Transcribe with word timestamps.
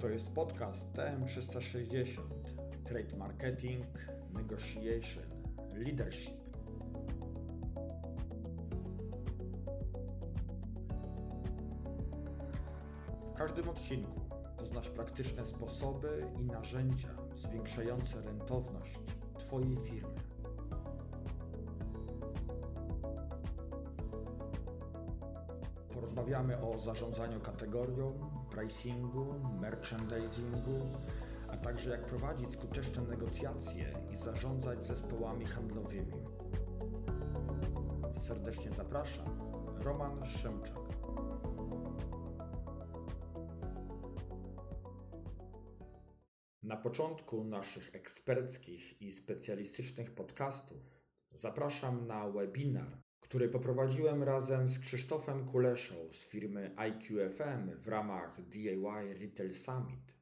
To 0.00 0.08
jest 0.08 0.30
podcast 0.30 0.92
TM360 0.94 2.20
Trade 2.84 3.16
Marketing, 3.16 3.86
Negotiation, 4.32 5.24
Leadership. 5.74 6.34
W 13.26 13.32
każdym 13.32 13.68
odcinku 13.68 14.20
poznasz 14.58 14.88
praktyczne 14.88 15.46
sposoby 15.46 16.26
i 16.38 16.44
narzędzia 16.44 17.08
zwiększające 17.34 18.22
rentowność 18.22 18.98
Twojej 19.38 19.76
firmy. 19.76 20.19
Porozmawiamy 26.20 26.60
o 26.60 26.78
zarządzaniu 26.78 27.40
kategorią, 27.40 28.30
pricingu, 28.50 29.34
merchandisingu, 29.60 30.88
a 31.48 31.56
także 31.56 31.90
jak 31.90 32.06
prowadzić 32.06 32.52
skuteczne 32.52 33.02
negocjacje 33.02 33.92
i 34.12 34.16
zarządzać 34.16 34.84
zespołami 34.84 35.46
handlowymi. 35.46 36.24
Serdecznie 38.12 38.70
zapraszam, 38.70 39.26
Roman 39.78 40.24
Szymczak. 40.24 40.76
Na 46.62 46.76
początku 46.76 47.44
naszych 47.44 47.94
eksperckich 47.94 49.02
i 49.02 49.12
specjalistycznych 49.12 50.14
podcastów 50.14 51.02
zapraszam 51.32 52.06
na 52.06 52.28
webinar, 52.30 53.02
który 53.20 53.48
poprowadziłem 53.48 54.22
razem 54.22 54.68
z 54.68 54.78
Krzysztofem 54.78 55.46
Kuleszą 55.46 55.94
z 56.10 56.24
firmy 56.24 56.74
IQFM 56.88 57.78
w 57.78 57.88
ramach 57.88 58.48
DIY 58.48 59.14
Retail 59.20 59.54
Summit. 59.54 60.14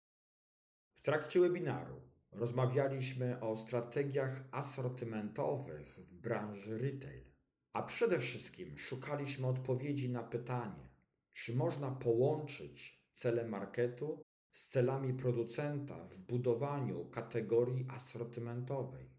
W 0.90 1.00
trakcie 1.00 1.40
webinaru 1.40 2.00
rozmawialiśmy 2.32 3.40
o 3.40 3.56
strategiach 3.56 4.44
asortymentowych 4.50 5.86
w 5.86 6.12
branży 6.12 6.78
retail, 6.78 7.24
a 7.72 7.82
przede 7.82 8.18
wszystkim 8.18 8.78
szukaliśmy 8.78 9.46
odpowiedzi 9.46 10.08
na 10.10 10.22
pytanie, 10.22 10.88
czy 11.32 11.56
można 11.56 11.90
połączyć 11.90 13.04
cele 13.12 13.48
marketu 13.48 14.22
z 14.52 14.68
celami 14.68 15.14
producenta 15.14 16.08
w 16.08 16.18
budowaniu 16.18 17.04
kategorii 17.04 17.86
asortymentowej. 17.88 19.10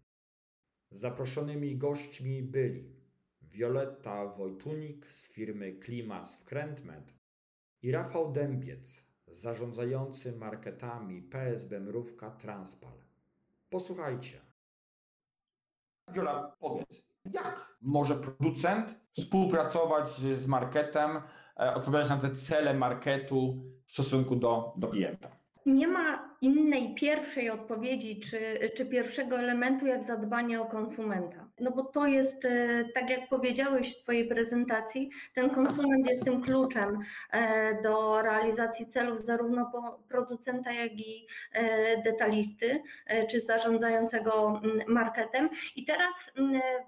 Zaproszonymi 0.90 1.76
gośćmi 1.76 2.42
byli 2.42 2.99
Wioletta 3.52 4.26
Wojtunik 4.26 5.06
z 5.06 5.28
firmy 5.28 5.72
Klimas 5.72 6.36
w 6.36 6.44
i 7.82 7.92
Rafał 7.92 8.32
Dębiec, 8.32 9.04
zarządzający 9.26 10.32
marketami 10.32 11.22
PSB 11.22 11.80
Mrówka 11.80 12.30
Transpal. 12.30 12.92
Posłuchajcie. 13.70 14.40
Wiola, 16.12 16.56
powiedz, 16.60 17.08
jak 17.24 17.76
może 17.82 18.14
producent 18.14 19.00
współpracować 19.12 20.08
z 20.08 20.46
marketem, 20.46 21.10
e, 21.60 21.74
odpowiadać 21.74 22.08
na 22.08 22.16
te 22.16 22.30
cele 22.30 22.74
marketu 22.74 23.64
w 23.86 23.92
stosunku 23.92 24.36
do, 24.36 24.74
do 24.76 24.88
klienta? 24.88 25.28
Nie 25.66 25.88
ma 25.88 26.30
innej 26.40 26.94
pierwszej 26.94 27.50
odpowiedzi 27.50 28.20
czy, 28.20 28.70
czy 28.76 28.86
pierwszego 28.86 29.38
elementu 29.38 29.86
jak 29.86 30.02
zadbanie 30.02 30.60
o 30.60 30.66
konsumenta. 30.66 31.49
No 31.60 31.70
bo 31.70 31.84
to 31.84 32.06
jest, 32.06 32.44
e, 32.44 32.84
tak 32.94 33.10
jak 33.10 33.28
powiedziałeś 33.28 33.94
w 33.96 34.02
Twojej 34.02 34.28
prezentacji, 34.28 35.10
ten 35.34 35.50
konsument 35.50 36.06
jest 36.06 36.24
tym 36.24 36.42
kluczem 36.42 36.98
e, 37.30 37.82
do 37.82 38.22
realizacji 38.22 38.86
celów 38.86 39.20
zarówno 39.20 39.70
producenta, 40.08 40.72
jak 40.72 40.92
i 40.92 41.26
e, 41.52 42.02
detalisty 42.02 42.82
czy 43.30 43.40
zarządzającego 43.40 44.60
marketem. 44.86 45.48
I 45.76 45.84
teraz 45.84 46.32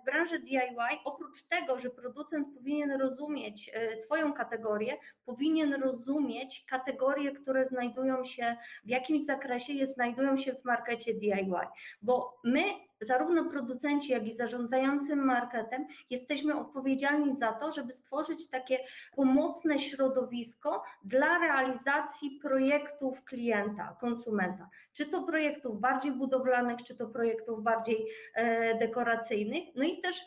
w 0.01 0.05
branży 0.05 0.39
DIY, 0.39 0.61
oprócz 1.05 1.43
tego, 1.43 1.79
że 1.79 1.91
producent 1.91 2.49
powinien 2.55 3.01
rozumieć 3.01 3.71
swoją 3.95 4.33
kategorię, 4.33 4.97
powinien 5.25 5.75
rozumieć 5.75 6.65
kategorie, 6.69 7.33
które 7.33 7.65
znajdują 7.65 8.25
się 8.25 8.57
w 8.85 8.89
jakimś 8.89 9.25
zakresie, 9.25 9.73
je 9.73 9.87
znajdują 9.87 10.37
się 10.37 10.55
w 10.55 10.65
markecie 10.65 11.15
DIY, 11.15 11.67
bo 12.03 12.41
my 12.45 12.63
zarówno 13.03 13.45
producenci, 13.45 14.13
jak 14.13 14.27
i 14.27 14.33
zarządzający 14.33 15.17
marketem 15.17 15.87
jesteśmy 16.11 16.57
odpowiedzialni 16.57 17.37
za 17.37 17.53
to, 17.53 17.73
żeby 17.73 17.93
stworzyć 17.93 18.49
takie 18.49 18.79
pomocne 19.17 19.79
środowisko 19.79 20.83
dla 21.05 21.39
realizacji 21.39 22.39
projektów 22.43 23.25
klienta, 23.25 23.97
konsumenta. 24.01 24.69
Czy 24.93 25.07
to 25.07 25.23
projektów 25.23 25.81
bardziej 25.81 26.13
budowlanych, 26.13 26.83
czy 26.83 26.95
to 26.95 27.07
projektów 27.07 27.63
bardziej 27.63 28.07
e, 28.35 28.79
dekoracyjnych. 28.79 29.65
No 29.75 29.85
i 29.85 30.01
też 30.01 30.27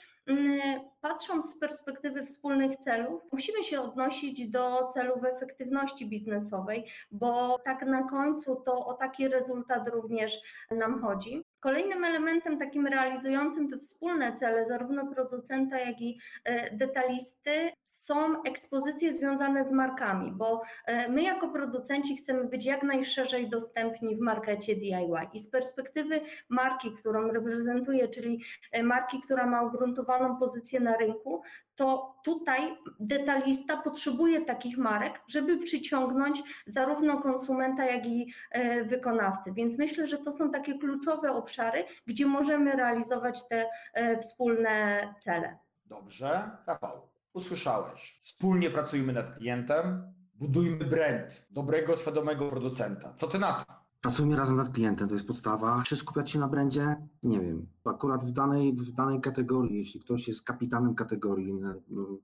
patrząc 1.02 1.52
z 1.52 1.60
perspektywy 1.60 2.26
wspólnych 2.26 2.76
celów, 2.76 3.22
musimy 3.32 3.64
się 3.64 3.82
odnosić 3.82 4.48
do 4.48 4.88
celów 4.88 5.24
efektywności 5.24 6.06
biznesowej, 6.06 6.86
bo 7.12 7.60
tak 7.64 7.86
na 7.86 8.04
końcu 8.04 8.56
to 8.56 8.86
o 8.86 8.94
taki 8.94 9.28
rezultat 9.28 9.88
również 9.88 10.42
nam 10.72 11.02
chodzi. 11.02 11.45
Kolejnym 11.66 12.04
elementem 12.04 12.58
takim 12.58 12.88
realizującym 12.88 13.70
te 13.70 13.78
wspólne 13.78 14.38
cele, 14.38 14.66
zarówno 14.66 15.08
producenta, 15.08 15.80
jak 15.80 16.02
i 16.02 16.18
e, 16.44 16.76
detalisty, 16.76 17.72
są 17.84 18.44
ekspozycje 18.44 19.14
związane 19.14 19.64
z 19.64 19.72
markami, 19.72 20.32
bo 20.32 20.62
e, 20.86 21.10
my 21.10 21.24
jako 21.24 21.50
producenci 21.50 22.18
chcemy 22.18 22.44
być 22.44 22.66
jak 22.66 22.84
najszerzej 22.84 23.50
dostępni 23.50 24.16
w 24.16 24.20
markecie 24.20 24.76
DIY. 24.76 25.30
I 25.34 25.40
z 25.40 25.50
perspektywy 25.50 26.22
marki, 26.50 26.92
którą 26.92 27.28
reprezentuję, 27.28 28.08
czyli 28.08 28.44
e, 28.72 28.84
marki, 28.84 29.22
która 29.22 29.46
ma 29.46 29.62
ugruntowaną 29.62 30.38
pozycję 30.38 30.80
na 30.80 30.98
rynku, 30.98 31.42
to 31.76 32.16
tutaj 32.24 32.78
detalista 33.00 33.78
potrzebuje 33.78 34.46
takich 34.46 34.78
marek, 34.78 35.22
żeby 35.28 35.58
przyciągnąć 35.58 36.44
zarówno 36.66 37.22
konsumenta, 37.22 37.86
jak 37.86 38.06
i 38.06 38.34
e, 38.52 38.84
wykonawcy. 38.84 39.52
Więc 39.52 39.78
myślę, 39.78 40.08
że 40.08 40.18
to 40.18 40.32
są 40.32 40.52
takie 40.52 40.78
kluczowe 40.78 41.32
obszary, 41.34 41.86
gdzie 42.08 42.26
możemy 42.26 42.72
realizować 42.72 43.48
te 43.48 43.70
e, 43.94 44.18
wspólne 44.18 45.08
cele. 45.20 45.58
Dobrze. 45.86 46.50
Rafał, 46.68 47.10
usłyszałeś. 47.34 48.20
Wspólnie 48.24 48.70
pracujemy 48.70 49.14
nad 49.14 49.38
klientem, 49.38 50.14
budujmy 50.34 50.86
brand 50.86 51.46
dobrego, 51.50 51.98
świadomego 51.98 52.48
producenta. 52.48 53.14
Co 53.14 53.28
ty 53.28 53.40
na 53.40 53.54
to? 53.54 53.85
Pracujmy 54.06 54.36
razem 54.36 54.58
nad 54.58 54.70
klientem, 54.70 55.08
to 55.08 55.14
jest 55.14 55.28
podstawa. 55.28 55.84
Czy 55.86 55.96
skupiać 55.96 56.30
się 56.30 56.40
na 56.40 56.48
brandzie? 56.48 56.96
Nie 57.24 57.40
wiem. 57.40 57.68
Akurat 57.86 58.26
w 58.26 58.32
danej, 58.32 58.74
w 58.74 58.92
danej 58.92 59.22
kategorii, 59.22 59.78
jeśli 59.78 60.00
ktoś 60.00 60.28
jest 60.28 60.44
kapitanem 60.44 60.96
kategorii, 60.96 61.60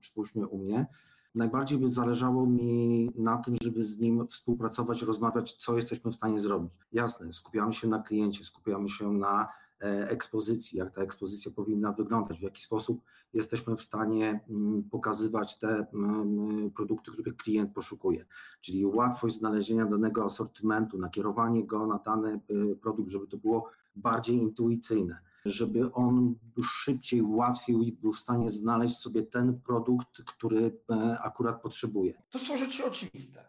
przypuśćmy 0.00 0.46
u 0.46 0.58
mnie, 0.58 0.86
najbardziej 1.34 1.78
by 1.78 1.88
zależało 1.88 2.46
mi 2.46 3.10
na 3.16 3.38
tym, 3.38 3.54
żeby 3.62 3.82
z 3.82 3.98
nim 3.98 4.26
współpracować, 4.26 5.02
rozmawiać, 5.02 5.52
co 5.52 5.76
jesteśmy 5.76 6.10
w 6.10 6.14
stanie 6.14 6.40
zrobić. 6.40 6.72
Jasne, 6.92 7.32
skupiamy 7.32 7.72
się 7.72 7.88
na 7.88 8.02
kliencie, 8.02 8.44
skupiamy 8.44 8.88
się 8.88 9.12
na 9.12 9.48
ekspozycji, 9.88 10.78
jak 10.78 10.90
ta 10.90 11.02
ekspozycja 11.02 11.52
powinna 11.52 11.92
wyglądać, 11.92 12.38
w 12.38 12.42
jaki 12.42 12.62
sposób 12.62 13.02
jesteśmy 13.32 13.76
w 13.76 13.82
stanie 13.82 14.40
mm, 14.48 14.82
pokazywać 14.90 15.58
te 15.58 15.86
mm, 15.94 16.70
produkty, 16.70 17.10
których 17.10 17.36
klient 17.36 17.74
poszukuje. 17.74 18.24
Czyli 18.60 18.86
łatwość 18.86 19.34
znalezienia 19.34 19.86
danego 19.86 20.24
asortymentu, 20.24 20.98
nakierowanie 20.98 21.66
go 21.66 21.86
na 21.86 21.98
dany 21.98 22.40
y, 22.50 22.76
produkt, 22.76 23.10
żeby 23.10 23.26
to 23.26 23.36
było 23.36 23.70
bardziej 23.96 24.36
intuicyjne, 24.36 25.20
żeby 25.44 25.92
on 25.92 26.34
szybciej, 26.62 27.22
łatwiej 27.22 27.92
był 27.92 28.12
w 28.12 28.18
stanie 28.18 28.50
znaleźć 28.50 28.96
sobie 28.96 29.22
ten 29.22 29.60
produkt, 29.60 30.22
który 30.26 30.78
e, 30.90 31.18
akurat 31.22 31.62
potrzebuje. 31.62 32.22
To 32.30 32.38
są 32.38 32.56
rzeczy 32.56 32.84
oczywiste. 32.84 33.44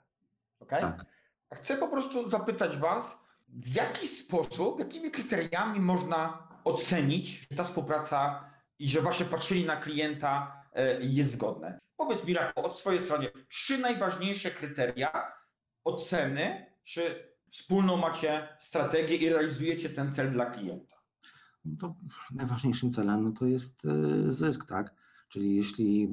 Okay? 0.60 0.82
Tak. 0.82 1.06
Chcę 1.54 1.78
po 1.78 1.88
prostu 1.88 2.30
zapytać 2.30 2.78
Was, 2.78 3.23
w 3.54 3.76
jaki 3.76 4.08
sposób, 4.08 4.80
jakimi 4.80 5.12
kryteriami 5.12 5.80
można 5.80 6.48
ocenić, 6.64 7.48
że 7.52 7.58
ta 7.58 7.64
współpraca 7.64 8.50
i 8.80 8.90
że 8.90 9.02
właśnie 9.02 9.26
patrzyli 9.26 9.66
na 9.66 9.76
klienta 9.76 10.64
e, 10.74 11.02
jest 11.02 11.32
zgodne? 11.32 11.78
Powiedz 11.98 12.26
mi, 12.26 12.34
Rafał, 12.34 12.66
od 12.66 12.80
swojej 12.80 13.00
strony, 13.00 13.32
trzy 13.50 13.78
najważniejsze 13.78 14.52
kryteria 14.52 15.32
oceny, 15.84 16.66
czy 16.84 17.34
wspólną 17.50 17.98
macie 17.98 18.48
strategię 18.60 19.16
i 19.16 19.30
realizujecie 19.30 19.90
ten 19.90 20.14
cel 20.14 20.32
dla 20.32 20.46
klienta? 20.46 20.96
No 21.66 21.76
to 21.80 21.96
najważniejszym 22.32 22.92
celem 22.92 23.24
no 23.24 23.32
to 23.32 23.46
jest 23.46 23.86
e, 23.86 24.32
zysk, 24.32 24.66
tak? 24.70 24.94
Czyli 25.30 25.56
jeśli 25.56 26.10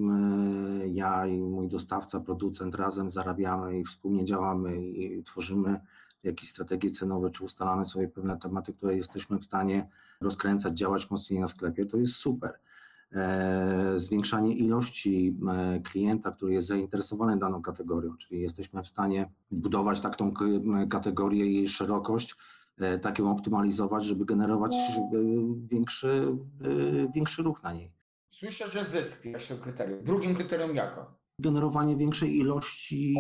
ja 0.87 1.27
i 1.27 1.41
mój 1.41 1.69
dostawca, 1.69 2.21
producent 2.21 2.75
razem 2.75 3.11
zarabiamy 3.11 3.79
i 3.79 3.85
wspólnie 3.85 4.25
działamy 4.25 4.87
i 4.87 5.23
tworzymy 5.23 5.81
jakieś 6.23 6.49
strategie 6.51 6.91
cenowe, 6.91 7.31
czy 7.31 7.45
ustalamy 7.45 7.85
sobie 7.85 8.09
pewne 8.09 8.39
tematy, 8.39 8.73
które 8.73 8.97
jesteśmy 8.97 9.39
w 9.39 9.45
stanie 9.45 9.89
rozkręcać, 10.21 10.79
działać 10.79 11.11
mocniej 11.11 11.41
na 11.41 11.49
sklepie, 11.49 11.87
to 11.87 11.97
jest 11.97 12.15
super. 12.17 12.59
e, 13.13 13.93
zwiększanie 13.97 14.55
ilości 14.55 15.37
e, 15.49 15.81
klienta, 15.81 16.31
który 16.31 16.53
jest 16.55 16.69
zainteresowany 16.69 17.39
daną 17.39 17.63
kategorią, 17.63 18.17
czyli 18.17 18.41
jesteśmy 18.41 18.83
w 18.83 18.89
stanie 18.89 19.31
budować 19.51 20.01
tak 20.01 20.17
tą 20.17 20.33
kategorię 20.91 21.47
i 21.47 21.55
jej 21.55 21.69
szerokość, 21.69 22.37
e, 22.79 22.99
tak 22.99 23.19
ją 23.19 23.31
optymalizować, 23.31 24.05
żeby 24.05 24.25
generować 24.25 24.75
e, 24.75 25.11
większy, 25.65 26.27
większy 27.15 27.43
ruch 27.43 27.63
na 27.63 27.73
niej. 27.73 27.93
Słyszę, 28.29 28.69
że 28.69 28.85
zysk 28.85 29.21
pierwszym 29.23 29.59
kryterium. 29.59 30.05
Drugim 30.05 30.35
kryterium 30.35 30.77
jako? 30.77 31.15
Generowanie 31.39 31.97
większej 31.97 32.39
ilości 32.39 33.15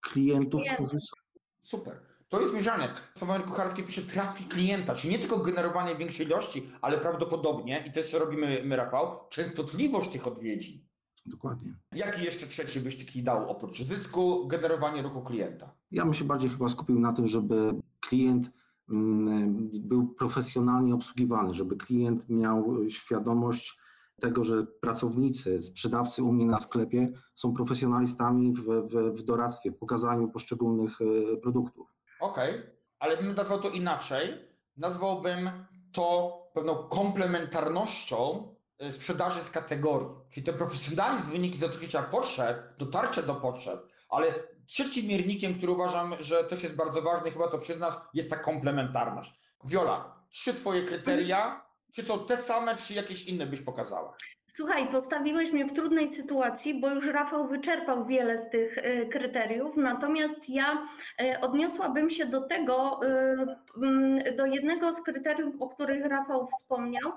klientów, 0.00 0.60
Klientów. 0.60 0.86
którzy 0.88 1.00
są 1.00 1.16
Super. 1.60 2.00
To 2.28 2.40
jest 2.40 2.54
mierzanek. 2.54 3.12
Słowo 3.18 3.40
kucharskie 3.40 3.82
pisze 3.82 4.02
trafi 4.02 4.44
klienta, 4.44 4.94
czyli 4.94 5.12
nie 5.12 5.18
tylko 5.18 5.38
generowanie 5.38 5.96
większej 5.96 6.26
ilości, 6.26 6.66
ale 6.82 6.98
prawdopodobnie, 6.98 7.84
i 7.88 7.92
też 7.92 8.12
robimy 8.12 8.62
my, 8.64 8.76
Rafał, 8.76 9.20
częstotliwość 9.30 10.10
tych 10.10 10.26
odwiedzin. 10.26 10.80
dokładnie. 11.26 11.74
Jaki 11.92 12.24
jeszcze 12.24 12.46
trzeci 12.46 12.80
byś 12.80 13.06
taki 13.06 13.22
dał 13.22 13.50
oprócz 13.50 13.82
zysku, 13.82 14.46
generowanie 14.46 15.02
ruchu 15.02 15.22
klienta? 15.22 15.74
Ja 15.90 16.04
bym 16.04 16.14
się 16.14 16.24
bardziej 16.24 16.50
chyba 16.50 16.68
skupił 16.68 17.00
na 17.00 17.12
tym, 17.12 17.26
żeby 17.26 17.70
klient 18.00 18.50
mm, 18.90 19.70
był 19.80 20.08
profesjonalnie 20.08 20.94
obsługiwany, 20.94 21.54
żeby 21.54 21.76
klient 21.76 22.28
miał 22.28 22.88
świadomość 22.88 23.78
tego, 24.20 24.44
że 24.44 24.66
pracownicy, 24.80 25.60
sprzedawcy 25.60 26.22
u 26.22 26.32
mnie 26.32 26.46
na 26.46 26.60
sklepie 26.60 27.08
są 27.34 27.52
profesjonalistami 27.52 28.52
w, 28.52 28.62
w, 28.62 29.20
w 29.20 29.22
doradztwie, 29.22 29.70
w 29.70 29.78
pokazaniu 29.78 30.28
poszczególnych 30.28 30.98
e, 31.00 31.36
produktów. 31.36 31.93
Okej, 32.24 32.62
ale 32.98 33.16
bym 33.16 33.34
nazwał 33.34 33.60
to 33.60 33.68
inaczej. 33.68 34.48
Nazwałbym 34.76 35.66
to 35.92 36.38
pewną 36.54 36.88
komplementarnością 36.88 38.48
y, 38.82 38.92
sprzedaży 38.92 39.44
z 39.44 39.50
kategorii. 39.50 40.08
Czyli 40.30 40.46
ten 40.46 40.54
profesjonalizm 40.58 41.30
wynika 41.30 41.56
z 41.56 42.10
potrzeb, 42.10 42.76
dotarcia 42.78 43.22
do 43.22 43.34
potrzeb, 43.34 43.80
ale 44.08 44.34
trzecim 44.66 45.06
miernikiem, 45.06 45.54
który 45.54 45.72
uważam, 45.72 46.14
że 46.20 46.44
też 46.44 46.62
jest 46.62 46.76
bardzo 46.76 47.02
ważny, 47.02 47.30
chyba 47.30 47.48
to 47.48 47.58
przyznasz, 47.58 47.94
jest 48.14 48.30
ta 48.30 48.36
komplementarność. 48.36 49.32
Wiola, 49.64 50.24
trzy 50.30 50.54
twoje 50.54 50.82
kryteria, 50.82 51.66
czy 51.94 52.02
są 52.02 52.26
te 52.26 52.36
same, 52.36 52.76
czy 52.76 52.94
jakieś 52.94 53.24
inne 53.24 53.46
byś 53.46 53.60
pokazała? 53.60 54.16
Słuchaj, 54.56 54.86
postawiłeś 54.86 55.52
mnie 55.52 55.66
w 55.66 55.72
trudnej 55.72 56.08
sytuacji, 56.08 56.80
bo 56.80 56.90
już 56.90 57.06
Rafał 57.06 57.46
wyczerpał 57.46 58.06
wiele 58.06 58.38
z 58.38 58.50
tych 58.50 58.78
y, 58.78 59.08
kryteriów, 59.12 59.76
natomiast 59.76 60.48
ja 60.48 60.86
y, 61.22 61.40
odniosłabym 61.40 62.10
się 62.10 62.26
do 62.26 62.40
tego, 62.40 63.00
y, 63.04 63.86
mm, 63.86 64.36
do 64.36 64.46
jednego 64.46 64.94
z 64.94 65.02
kryteriów, 65.02 65.54
o 65.62 65.68
których 65.68 66.06
Rafał 66.06 66.46
wspomniał, 66.46 67.12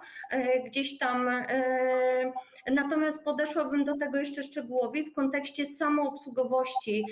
gdzieś 0.66 0.98
tam, 0.98 1.30
natomiast 2.72 3.24
podeszłabym 3.24 3.86
do 3.86 3.98
tego 3.98 4.18
jeszcze 4.18 4.44
szczegółowiej 4.44 5.06
w 5.06 5.14
kontekście 5.14 5.66
samoobsługowości 5.66 7.06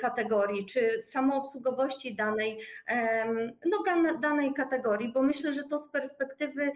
kategorii, 0.00 0.66
czy 0.66 1.02
samoobsługowości 1.02 2.14
danej, 2.14 2.58
no, 3.66 3.78
dane- 3.86 4.18
danej 4.20 4.52
kategorii, 4.54 5.12
bo 5.12 5.22
myślę, 5.22 5.52
że 5.52 5.64
to 5.64 5.78
z 5.78 5.88
perspektywy 5.88 6.72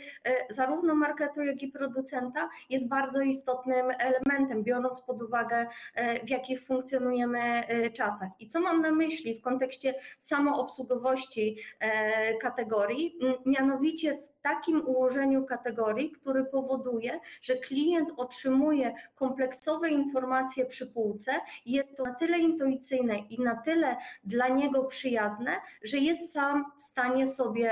zarówno 0.51 0.95
marketu, 0.95 1.43
jak 1.43 1.63
i 1.63 1.69
producenta 1.69 2.49
jest 2.71 2.82
bardzo 2.89 3.21
istotnym 3.21 3.87
elementem, 3.99 4.63
biorąc 4.65 5.01
pod 5.01 5.23
uwagę, 5.23 5.67
e, 5.95 6.27
w 6.27 6.31
jakich 6.31 6.63
funkcjonujemy 6.63 7.41
e, 7.41 7.91
czasach. 7.91 8.29
I 8.39 8.49
co 8.49 8.61
mam 8.61 8.83
na 8.83 8.93
myśli 8.93 9.35
w 9.35 9.41
kontekście 9.41 9.95
samoobsługowości 10.19 11.57
e, 11.81 12.35
kategorii? 12.35 13.19
M, 13.23 13.35
Mianowicie 13.47 14.19
w 14.19 14.43
takim 14.43 14.89
ułożeniu 14.89 15.47
kategorii, 15.47 16.11
który 16.11 16.45
powoduje, 16.45 17.21
że 17.43 17.57
klient 17.57 18.13
otrzymuje 18.17 18.95
kompleksowe 19.15 19.91
informacje 19.91 20.67
przy 20.67 20.87
półce 20.87 21.33
jest 21.67 21.97
to 21.97 22.03
na 22.03 22.15
tyle 22.15 22.39
intuicyjne 22.39 23.19
i 23.19 23.41
na 23.41 23.57
tyle 23.57 23.97
dla 24.25 24.49
niego 24.49 24.85
przyjazne, 24.85 25.57
że 25.83 25.99
jest 25.99 26.33
sam 26.33 26.65
w 26.79 26.83
stanie 26.83 27.27
sobie 27.27 27.71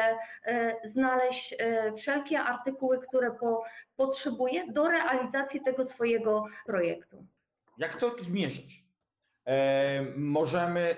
znaleźć 0.84 1.56
wszelkie 1.96 2.40
artykuły, 2.40 2.98
które 2.98 3.30
po, 3.30 3.62
potrzebuje 4.00 4.73
do 4.73 4.88
realizacji 4.88 5.61
tego 5.61 5.85
swojego 5.85 6.44
projektu. 6.67 7.26
Jak 7.79 7.97
to 7.97 8.14
zmierzyć? 8.19 8.85
E, 9.47 10.02
możemy 10.17 10.97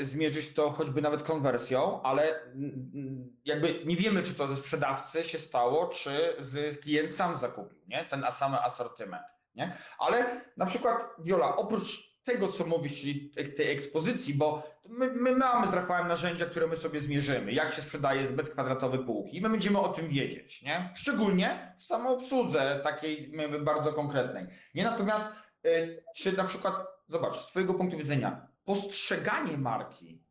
zmierzyć 0.00 0.54
to 0.54 0.70
choćby 0.70 1.02
nawet 1.02 1.22
konwersją, 1.22 2.02
ale 2.02 2.42
mm, 2.42 3.36
jakby 3.44 3.84
nie 3.84 3.96
wiemy, 3.96 4.22
czy 4.22 4.34
to 4.34 4.48
ze 4.48 4.56
sprzedawcy 4.56 5.24
się 5.24 5.38
stało, 5.38 5.86
czy 5.86 6.34
z 6.38 6.80
klient 6.80 7.14
sam 7.14 7.36
zakupił, 7.36 7.78
nie? 7.88 8.04
Ten 8.04 8.24
sam 8.30 8.54
asortyment, 8.54 9.26
nie? 9.54 9.76
Ale 9.98 10.40
na 10.56 10.66
przykład 10.66 11.04
Wiola, 11.18 11.56
oprócz 11.56 12.11
tego, 12.24 12.48
co 12.48 12.66
mówisz, 12.66 13.00
czyli 13.00 13.30
tej 13.56 13.70
ekspozycji, 13.70 14.34
bo 14.34 14.62
my, 14.88 15.12
my 15.12 15.36
mamy 15.36 15.66
z 15.66 15.74
Rafałem 15.74 16.08
narzędzia, 16.08 16.46
które 16.46 16.66
my 16.66 16.76
sobie 16.76 17.00
zmierzymy, 17.00 17.52
jak 17.52 17.74
się 17.74 17.82
sprzedaje 17.82 18.26
zbyt 18.26 18.50
kwadratowe 18.50 18.98
półki 18.98 19.36
i 19.36 19.40
my 19.40 19.50
będziemy 19.50 19.78
o 19.78 19.88
tym 19.88 20.08
wiedzieć, 20.08 20.62
nie? 20.62 20.92
Szczególnie 20.94 21.74
w 21.78 21.84
samoobsłudze 21.84 22.80
takiej 22.82 23.32
bardzo 23.60 23.92
konkretnej. 23.92 24.46
Nie 24.74 24.84
natomiast, 24.84 25.32
y, 25.66 26.04
czy 26.16 26.36
na 26.36 26.44
przykład, 26.44 26.74
zobacz, 27.06 27.36
z 27.36 27.46
Twojego 27.46 27.74
punktu 27.74 27.98
widzenia, 27.98 28.48
postrzeganie 28.64 29.58
marki 29.58 30.24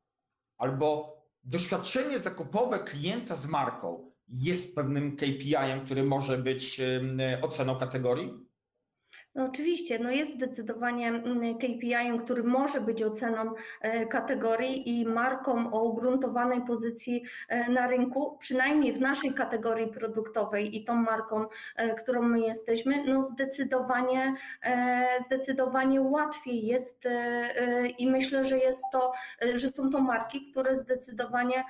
albo 0.57 1.17
doświadczenie 1.43 2.19
zakupowe 2.19 2.79
klienta 2.79 3.35
z 3.35 3.47
marką 3.47 4.11
jest 4.27 4.75
pewnym 4.75 5.17
KPI-em, 5.17 5.85
który 5.85 6.03
może 6.03 6.38
być 6.38 6.81
oceną 7.41 7.75
kategorii? 7.75 8.40
No 9.36 9.45
oczywiście, 9.45 10.00
no 10.00 10.12
jest 10.12 10.33
zdecydowanie 10.33 11.07
mm, 11.07 11.57
KPI-em, 11.57 12.19
który 12.19 12.44
może 12.44 12.81
być 12.81 13.04
oceną 13.04 13.54
e, 13.81 14.06
kategorii 14.06 15.00
i 15.00 15.06
marką 15.06 15.74
o 15.74 15.83
ugruntowanej 15.83 16.62
pozycji 16.62 17.24
e, 17.50 17.69
na 17.72 17.88
rynku, 17.88 18.38
przynajmniej 18.39 18.94
w 18.94 19.01
naszej 19.01 19.33
kategorii 19.33 19.88
produktowej 19.88 20.78
i 20.78 20.83
tą 20.83 20.95
marką, 20.95 21.45
e, 21.75 21.95
którą 21.95 22.22
my 22.22 22.39
jesteśmy, 22.39 23.04
no 23.07 23.22
zdecydowanie, 23.22 24.33
zdecydowanie 25.25 26.01
łatwiej 26.01 26.66
jest 26.66 27.07
i 27.98 28.07
myślę, 28.07 28.45
że 28.45 28.57
jest 28.57 28.84
to, 28.92 29.12
że 29.56 29.69
są 29.69 29.89
to 29.89 30.00
marki, 30.00 30.51
które 30.51 30.75
zdecydowanie 30.75 31.63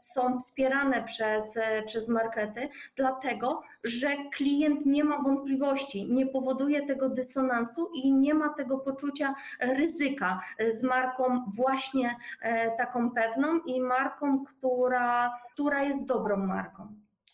są 0.00 0.38
wspierane 0.38 1.02
przez, 1.02 1.54
przez 1.86 2.08
markety, 2.08 2.68
dlatego, 2.96 3.62
że 3.84 4.08
klient 4.34 4.86
nie 4.86 5.04
ma 5.04 5.22
wątpliwości, 5.22 6.12
nie 6.12 6.26
powoduje 6.26 6.51
tego 6.86 7.08
dysonansu 7.08 7.90
i 7.94 8.14
nie 8.14 8.34
ma 8.34 8.54
tego 8.54 8.78
poczucia 8.78 9.34
ryzyka 9.60 10.40
z 10.68 10.82
marką 10.82 11.44
właśnie 11.56 12.16
e, 12.42 12.76
taką 12.76 13.10
pewną 13.10 13.60
i 13.60 13.80
marką, 13.80 14.44
która, 14.44 15.32
która 15.52 15.82
jest 15.82 16.06
dobrą 16.06 16.36
marką. 16.36 16.86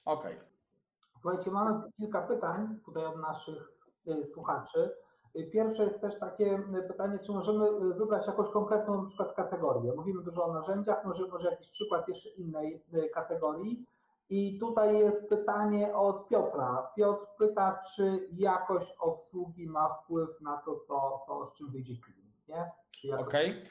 Okej. 0.04 0.36
Słuchajcie, 1.18 1.50
mamy 1.50 1.80
kilka 1.96 2.22
pytań 2.22 2.78
tutaj 2.84 3.04
od 3.04 3.20
naszych 3.20 3.72
y, 4.08 4.24
słuchaczy. 4.24 4.90
Pierwsze 5.52 5.84
jest 5.84 6.00
też 6.00 6.18
takie 6.18 6.54
y, 6.54 6.88
pytanie, 6.88 7.18
czy 7.18 7.32
możemy 7.32 7.94
wybrać 7.94 8.26
jakąś 8.26 8.48
konkretną 8.48 9.02
na 9.02 9.08
przykład 9.08 9.32
kategorię? 9.32 9.92
Mówimy 9.96 10.22
dużo 10.22 10.44
o 10.44 10.52
narzędziach, 10.52 11.04
może, 11.04 11.26
może 11.28 11.50
jakiś 11.50 11.68
przykład 11.68 12.08
jeszcze 12.08 12.28
innej 12.28 12.82
kategorii. 13.14 13.86
I 14.30 14.58
tutaj 14.58 14.98
jest 14.98 15.28
pytanie 15.28 15.94
od 15.94 16.28
Piotra. 16.28 16.90
Piotr 16.96 17.24
pyta, 17.38 17.80
czy 17.96 18.28
jakość 18.32 18.94
obsługi 19.00 19.66
ma 19.66 19.88
wpływ 19.88 20.28
na 20.40 20.56
to, 20.56 20.78
co, 20.78 21.20
co 21.26 21.46
z 21.46 21.58
czym 21.58 21.70
wyjdzie 21.70 21.94
klient, 21.96 22.48
nie? 22.48 23.18
Okej. 23.18 23.62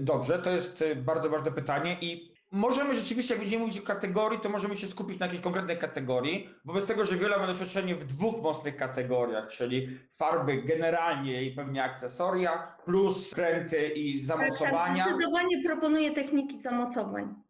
Dobrze, 0.00 0.38
to 0.38 0.50
jest 0.50 0.82
y, 0.82 0.96
bardzo 0.96 1.30
ważne 1.30 1.52
pytanie 1.52 1.96
i 2.00 2.34
możemy 2.52 2.94
rzeczywiście, 2.94 3.34
jak 3.34 3.40
będziemy 3.40 3.64
mówić 3.64 3.80
o 3.80 3.86
kategorii, 3.86 4.40
to 4.40 4.48
możemy 4.48 4.74
się 4.74 4.86
skupić 4.86 5.18
na 5.18 5.26
jakiejś 5.26 5.42
konkretnej 5.42 5.78
kategorii. 5.78 6.48
Wobec 6.64 6.86
tego, 6.86 7.04
że 7.04 7.16
wiele 7.16 7.38
ma 7.38 7.46
doświadczenie 7.46 7.94
w 7.94 8.04
dwóch 8.04 8.42
mocnych 8.42 8.76
kategoriach, 8.76 9.48
czyli 9.48 9.88
farby 10.10 10.62
generalnie 10.62 11.44
i 11.44 11.54
pewnie 11.54 11.84
akcesoria, 11.84 12.76
plus 12.84 13.34
kręty 13.34 13.88
i 13.88 14.18
zamocowania. 14.20 15.04
Zdecydowanie 15.04 15.62
proponuję 15.66 16.12
techniki 16.14 16.60
zamocowań. 16.60 17.47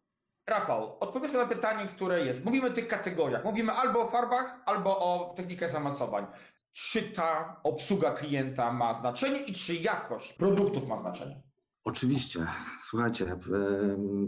Rafał, 0.49 0.97
odpowiedzmy 0.99 1.39
na 1.39 1.47
pytanie, 1.47 1.85
które 1.85 2.25
jest. 2.25 2.45
Mówimy 2.45 2.67
o 2.67 2.73
tych 2.73 2.87
kategoriach. 2.87 3.43
Mówimy 3.45 3.71
albo 3.71 4.01
o 4.01 4.05
farbach, 4.05 4.59
albo 4.65 4.99
o 4.99 5.33
technikach 5.33 5.69
zamocowań. 5.69 6.25
Czy 6.71 7.01
ta 7.01 7.59
obsługa 7.63 8.11
klienta 8.11 8.73
ma 8.73 8.93
znaczenie 8.93 9.41
i 9.41 9.53
czy 9.53 9.75
jakość 9.75 10.33
produktów 10.33 10.87
ma 10.87 10.97
znaczenie? 10.97 11.41
Oczywiście. 11.83 12.47
Słuchajcie, 12.81 13.37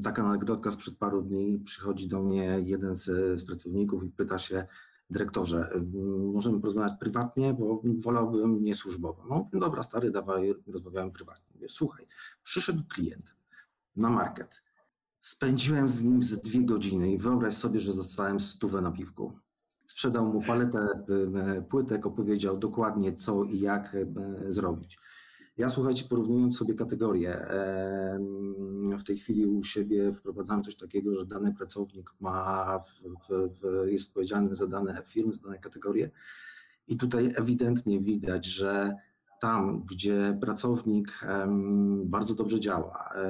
taka 0.04 0.24
anegdotka 0.24 0.72
sprzed 0.72 0.98
paru 0.98 1.22
dni. 1.22 1.60
Przychodzi 1.60 2.08
do 2.08 2.22
mnie 2.22 2.60
jeden 2.64 2.96
z, 2.96 3.40
z 3.40 3.46
pracowników 3.46 4.04
i 4.04 4.10
pyta 4.10 4.40
się, 4.40 4.66
dyrektorze, 5.10 5.70
em, 5.76 5.92
możemy 6.34 6.60
porozmawiać 6.60 6.94
prywatnie, 7.00 7.54
bo 7.54 7.82
wolałbym 7.98 8.64
nie 8.64 8.76
służbowo. 8.76 9.26
No, 9.30 9.50
dobra, 9.54 9.84
stary, 9.84 10.12
dawaj, 10.12 10.54
rozmawiamy 10.68 11.12
prywatnie. 11.12 11.52
Mówię, 11.56 11.70
słuchaj, 11.70 12.06
przyszedł 12.44 12.84
klient 12.90 13.36
na 13.96 14.10
market. 14.10 14.62
Spędziłem 15.22 15.90
z 15.90 16.04
nim 16.04 16.24
z 16.24 16.42
dwie 16.42 16.66
godziny 16.66 17.12
i 17.12 17.18
wyobraź 17.18 17.54
sobie, 17.54 17.80
że 17.80 17.94
dostałem 17.94 18.40
stówę 18.40 18.82
na 18.82 18.92
piwku. 18.92 19.40
sprzedał 19.86 20.34
mu 20.34 20.42
paletę 20.42 20.80
e, 20.80 21.62
płytek, 21.62 22.06
opowiedział 22.06 22.58
dokładnie 22.58 23.14
co 23.14 23.44
i 23.44 23.60
jak 23.60 23.96
e, 23.96 24.06
zrobić. 24.52 24.98
Ja 25.58 25.70
słuchajcie, 25.70 26.06
porównując 26.10 26.58
sobie 26.58 26.74
kategorie, 26.74 27.46
w 28.98 29.04
tej 29.04 29.18
chwili 29.18 29.46
u 29.46 29.64
siebie 29.64 30.14
wprowadzałem 30.14 30.64
coś 30.64 30.76
takiego, 30.76 31.14
że 31.14 31.26
dany 31.26 31.54
pracownik 31.54 32.14
ma, 32.20 32.80
w, 32.80 33.02
w, 33.02 33.50
w, 33.62 33.88
jest 33.88 34.10
odpowiedzialny 34.10 34.56
za 34.56 34.68
dane 34.68 35.02
firmy, 35.06 35.34
za 35.34 35.42
dane 35.44 35.60
kategorie 35.60 36.12
i 36.88 36.98
tutaj 36.98 37.34
ewidentnie 37.36 38.00
widać, 38.00 38.46
że 38.46 38.96
tam, 39.42 39.86
gdzie 39.86 40.38
pracownik 40.42 41.26
bardzo 42.06 42.36
dobrze 42.36 42.60
działa, 42.60 43.10
e, 43.16 43.22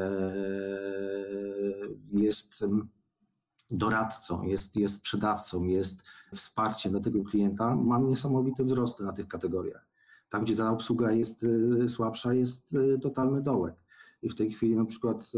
jest 2.11 2.65
doradcą, 3.71 4.43
jest, 4.43 4.75
jest 4.75 4.95
sprzedawcą, 4.95 5.63
jest 5.63 6.03
wsparciem 6.33 6.91
dla 6.91 7.01
tego 7.01 7.23
klienta, 7.23 7.75
mam 7.75 8.07
niesamowite 8.07 8.63
wzrosty 8.63 9.03
na 9.03 9.13
tych 9.13 9.27
kategoriach. 9.27 9.87
Tam, 10.29 10.43
gdzie 10.43 10.55
ta 10.55 10.71
obsługa 10.71 11.11
jest 11.11 11.43
y, 11.43 11.87
słabsza, 11.87 12.33
jest 12.33 12.73
y, 12.73 12.99
totalny 12.99 13.41
dołek. 13.41 13.75
I 14.21 14.29
w 14.29 14.35
tej 14.35 14.51
chwili 14.51 14.75
na 14.75 14.85
przykład 14.85 15.31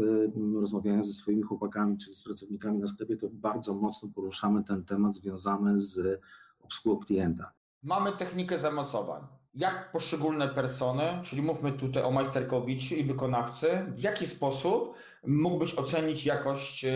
rozmawiając 0.60 1.06
ze 1.06 1.12
swoimi 1.12 1.42
chłopakami 1.42 1.98
czy 1.98 2.14
z 2.14 2.22
pracownikami 2.22 2.78
na 2.78 2.86
sklepie, 2.86 3.16
to 3.16 3.28
bardzo 3.32 3.74
mocno 3.74 4.08
poruszamy 4.14 4.64
ten 4.64 4.84
temat 4.84 5.14
związany 5.14 5.78
z 5.78 6.20
obsługą 6.60 7.04
klienta. 7.04 7.52
Mamy 7.82 8.12
technikę 8.12 8.58
zamocowań. 8.58 9.43
Jak 9.54 9.92
poszczególne 9.92 10.48
persony, 10.48 11.02
czyli 11.22 11.42
mówmy 11.42 11.72
tutaj 11.72 12.02
o 12.02 12.10
majsterkowiczu 12.10 12.94
i 12.94 13.04
wykonawcy, 13.04 13.68
w 13.94 14.00
jaki 14.02 14.26
sposób 14.26 14.94
mógłbyś 15.26 15.74
ocenić 15.74 16.26
jakość 16.26 16.86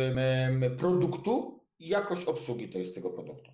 produktu 0.78 1.60
i 1.78 1.88
jakość 1.88 2.24
obsługi 2.24 2.68
tej, 2.68 2.84
z 2.84 2.94
tego 2.94 3.10
produktu? 3.10 3.50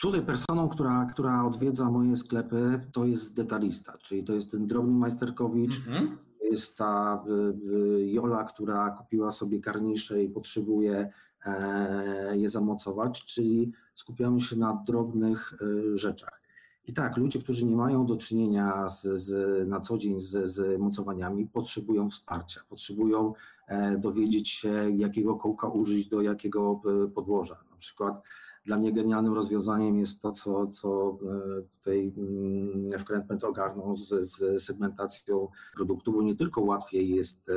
Tutaj 0.00 0.22
personą, 0.22 0.68
która, 0.68 1.06
która 1.12 1.44
odwiedza 1.46 1.90
moje 1.90 2.16
sklepy, 2.16 2.80
to 2.92 3.04
jest 3.04 3.36
detalista, 3.36 3.98
czyli 4.02 4.24
to 4.24 4.32
jest 4.32 4.50
ten 4.50 4.66
drobny 4.66 4.94
majsterkowicz, 4.96 5.78
Mhm. 5.78 6.18
to 6.40 6.46
jest 6.46 6.78
ta 6.78 7.24
y, 7.28 7.30
y, 7.74 8.10
Jola, 8.10 8.44
która 8.44 8.90
kupiła 8.90 9.30
sobie 9.30 9.60
karnisze 9.60 10.22
i 10.22 10.28
potrzebuje 10.30 11.08
e, 11.46 12.36
je 12.36 12.48
zamocować, 12.48 13.24
czyli 13.24 13.72
skupiamy 13.94 14.40
się 14.40 14.56
na 14.56 14.82
drobnych 14.86 15.52
y, 15.62 15.98
rzeczach. 15.98 16.39
I 16.88 16.92
tak, 16.92 17.16
ludzie, 17.16 17.38
którzy 17.38 17.66
nie 17.66 17.76
mają 17.76 18.06
do 18.06 18.16
czynienia 18.16 18.88
z, 18.88 19.02
z, 19.02 19.68
na 19.68 19.80
co 19.80 19.98
dzień 19.98 20.20
z, 20.20 20.48
z 20.48 20.80
mocowaniami, 20.80 21.46
potrzebują 21.46 22.10
wsparcia, 22.10 22.60
potrzebują 22.68 23.32
e, 23.68 23.98
dowiedzieć 23.98 24.48
się, 24.48 24.90
jakiego 24.96 25.36
kołka 25.36 25.68
użyć 25.68 26.08
do 26.08 26.22
jakiego 26.22 26.80
e, 27.04 27.08
podłoża. 27.08 27.56
Na 27.70 27.76
przykład 27.76 28.22
dla 28.64 28.76
mnie 28.78 28.92
genialnym 28.92 29.34
rozwiązaniem 29.34 29.98
jest 29.98 30.22
to, 30.22 30.32
co, 30.32 30.66
co 30.66 31.18
e, 31.58 31.62
tutaj 31.62 32.12
mm, 32.16 32.98
Wkrętment 32.98 33.44
ogarnął 33.44 33.96
z, 33.96 34.08
z 34.08 34.62
segmentacją 34.62 35.48
produktu, 35.74 36.12
bo 36.12 36.22
nie 36.22 36.34
tylko 36.34 36.60
łatwiej 36.60 37.08
jest 37.08 37.48
e, 37.48 37.52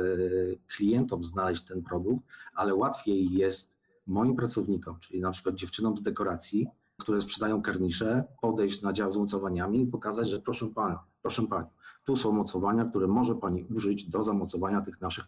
klientom 0.76 1.24
znaleźć 1.24 1.64
ten 1.64 1.82
produkt, 1.82 2.26
ale 2.54 2.74
łatwiej 2.74 3.32
jest 3.32 3.78
moim 4.06 4.36
pracownikom, 4.36 4.98
czyli 5.00 5.20
na 5.20 5.30
przykład 5.30 5.54
dziewczynom 5.54 5.96
z 5.96 6.02
dekoracji, 6.02 6.66
które 7.00 7.20
sprzedają 7.20 7.62
karnisze, 7.62 8.24
podejść 8.40 8.82
na 8.82 8.92
dział 8.92 9.12
z 9.12 9.16
mocowaniami 9.16 9.80
i 9.80 9.86
pokazać, 9.86 10.28
że 10.28 10.38
proszę 10.40 10.66
pana, 10.74 11.04
proszę 11.22 11.42
pani, 11.42 11.66
tu 12.04 12.16
są 12.16 12.32
mocowania, 12.32 12.84
które 12.84 13.06
może 13.06 13.34
pani 13.34 13.64
użyć 13.76 14.10
do 14.10 14.22
zamocowania 14.22 14.80
tych 14.80 15.00
naszych 15.00 15.24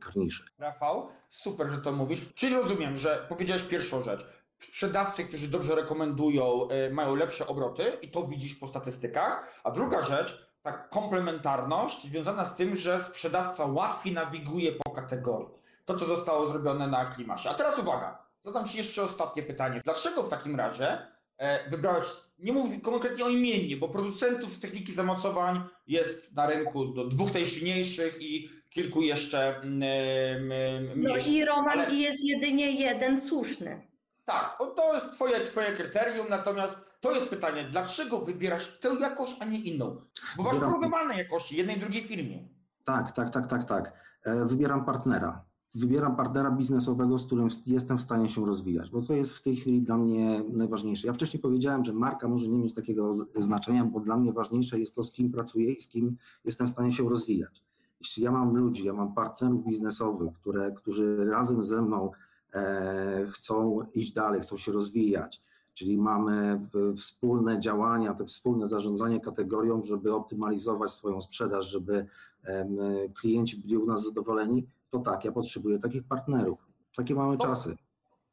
karniszy. 0.00 0.44
Rafał, 0.58 1.08
super, 1.28 1.68
że 1.68 1.78
to 1.78 1.92
mówisz. 1.92 2.34
Czyli 2.34 2.54
rozumiem, 2.54 2.96
że 2.96 3.26
powiedziałeś 3.28 3.62
pierwszą 3.62 4.02
rzecz. 4.02 4.26
Sprzedawcy, 4.58 5.24
którzy 5.24 5.48
dobrze 5.48 5.74
rekomendują, 5.74 6.68
y, 6.88 6.94
mają 6.94 7.14
lepsze 7.14 7.46
obroty 7.46 7.92
i 8.02 8.10
to 8.10 8.22
widzisz 8.26 8.54
po 8.54 8.66
statystykach. 8.66 9.60
A 9.64 9.70
druga 9.70 10.02
rzecz, 10.02 10.50
ta 10.62 10.72
komplementarność 10.72 12.02
związana 12.02 12.46
z 12.46 12.56
tym, 12.56 12.76
że 12.76 13.02
sprzedawca 13.02 13.66
łatwiej 13.66 14.12
nawiguje 14.12 14.72
po 14.72 14.90
kategorii. 14.90 15.48
To, 15.84 15.96
co 15.96 16.04
zostało 16.04 16.46
zrobione 16.46 16.88
na 16.88 17.06
Klimasie. 17.06 17.50
A 17.50 17.54
teraz 17.54 17.78
uwaga, 17.78 18.29
zadam 18.40 18.64
Ci 18.64 18.78
jeszcze 18.78 19.02
ostatnie 19.02 19.42
pytanie. 19.42 19.80
Dlaczego 19.84 20.22
w 20.22 20.28
takim 20.28 20.56
razie 20.56 20.98
e, 21.38 21.70
wybrałeś, 21.70 22.04
nie 22.38 22.52
mówię 22.52 22.80
konkretnie 22.80 23.24
o 23.24 23.28
imieniu, 23.28 23.78
bo 23.78 23.88
producentów 23.88 24.58
techniki 24.58 24.92
zamocowań 24.92 25.64
jest 25.86 26.36
na 26.36 26.46
rynku 26.46 26.84
do 26.86 27.04
dwóch 27.06 27.34
najsilniejszych 27.34 28.22
i 28.22 28.48
kilku 28.70 29.02
jeszcze 29.02 29.56
mm, 29.56 29.82
mm, 29.82 30.88
No 30.88 30.96
mniejszych. 30.96 31.32
i 31.32 31.44
Roman 31.44 31.78
Ale- 31.78 31.90
i 31.94 32.00
jest 32.00 32.24
jedynie 32.24 32.80
jeden 32.80 33.20
słuszny. 33.20 33.90
Tak, 34.24 34.60
o, 34.60 34.66
to 34.66 34.94
jest 34.94 35.12
twoje, 35.12 35.40
twoje 35.40 35.72
kryterium, 35.72 36.26
natomiast 36.30 37.00
to 37.00 37.12
jest 37.12 37.28
pytanie, 37.30 37.64
dlaczego 37.70 38.18
wybierasz 38.20 38.78
tę 38.78 38.88
jakość, 39.00 39.36
a 39.40 39.44
nie 39.44 39.58
inną? 39.58 40.00
Bo 40.36 40.42
masz 40.42 40.52
Wybieram- 40.56 40.60
porównywalne 40.66 41.18
jakości 41.18 41.56
jednej 41.56 41.76
i 41.76 41.80
drugiej 41.80 42.02
firmie. 42.04 42.48
Tak, 42.84 43.12
tak, 43.12 43.30
tak, 43.30 43.46
tak, 43.46 43.64
tak. 43.64 43.92
E, 44.24 44.44
Wybieram 44.44 44.84
partnera. 44.84 45.44
Wybieram 45.74 46.16
partnera 46.16 46.50
biznesowego, 46.50 47.18
z 47.18 47.26
którym 47.26 47.48
jestem 47.66 47.98
w 47.98 48.02
stanie 48.02 48.28
się 48.28 48.46
rozwijać, 48.46 48.90
bo 48.90 49.02
to 49.02 49.14
jest 49.14 49.32
w 49.32 49.42
tej 49.42 49.56
chwili 49.56 49.82
dla 49.82 49.96
mnie 49.96 50.44
najważniejsze. 50.52 51.06
Ja 51.06 51.12
wcześniej 51.12 51.40
powiedziałem, 51.40 51.84
że 51.84 51.92
marka 51.92 52.28
może 52.28 52.48
nie 52.48 52.58
mieć 52.58 52.74
takiego 52.74 53.12
znaczenia, 53.36 53.84
bo 53.84 54.00
dla 54.00 54.16
mnie 54.16 54.32
ważniejsze 54.32 54.78
jest 54.78 54.94
to, 54.94 55.02
z 55.02 55.12
kim 55.12 55.32
pracuję 55.32 55.72
i 55.72 55.80
z 55.80 55.88
kim 55.88 56.16
jestem 56.44 56.66
w 56.66 56.70
stanie 56.70 56.92
się 56.92 57.08
rozwijać. 57.08 57.62
Jeśli 58.00 58.22
ja 58.22 58.32
mam 58.32 58.56
ludzi, 58.56 58.86
ja 58.86 58.92
mam 58.92 59.14
partnerów 59.14 59.64
biznesowych, 59.64 60.32
które, 60.32 60.72
którzy 60.72 61.24
razem 61.24 61.62
ze 61.62 61.82
mną 61.82 62.10
e, 62.54 63.26
chcą 63.28 63.78
iść 63.94 64.12
dalej, 64.12 64.40
chcą 64.40 64.56
się 64.56 64.72
rozwijać, 64.72 65.42
czyli 65.74 65.98
mamy 65.98 66.60
w, 66.72 66.96
wspólne 66.96 67.58
działania, 67.58 68.14
te 68.14 68.24
wspólne 68.24 68.66
zarządzanie 68.66 69.20
kategorią, 69.20 69.82
żeby 69.82 70.14
optymalizować 70.14 70.90
swoją 70.90 71.20
sprzedaż, 71.20 71.70
żeby 71.70 72.06
em, 72.44 72.76
klienci 73.14 73.56
byli 73.56 73.76
u 73.76 73.86
nas 73.86 74.04
zadowoleni, 74.04 74.66
to 74.90 74.98
tak, 74.98 75.24
ja 75.24 75.32
potrzebuję 75.32 75.78
takich 75.78 76.08
partnerów. 76.08 76.58
Takie 76.96 77.14
mamy 77.14 77.36
Dobra. 77.36 77.48
czasy. 77.48 77.76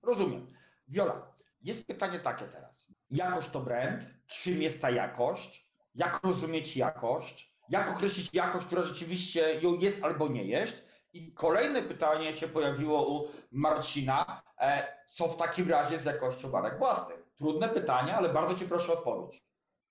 Rozumiem. 0.03 0.47
Wiola, 0.87 1.33
jest 1.61 1.87
pytanie 1.87 2.19
takie 2.19 2.45
teraz. 2.45 2.87
Jakość 3.09 3.49
to 3.49 3.59
brand? 3.59 4.03
Czym 4.27 4.61
jest 4.61 4.81
ta 4.81 4.89
jakość? 4.89 5.67
Jak 5.95 6.23
rozumieć 6.23 6.77
jakość? 6.77 7.57
Jak 7.69 7.89
określić 7.89 8.33
jakość, 8.33 8.65
która 8.65 8.83
rzeczywiście 8.83 9.59
ją 9.61 9.73
jest 9.73 10.03
albo 10.03 10.27
nie 10.27 10.43
jest? 10.45 10.87
I 11.13 11.33
kolejne 11.33 11.83
pytanie 11.83 12.33
się 12.33 12.47
pojawiło 12.47 13.09
u 13.09 13.27
Marcina. 13.51 14.41
E, 14.59 14.87
co 15.05 15.27
w 15.27 15.37
takim 15.37 15.69
razie 15.69 15.97
z 15.97 16.05
jakością 16.05 16.49
marek 16.49 16.79
własnych? 16.79 17.29
Trudne 17.37 17.69
pytanie, 17.69 18.15
ale 18.15 18.29
bardzo 18.29 18.55
Cię 18.55 18.65
proszę 18.65 18.93
o 18.93 18.97
odpowiedź. 18.97 19.46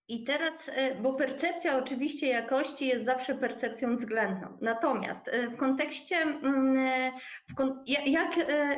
I 0.09 0.25
teraz, 0.25 0.69
e, 0.69 0.95
bo 0.95 1.13
percepcja 1.13 1.79
oczywiście 1.79 2.27
jakości 2.29 2.87
jest 2.87 3.05
zawsze 3.05 3.35
percepcją 3.35 3.95
względną. 3.95 4.59
Natomiast 4.61 5.29
e, 5.29 5.49
w 5.49 5.57
kontekście, 5.57 6.17
mm, 6.17 6.77
e, 6.79 7.13
w 7.49 7.55
kon, 7.55 7.85
ja- 7.87 8.05
jak 8.07 8.33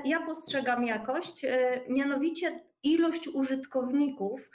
ja 0.04 0.20
postrzegam 0.26 0.84
jakość, 0.84 1.46
mianowicie 1.88 2.60
ilość 2.82 3.28
użytkowników 3.28 4.50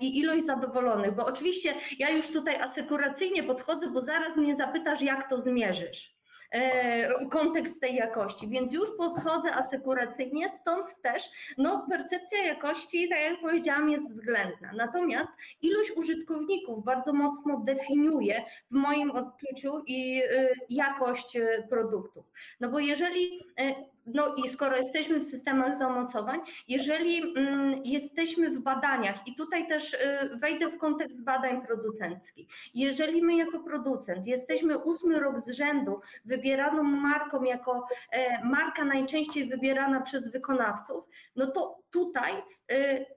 i 0.00 0.18
ilość 0.18 0.44
zadowolonych, 0.46 1.14
bo 1.14 1.26
oczywiście 1.26 1.74
ja 1.98 2.10
już 2.10 2.32
tutaj 2.32 2.56
asekuracyjnie 2.56 3.42
podchodzę, 3.42 3.90
bo 3.90 4.00
zaraz 4.00 4.36
mnie 4.36 4.56
zapytasz, 4.56 5.02
jak 5.02 5.30
to 5.30 5.38
zmierzysz. 5.38 6.19
E, 6.50 7.26
Kontekst 7.28 7.80
tej 7.80 7.94
jakości, 7.94 8.48
więc 8.48 8.72
już 8.72 8.88
podchodzę 8.96 9.54
asekuracyjnie, 9.54 10.48
stąd 10.48 11.02
też 11.02 11.22
no, 11.58 11.86
percepcja 11.90 12.44
jakości, 12.44 13.08
tak 13.08 13.20
jak 13.20 13.40
powiedziałam, 13.40 13.90
jest 13.90 14.08
względna. 14.08 14.72
Natomiast 14.72 15.30
ilość 15.62 15.90
użytkowników 15.96 16.84
bardzo 16.84 17.12
mocno 17.12 17.58
definiuje 17.58 18.44
w 18.70 18.74
moim 18.74 19.10
odczuciu 19.10 19.82
i 19.86 20.22
y, 20.22 20.48
jakość 20.70 21.36
y, 21.36 21.66
produktów. 21.68 22.32
No 22.60 22.68
bo 22.68 22.78
jeżeli, 22.78 23.40
y, 23.60 23.74
no 24.06 24.34
i 24.34 24.48
skoro 24.48 24.76
jesteśmy 24.76 25.18
w 25.18 25.24
systemach 25.24 25.76
zamocowań, 25.76 26.40
jeżeli 26.68 27.36
mm, 27.36 27.84
jesteśmy 27.84 28.50
w 28.50 28.60
badaniach, 28.60 29.26
i 29.26 29.34
tutaj 29.34 29.68
też 29.68 29.94
y, 29.94 29.98
wejdę 30.36 30.68
w 30.68 30.78
kontekst 30.78 31.24
badań 31.24 31.66
producenckich, 31.66 32.48
jeżeli 32.74 33.22
my 33.22 33.36
jako 33.36 33.58
producent 33.58 34.26
jesteśmy 34.26 34.78
ósmy 34.78 35.20
rok 35.20 35.38
z 35.38 35.50
rzędu 35.50 36.00
wybieraną 36.24 36.82
marką 36.82 37.42
jako 37.42 37.86
e, 38.10 38.44
marka 38.44 38.84
najczęściej 38.84 39.48
wybierana 39.48 40.00
przez 40.00 40.32
wykonawców, 40.32 41.08
no 41.36 41.46
to 41.46 41.78
tutaj 41.90 42.32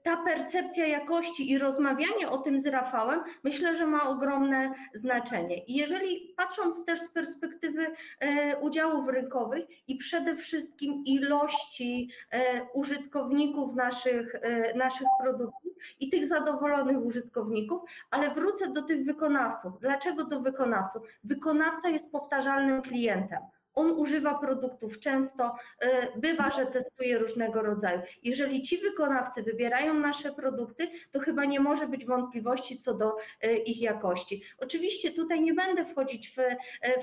ta 0.02 0.16
percepcja 0.16 0.86
jakości 0.86 1.50
i 1.50 1.58
rozmawianie 1.58 2.30
o 2.30 2.38
tym 2.38 2.60
z 2.60 2.66
Rafałem, 2.66 3.20
myślę, 3.44 3.76
że 3.76 3.86
ma 3.86 4.08
ogromne 4.08 4.74
znaczenie. 4.94 5.64
I 5.64 5.74
jeżeli 5.74 6.34
patrząc 6.36 6.84
też 6.84 7.00
z 7.00 7.10
perspektywy 7.10 7.86
e, 8.20 8.56
udziałów 8.56 9.08
rynkowych 9.08 9.64
i 9.88 9.96
przede 9.96 10.36
wszystkim 10.36 11.04
ilości 11.04 12.10
e, 12.30 12.62
użytkowników 12.74 13.74
naszych, 13.74 14.34
naszych 14.74 15.08
produktów 15.22 15.72
i 16.00 16.08
tych 16.08 16.26
zadowolonych 16.26 16.98
użytkowników, 16.98 17.82
ale 18.10 18.30
wrócę 18.30 18.68
do 18.68 18.82
tych 18.82 19.04
wykonawców. 19.04 19.72
Dlaczego 19.80 20.24
do 20.24 20.40
wykonawców? 20.40 21.02
Wykonawca 21.24 21.88
jest 21.88 22.12
powtarzalnym 22.12 22.82
klientem. 22.82 23.40
On 23.74 23.90
używa 23.90 24.34
produktów 24.38 24.98
często, 25.00 25.54
y, 25.84 25.88
bywa, 26.16 26.50
że 26.50 26.66
testuje 26.66 27.18
różnego 27.18 27.62
rodzaju. 27.62 28.00
Jeżeli 28.22 28.62
ci 28.62 28.78
wykonawcy 28.78 29.42
wybierają 29.42 29.94
nasze 29.94 30.32
produkty, 30.32 30.88
to 31.12 31.20
chyba 31.20 31.44
nie 31.44 31.60
może 31.60 31.86
być 31.88 32.06
wątpliwości 32.06 32.78
co 32.78 32.94
do 32.94 33.16
y, 33.44 33.56
ich 33.56 33.80
jakości. 33.80 34.42
Oczywiście 34.58 35.10
tutaj 35.12 35.40
nie 35.40 35.54
będę 35.54 35.84
wchodzić 35.84 36.30
w, 36.30 36.38
y, 36.38 36.56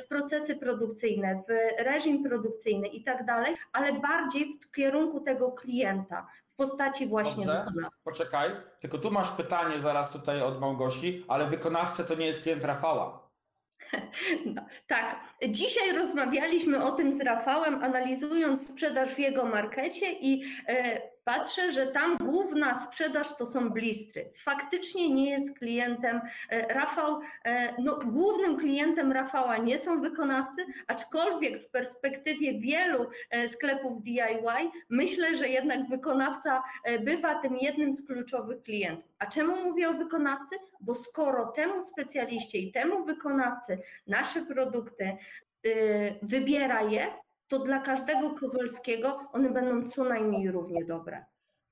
w 0.03 0.07
procesy 0.07 0.55
produkcyjne, 0.55 1.43
w 1.47 1.83
reżim 1.83 2.23
produkcyjny 2.23 2.87
i 2.87 3.03
tak 3.03 3.25
dalej, 3.25 3.55
ale 3.73 3.93
bardziej 3.93 4.53
w 4.53 4.71
kierunku 4.71 5.19
tego 5.19 5.51
klienta, 5.51 6.27
w 6.45 6.55
postaci 6.55 7.07
właśnie 7.07 7.45
Dobrze, 7.45 7.59
wykonawcy. 7.65 7.97
poczekaj, 8.03 8.51
tylko 8.79 8.97
tu 8.97 9.11
masz 9.11 9.31
pytanie 9.31 9.79
zaraz 9.79 10.11
tutaj 10.11 10.41
od 10.41 10.59
Małgosi, 10.59 11.25
ale 11.27 11.45
wykonawca 11.47 12.03
to 12.03 12.15
nie 12.15 12.25
jest 12.25 12.43
klient 12.43 12.63
Rafała. 12.63 13.20
No, 14.55 14.65
tak. 14.87 15.19
Dzisiaj 15.47 15.91
rozmawialiśmy 15.93 16.83
o 16.83 16.91
tym 16.91 17.13
z 17.13 17.21
Rafałem, 17.21 17.83
analizując 17.83 18.69
sprzedaż 18.69 19.15
w 19.15 19.19
jego 19.19 19.45
markecie 19.45 20.13
i 20.13 20.43
e, 20.67 21.01
patrzę, 21.23 21.71
że 21.71 21.87
tam 21.87 22.17
główna 22.17 22.85
sprzedaż 22.85 23.37
to 23.37 23.45
są 23.45 23.69
blistry. 23.69 24.29
Faktycznie 24.35 25.09
nie 25.09 25.29
jest 25.29 25.59
klientem 25.59 26.21
e, 26.49 26.73
Rafał, 26.73 27.19
e, 27.45 27.73
no, 27.83 27.99
głównym 28.05 28.57
klientem 28.57 29.11
Rafała 29.11 29.57
nie 29.57 29.77
są 29.77 30.01
wykonawcy, 30.01 30.65
aczkolwiek 30.87 31.61
w 31.61 31.69
perspektywie 31.69 32.59
wielu 32.59 33.07
e, 33.29 33.47
sklepów 33.47 34.03
DIY 34.03 34.71
myślę, 34.89 35.37
że 35.37 35.49
jednak 35.49 35.89
wykonawca 35.89 36.63
bywa 37.03 37.41
tym 37.41 37.57
jednym 37.57 37.93
z 37.93 38.07
kluczowych 38.07 38.61
klientów. 38.61 39.11
A 39.19 39.25
czemu 39.25 39.63
mówię 39.63 39.89
o 39.89 39.93
wykonawcy? 39.93 40.55
Bo 40.81 40.95
skoro 40.95 41.45
temu 41.45 41.81
specjaliście 41.81 42.59
i 42.59 42.71
temu 42.71 43.05
wykonawcy 43.05 43.79
nasze 44.07 44.41
produkty 44.41 45.17
wybiera 46.21 46.81
je, 46.81 47.13
to 47.51 47.59
dla 47.59 47.79
każdego 47.79 48.35
Kowalskiego 48.35 49.29
one 49.33 49.49
będą 49.49 49.87
co 49.87 50.03
najmniej 50.03 50.51
równie 50.51 50.85
dobre. 50.85 51.25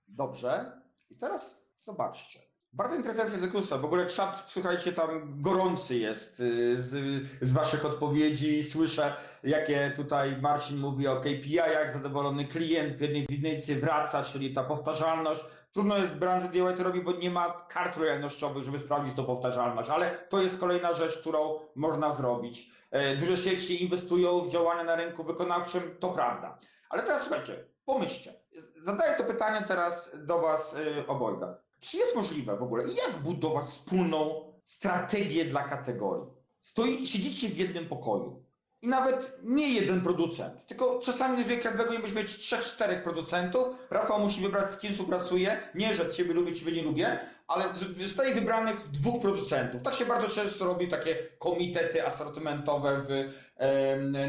Dobrze. 0.07 0.81
I 1.09 1.15
teraz 1.15 1.69
zobaczcie. 1.77 2.48
Bardzo 2.73 2.95
interesująca 2.95 3.37
dyskusja. 3.37 3.77
W 3.77 3.85
ogóle 3.85 4.05
czat, 4.05 4.43
słuchajcie, 4.47 4.93
tam 4.93 5.41
gorący 5.41 5.97
jest 5.97 6.39
y, 6.39 6.81
z, 6.81 7.23
z 7.41 7.51
waszych 7.51 7.85
odpowiedzi. 7.85 8.63
Słyszę, 8.63 9.13
jakie 9.43 9.93
tutaj 9.95 10.41
Marcin 10.41 10.77
mówi 10.77 11.07
o 11.07 11.21
KPI-ach, 11.21 11.91
zadowolony 11.91 12.47
klient 12.47 12.97
w 12.97 13.01
jednej 13.01 13.25
winnicy 13.29 13.75
wraca, 13.75 14.23
czyli 14.23 14.53
ta 14.53 14.63
powtarzalność. 14.63 15.43
Trudno 15.73 15.97
jest 15.97 16.13
w 16.13 16.19
branży 16.19 16.49
DIY 16.49 16.73
to 16.73 16.83
robić, 16.83 17.03
bo 17.03 17.11
nie 17.11 17.31
ma 17.31 17.51
kart 17.51 17.97
lojalnościowych, 17.97 18.63
żeby 18.63 18.79
sprawdzić 18.79 19.15
tą 19.15 19.25
powtarzalność, 19.25 19.89
ale 19.89 20.09
to 20.29 20.41
jest 20.41 20.59
kolejna 20.59 20.93
rzecz, 20.93 21.17
którą 21.17 21.59
można 21.75 22.11
zrobić. 22.11 22.69
E, 22.91 23.15
Duże 23.15 23.37
sieci 23.37 23.83
inwestują 23.83 24.41
w 24.41 24.51
działania 24.51 24.83
na 24.83 24.95
rynku 24.95 25.23
wykonawczym, 25.23 25.95
to 25.99 26.09
prawda. 26.09 26.57
Ale 26.89 27.03
teraz 27.03 27.21
słuchajcie, 27.21 27.65
pomyślcie. 27.85 28.33
Zadaję 28.75 29.17
to 29.17 29.23
pytanie 29.23 29.65
teraz 29.67 30.25
do 30.25 30.39
Was 30.39 30.73
y, 30.73 31.07
obojga. 31.07 31.68
Czy 31.79 31.97
jest 31.97 32.15
możliwe 32.15 32.57
w 32.57 32.63
ogóle, 32.63 32.83
i 32.83 32.95
jak 32.95 33.17
budować 33.23 33.65
wspólną 33.65 34.53
strategię 34.63 35.45
dla 35.45 35.63
kategorii? 35.63 36.29
Stoi, 36.61 37.07
siedzicie 37.07 37.49
w 37.49 37.57
jednym 37.57 37.89
pokoju 37.89 38.43
i 38.81 38.87
nawet 38.87 39.39
nie 39.43 39.73
jeden 39.73 40.01
producent, 40.01 40.65
tylko 40.65 40.99
czasami 40.99 41.45
na 41.45 41.55
kategorii 41.55 41.99
możesz 41.99 42.15
mieć 42.15 42.37
trzech, 42.37 42.61
czterech 42.61 43.03
producentów. 43.03 43.67
Rafał 43.89 44.19
musi 44.19 44.41
wybrać, 44.41 44.71
z 44.71 44.79
kim 44.79 44.91
współpracuje. 44.91 45.61
Nie, 45.75 45.93
że 45.93 46.09
Ciebie 46.09 46.33
lubię, 46.33 46.55
Ciebie 46.55 46.71
nie 46.71 46.83
lubię, 46.83 47.19
ale 47.47 47.73
zostaje 47.91 48.35
wybranych 48.35 48.91
dwóch 48.91 49.21
producentów. 49.21 49.81
Tak 49.81 49.93
się 49.93 50.05
bardzo 50.05 50.27
często 50.27 50.65
robi 50.65 50.87
takie 50.87 51.15
komitety 51.39 52.07
asortymentowe, 52.07 53.01
w, 53.01 53.09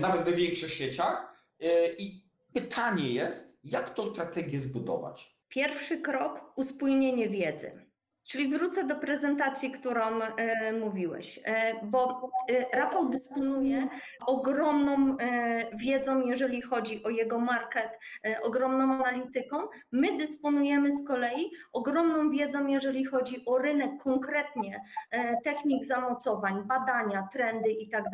nawet 0.00 0.24
we 0.24 0.32
większych 0.32 0.72
sieciach. 0.72 1.32
E, 1.60 1.86
I 1.86 2.24
pytanie 2.52 3.12
jest, 3.12 3.58
jak 3.64 3.94
tą 3.94 4.06
strategię 4.06 4.60
zbudować? 4.60 5.39
Pierwszy 5.50 6.00
krok 6.00 6.52
uspójnienie 6.56 7.28
wiedzy. 7.28 7.89
Czyli 8.30 8.48
wrócę 8.48 8.84
do 8.84 8.96
prezentacji, 8.96 9.70
którą 9.70 10.22
e, 10.22 10.72
mówiłeś, 10.72 11.40
e, 11.44 11.74
bo 11.86 12.30
e, 12.50 12.76
Rafał 12.78 13.08
dysponuje 13.08 13.88
ogromną 14.26 15.16
e, 15.18 15.76
wiedzą, 15.76 16.26
jeżeli 16.26 16.62
chodzi 16.62 17.04
o 17.04 17.10
jego 17.10 17.38
market, 17.38 17.98
e, 18.26 18.40
ogromną 18.42 18.94
analityką. 18.94 19.56
My 19.92 20.18
dysponujemy 20.18 20.92
z 20.92 21.06
kolei 21.06 21.50
ogromną 21.72 22.30
wiedzą, 22.30 22.66
jeżeli 22.66 23.04
chodzi 23.04 23.44
o 23.46 23.58
rynek 23.58 23.90
konkretnie, 24.02 24.80
e, 25.10 25.40
technik 25.40 25.84
zamocowań, 25.84 26.62
badania, 26.64 27.28
trendy 27.32 27.70
i 27.70 27.88
tak. 27.88 28.04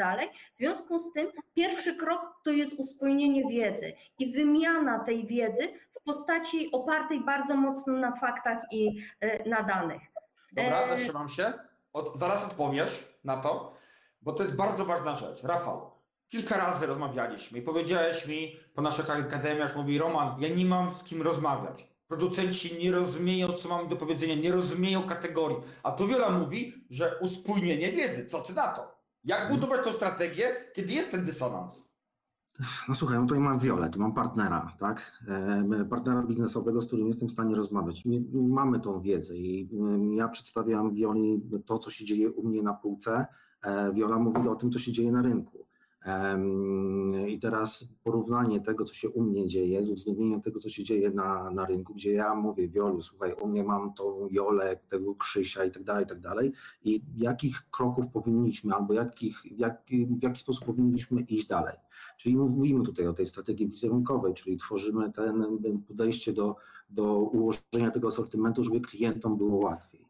W 0.52 0.56
związku 0.56 0.98
z 0.98 1.12
tym 1.12 1.26
pierwszy 1.54 1.96
krok 1.96 2.40
to 2.44 2.50
jest 2.50 2.72
uspójnienie 2.72 3.48
wiedzy 3.48 3.92
i 4.18 4.32
wymiana 4.32 4.98
tej 4.98 5.26
wiedzy 5.26 5.68
w 5.90 6.02
postaci 6.04 6.68
opartej 6.72 7.20
bardzo 7.20 7.56
mocno 7.56 7.92
na 7.92 8.12
faktach 8.12 8.58
i 8.70 9.02
e, 9.20 9.48
na 9.48 9.62
danych. 9.62 10.05
Dobra, 10.56 10.82
E, 10.82 10.88
zatrzymam 10.88 11.28
się. 11.28 11.52
Od, 11.92 12.18
zaraz 12.18 12.44
odpowiesz 12.44 13.18
na 13.24 13.36
to, 13.36 13.72
bo 14.22 14.32
to 14.32 14.42
jest 14.42 14.56
bardzo 14.56 14.84
ważna 14.84 15.16
rzecz. 15.16 15.42
Rafał, 15.42 15.90
kilka 16.28 16.56
razy 16.56 16.86
rozmawialiśmy 16.86 17.58
i 17.58 17.62
powiedziałeś 17.62 18.26
mi 18.26 18.56
po 18.74 18.82
naszych 18.82 19.10
akademiach, 19.10 19.76
mówi 19.76 19.98
Roman, 19.98 20.42
ja 20.42 20.48
nie 20.48 20.64
mam 20.64 20.90
z 20.94 21.04
kim 21.04 21.22
rozmawiać. 21.22 21.88
Producenci 22.08 22.78
nie 22.78 22.92
rozumieją, 22.92 23.52
co 23.52 23.68
mam 23.68 23.88
do 23.88 23.96
powiedzenia, 23.96 24.34
nie 24.34 24.52
rozumieją 24.52 25.06
kategorii. 25.06 25.58
A 25.82 25.92
tu 25.92 26.06
Wiola 26.08 26.30
mówi, 26.30 26.86
że 26.90 27.18
uspójnienie 27.20 27.92
wiedzy. 27.92 28.26
Co 28.26 28.40
ty 28.40 28.52
na 28.52 28.68
to? 28.72 28.96
Jak 29.24 29.50
budować 29.50 29.84
tą 29.84 29.92
strategię, 29.92 30.70
kiedy 30.74 30.92
jest 30.92 31.10
ten 31.10 31.24
dysonans? 31.24 31.85
No 32.88 32.94
słuchaj, 32.94 33.18
no 33.18 33.26
tutaj 33.26 33.40
mam 33.40 33.58
Wiolę, 33.58 33.90
tu 33.90 34.00
mam 34.00 34.14
partnera, 34.14 34.72
tak? 34.78 35.22
E, 35.28 35.84
Partnera 35.84 36.22
biznesowego, 36.22 36.80
z 36.80 36.86
którym 36.86 37.06
jestem 37.06 37.28
w 37.28 37.32
stanie 37.32 37.54
rozmawiać. 37.54 38.04
My 38.04 38.22
mamy 38.32 38.80
tą 38.80 39.00
wiedzę 39.00 39.36
i 39.36 39.68
mm, 39.72 40.12
ja 40.12 40.28
przedstawiam 40.28 40.94
Wioli 40.94 41.42
to, 41.66 41.78
co 41.78 41.90
się 41.90 42.04
dzieje 42.04 42.30
u 42.30 42.48
mnie 42.48 42.62
na 42.62 42.74
półce. 42.74 43.26
E, 43.62 43.92
Wiola 43.92 44.18
mówi 44.18 44.48
o 44.48 44.54
tym, 44.54 44.70
co 44.70 44.78
się 44.78 44.92
dzieje 44.92 45.12
na 45.12 45.22
rynku. 45.22 45.65
I 47.28 47.38
teraz 47.38 47.88
porównanie 48.04 48.60
tego, 48.60 48.84
co 48.84 48.94
się 48.94 49.08
u 49.08 49.22
mnie 49.22 49.46
dzieje, 49.46 49.84
z 49.84 49.90
uwzględnieniem 49.90 50.42
tego, 50.42 50.60
co 50.60 50.68
się 50.68 50.84
dzieje 50.84 51.10
na, 51.10 51.50
na 51.50 51.66
rynku, 51.66 51.94
gdzie 51.94 52.12
ja 52.12 52.34
mówię, 52.34 52.68
Wiolu, 52.68 53.02
słuchaj, 53.02 53.34
u 53.42 53.48
mnie 53.48 53.64
mam 53.64 53.94
tą 53.94 54.28
Jolę, 54.30 54.76
tego 54.88 55.14
Krzysia 55.14 55.64
i 55.64 55.70
tak 55.70 55.82
dalej, 55.82 56.04
i 56.04 56.08
tak 56.08 56.20
dalej. 56.20 56.52
I 56.84 57.02
jakich 57.16 57.70
kroków 57.70 58.04
powinniśmy, 58.12 58.74
albo 58.74 58.94
jakich, 58.94 59.58
jak, 59.58 59.82
w 60.18 60.22
jaki 60.22 60.40
sposób 60.40 60.64
powinniśmy 60.64 61.20
iść 61.20 61.46
dalej. 61.46 61.76
Czyli 62.18 62.36
mówimy 62.36 62.84
tutaj 62.84 63.06
o 63.06 63.12
tej 63.12 63.26
strategii 63.26 63.66
wizerunkowej, 63.66 64.34
czyli 64.34 64.56
tworzymy 64.56 65.12
ten 65.12 65.62
podejście 65.88 66.32
do, 66.32 66.56
do 66.90 67.18
ułożenia 67.18 67.90
tego 67.92 68.08
asortymentu, 68.08 68.62
żeby 68.62 68.80
klientom 68.80 69.36
było 69.36 69.56
łatwiej. 69.56 70.06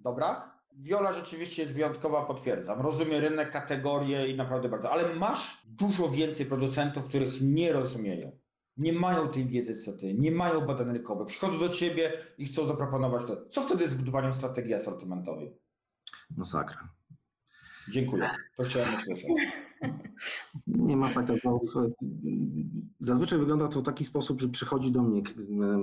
Dobra? 0.00 0.59
Wiola 0.72 1.12
rzeczywiście 1.12 1.62
jest 1.62 1.74
wyjątkowa, 1.74 2.24
potwierdzam. 2.26 2.80
Rozumie 2.80 3.20
rynek, 3.20 3.50
kategorie 3.50 4.28
i 4.28 4.36
naprawdę 4.36 4.68
bardzo. 4.68 4.92
Ale 4.92 5.14
masz 5.14 5.62
dużo 5.66 6.08
więcej 6.08 6.46
producentów, 6.46 7.08
których 7.08 7.40
nie 7.40 7.72
rozumieją. 7.72 8.38
Nie 8.76 8.92
mają 8.92 9.28
tej 9.28 9.46
wiedzy 9.46 9.76
co 9.76 9.92
ty, 9.92 10.14
nie 10.14 10.30
mają 10.30 10.60
badań 10.60 10.92
rynkowych. 10.92 11.26
Przychodzą 11.26 11.58
do 11.58 11.68
ciebie 11.68 12.12
i 12.38 12.44
chcą 12.44 12.66
zaproponować 12.66 13.24
to. 13.24 13.46
Co 13.48 13.62
wtedy 13.62 13.88
z 13.88 13.94
budowaniem 13.94 14.34
strategii 14.34 14.74
asortymentowej? 14.74 15.58
Masakra. 16.36 16.88
Dziękuję. 17.88 18.30
To 18.56 18.62
chciałem 18.62 18.88
usłyszeć. 18.94 19.30
Nie 20.66 20.96
masakra. 20.96 21.34
słuchaj, 21.64 21.90
Zazwyczaj 22.98 23.38
wygląda 23.38 23.68
to 23.68 23.80
w 23.80 23.82
taki 23.82 24.04
sposób, 24.04 24.40
że 24.40 24.48
przychodzi 24.48 24.92
do 24.92 25.02
mnie 25.02 25.22
em, 25.48 25.82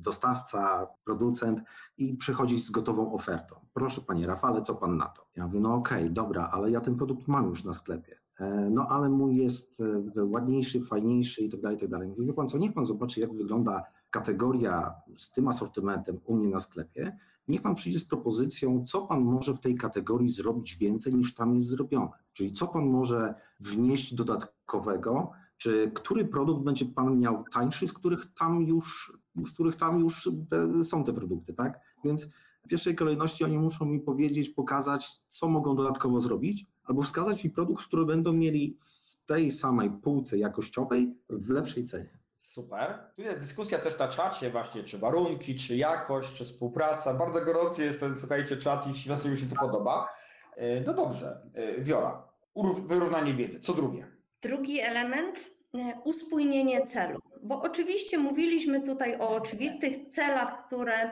dostawca, 0.00 0.86
producent 1.04 1.62
i 1.98 2.14
przychodzi 2.16 2.60
z 2.60 2.70
gotową 2.70 3.12
ofertą. 3.12 3.56
Proszę 3.72 4.00
panie 4.00 4.26
Rafale, 4.26 4.62
co 4.62 4.74
pan 4.74 4.96
na 4.96 5.06
to? 5.06 5.26
Ja 5.36 5.46
mówię, 5.46 5.60
no 5.60 5.74
okej, 5.74 6.10
dobra, 6.10 6.48
ale 6.52 6.70
ja 6.70 6.80
ten 6.80 6.96
produkt 6.96 7.28
mam 7.28 7.48
już 7.48 7.64
na 7.64 7.72
sklepie. 7.72 8.16
E, 8.40 8.70
No 8.70 8.86
ale 8.90 9.08
mój 9.08 9.36
jest 9.36 9.80
e, 10.16 10.24
ładniejszy, 10.24 10.80
fajniejszy 10.80 11.42
i 11.42 11.48
tak 11.48 11.60
dalej, 11.60 11.76
i 11.76 11.80
tak 11.80 11.90
dalej. 11.90 12.08
Mówię, 12.08 12.24
wie 12.24 12.32
pan 12.32 12.48
co, 12.48 12.58
niech 12.58 12.72
pan 12.72 12.84
zobaczy, 12.84 13.20
jak 13.20 13.34
wygląda 13.34 13.82
kategoria 14.10 14.94
z 15.16 15.30
tym 15.30 15.48
asortymentem 15.48 16.20
u 16.24 16.36
mnie 16.36 16.48
na 16.48 16.60
sklepie. 16.60 17.16
Niech 17.48 17.62
pan 17.62 17.74
przyjdzie 17.74 17.98
z 17.98 18.04
propozycją, 18.04 18.84
co 18.86 19.02
pan 19.06 19.20
może 19.24 19.54
w 19.54 19.60
tej 19.60 19.74
kategorii 19.74 20.28
zrobić 20.28 20.76
więcej 20.76 21.14
niż 21.14 21.34
tam 21.34 21.54
jest 21.54 21.68
zrobione. 21.68 22.23
Czyli 22.34 22.52
co 22.52 22.68
pan 22.68 22.86
może 22.86 23.34
wnieść 23.60 24.14
dodatkowego, 24.14 25.32
czy 25.56 25.90
który 25.94 26.24
produkt 26.24 26.64
będzie 26.64 26.86
pan 26.86 27.18
miał 27.18 27.44
tańszy, 27.52 27.88
z 27.88 27.92
których 27.92 28.26
tam 28.38 28.62
już, 28.62 29.18
z 29.46 29.52
których 29.52 29.76
tam 29.76 30.00
już 30.00 30.30
te, 30.50 30.84
są 30.84 31.04
te 31.04 31.12
produkty, 31.12 31.54
tak? 31.54 31.80
Więc 32.04 32.28
w 32.64 32.68
pierwszej 32.68 32.94
kolejności 32.94 33.44
oni 33.44 33.58
muszą 33.58 33.84
mi 33.84 34.00
powiedzieć, 34.00 34.48
pokazać, 34.48 35.20
co 35.28 35.48
mogą 35.48 35.76
dodatkowo 35.76 36.20
zrobić, 36.20 36.66
albo 36.84 37.02
wskazać 37.02 37.44
mi 37.44 37.50
produkt, 37.50 37.84
który 37.84 38.06
będą 38.06 38.32
mieli 38.32 38.76
w 38.80 39.26
tej 39.26 39.50
samej 39.50 39.90
półce 39.90 40.38
jakościowej 40.38 41.18
w 41.30 41.50
lepszej 41.50 41.84
cenie. 41.84 42.18
Super. 42.36 42.98
Tu 43.16 43.22
jest 43.22 43.38
dyskusja 43.38 43.78
też 43.78 43.98
na 43.98 44.08
czacie 44.08 44.50
właśnie, 44.50 44.82
czy 44.82 44.98
warunki, 44.98 45.54
czy 45.54 45.76
jakość, 45.76 46.32
czy 46.32 46.44
współpraca. 46.44 47.14
Bardzo 47.14 47.44
gorący 47.44 47.84
jest 47.84 48.00
ten, 48.00 48.16
słuchajcie, 48.16 48.56
czat 48.56 48.86
i 48.86 49.28
mi 49.28 49.36
się 49.36 49.46
to 49.46 49.56
podoba. 49.60 50.08
E, 50.56 50.80
No 50.80 50.94
dobrze, 50.94 51.40
E, 51.54 51.80
Wiola, 51.82 52.28
uró- 52.54 52.86
wyrównanie 52.86 53.34
wiedzy. 53.34 53.60
Co 53.60 53.72
drugie? 53.74 54.06
Drugi 54.42 54.80
element 54.80 55.50
e, 55.74 55.78
uspójnienie 56.04 56.86
celu, 56.86 57.18
bo 57.42 57.62
oczywiście 57.62 58.18
mówiliśmy 58.18 58.80
tutaj 58.82 59.16
o 59.20 59.28
oczywistych 59.28 60.06
celach, 60.06 60.66
które, 60.66 61.10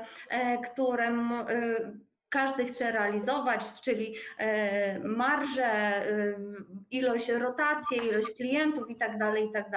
które 0.65 1.13
każdy 2.29 2.65
chce 2.65 2.93
realizować, 2.93 3.81
czyli 3.81 4.15
marże, 5.05 6.03
ilość 6.91 7.29
rotacji, 7.29 7.97
ilość 8.09 8.31
klientów 8.37 8.91
i 8.91 8.97
tak 8.97 9.19
dalej, 9.19 9.49
i 9.49 9.53
tak 9.53 9.71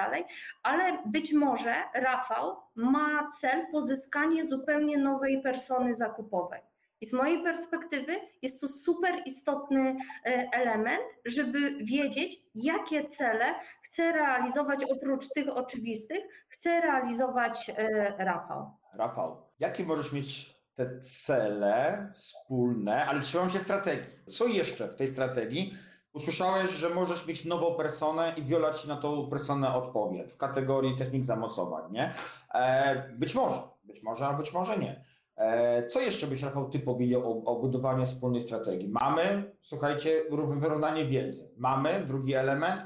ale 0.62 0.98
być 1.06 1.32
może 1.32 1.74
Rafał 1.94 2.56
ma 2.74 3.28
cel 3.40 3.66
pozyskanie 3.72 4.44
zupełnie 4.44 4.98
nowej 4.98 5.42
persony 5.42 5.94
zakupowej. 5.94 6.60
I 7.00 7.06
z 7.06 7.12
mojej 7.12 7.42
perspektywy 7.42 8.20
jest 8.42 8.60
to 8.60 8.68
super 8.68 9.22
istotny 9.26 9.96
e, 10.24 10.48
element, 10.52 11.02
żeby 11.24 11.76
wiedzieć, 11.84 12.40
jakie 12.54 13.04
cele 13.04 13.54
chce 13.82 14.12
realizować 14.12 14.84
oprócz 14.84 15.28
tych 15.28 15.48
oczywistych, 15.48 16.18
chce 16.48 16.80
realizować 16.80 17.70
e, 17.76 18.24
Rafał. 18.24 18.70
Rafał, 18.94 19.36
jakie 19.58 19.84
możesz 19.84 20.12
mieć 20.12 20.56
te 20.74 20.98
cele 20.98 22.08
wspólne, 22.14 23.06
ale 23.06 23.20
trzymam 23.20 23.50
się 23.50 23.58
strategii. 23.58 24.10
Co 24.28 24.46
jeszcze 24.46 24.88
w 24.88 24.94
tej 24.94 25.08
strategii? 25.08 25.74
Usłyszałeś, 26.12 26.70
że 26.70 26.90
możesz 26.90 27.26
mieć 27.26 27.44
nową 27.44 27.74
personę 27.74 28.34
i 28.36 28.42
Wiola 28.42 28.70
ci 28.70 28.88
na 28.88 28.96
tą 28.96 29.30
personę 29.30 29.74
odpowie 29.74 30.28
w 30.28 30.36
kategorii 30.36 30.96
technik 30.96 31.24
zamocowań, 31.24 31.92
nie? 31.92 32.14
E, 32.54 33.08
być 33.08 33.34
może, 33.34 33.60
być 33.84 34.02
może, 34.02 34.26
a 34.26 34.32
być 34.32 34.52
może 34.52 34.78
nie. 34.78 35.04
E, 35.36 35.86
co 35.86 36.00
jeszcze 36.00 36.26
byś, 36.26 36.42
Rafał, 36.42 36.70
ty 36.70 36.78
powiedział 36.78 37.32
o, 37.32 37.44
o 37.44 37.60
budowaniu 37.60 38.06
wspólnej 38.06 38.40
strategii? 38.42 38.88
Mamy, 38.88 39.56
słuchajcie, 39.60 40.24
rów- 40.30 40.60
wyrównanie 40.60 41.06
wiedzy. 41.06 41.50
Mamy, 41.56 42.04
drugi 42.06 42.34
element, 42.34 42.82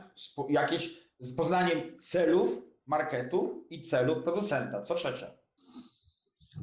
jakieś 0.49 1.11
z 1.19 1.37
poznaniem 1.37 1.99
celów 2.01 2.63
marketu 2.87 3.67
i 3.71 3.81
celów 3.81 4.23
producenta. 4.23 4.83
Co 4.83 4.95
trzecie? 4.95 5.40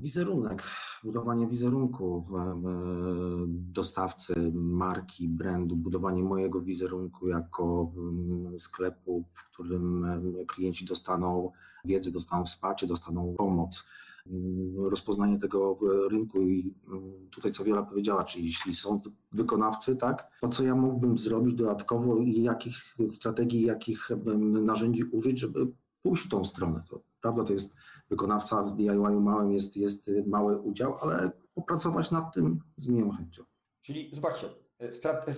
Wizerunek, 0.01 0.63
budowanie 1.03 1.47
wizerunku 1.47 2.23
dostawcy, 3.49 4.51
marki, 4.53 5.27
brandu, 5.29 5.75
budowanie 5.75 6.23
mojego 6.23 6.61
wizerunku 6.61 7.27
jako 7.27 7.91
mm, 7.97 8.59
sklepu, 8.59 9.23
w 9.31 9.43
którym 9.51 10.05
em, 10.05 10.33
klienci 10.47 10.85
dostaną 10.85 11.51
wiedzę, 11.85 12.11
dostaną 12.11 12.45
wsparcie, 12.45 12.87
dostaną 12.87 13.35
pomoc. 13.37 13.83
Mm, 14.27 14.85
Rozpoznanie 14.89 15.37
tego 15.39 15.79
rynku 16.11 16.41
i 16.41 16.73
mm, 16.87 17.29
tutaj 17.29 17.51
co 17.51 17.63
Wiola 17.63 17.83
powiedziała, 17.83 18.23
czyli 18.23 18.45
jeśli 18.45 18.73
są 18.73 18.97
wy- 18.99 19.11
wykonawcy, 19.31 19.95
tak, 19.95 20.27
to 20.41 20.47
co 20.47 20.63
ja 20.63 20.75
mógłbym 20.75 21.17
zrobić 21.17 21.53
dodatkowo 21.53 22.17
i 22.17 22.41
jakich 22.43 22.75
strategii, 23.11 23.61
jakich 23.61 24.09
narzędzi 24.61 25.03
użyć, 25.03 25.39
żeby 25.39 25.67
pójść 26.03 26.23
w 26.25 26.29
tą 26.29 26.43
stronę. 26.43 26.83
To, 26.89 27.01
prawda, 27.27 27.43
to 27.43 27.53
jest 27.53 27.75
wykonawca 28.09 28.63
w 28.63 28.75
DIY 28.75 29.21
małym 29.21 29.51
jest, 29.51 29.77
jest 29.77 30.11
mały 30.25 30.61
udział, 30.61 30.97
ale 31.01 31.31
popracować 31.53 32.11
nad 32.11 32.33
tym 32.33 32.59
z 32.77 32.87
miłą 32.87 33.11
chęcią. 33.11 33.43
Czyli 33.81 34.09
zobaczcie, 34.13 34.47
e, 34.79 34.93
strat, 34.93 35.29
e, 35.29 35.31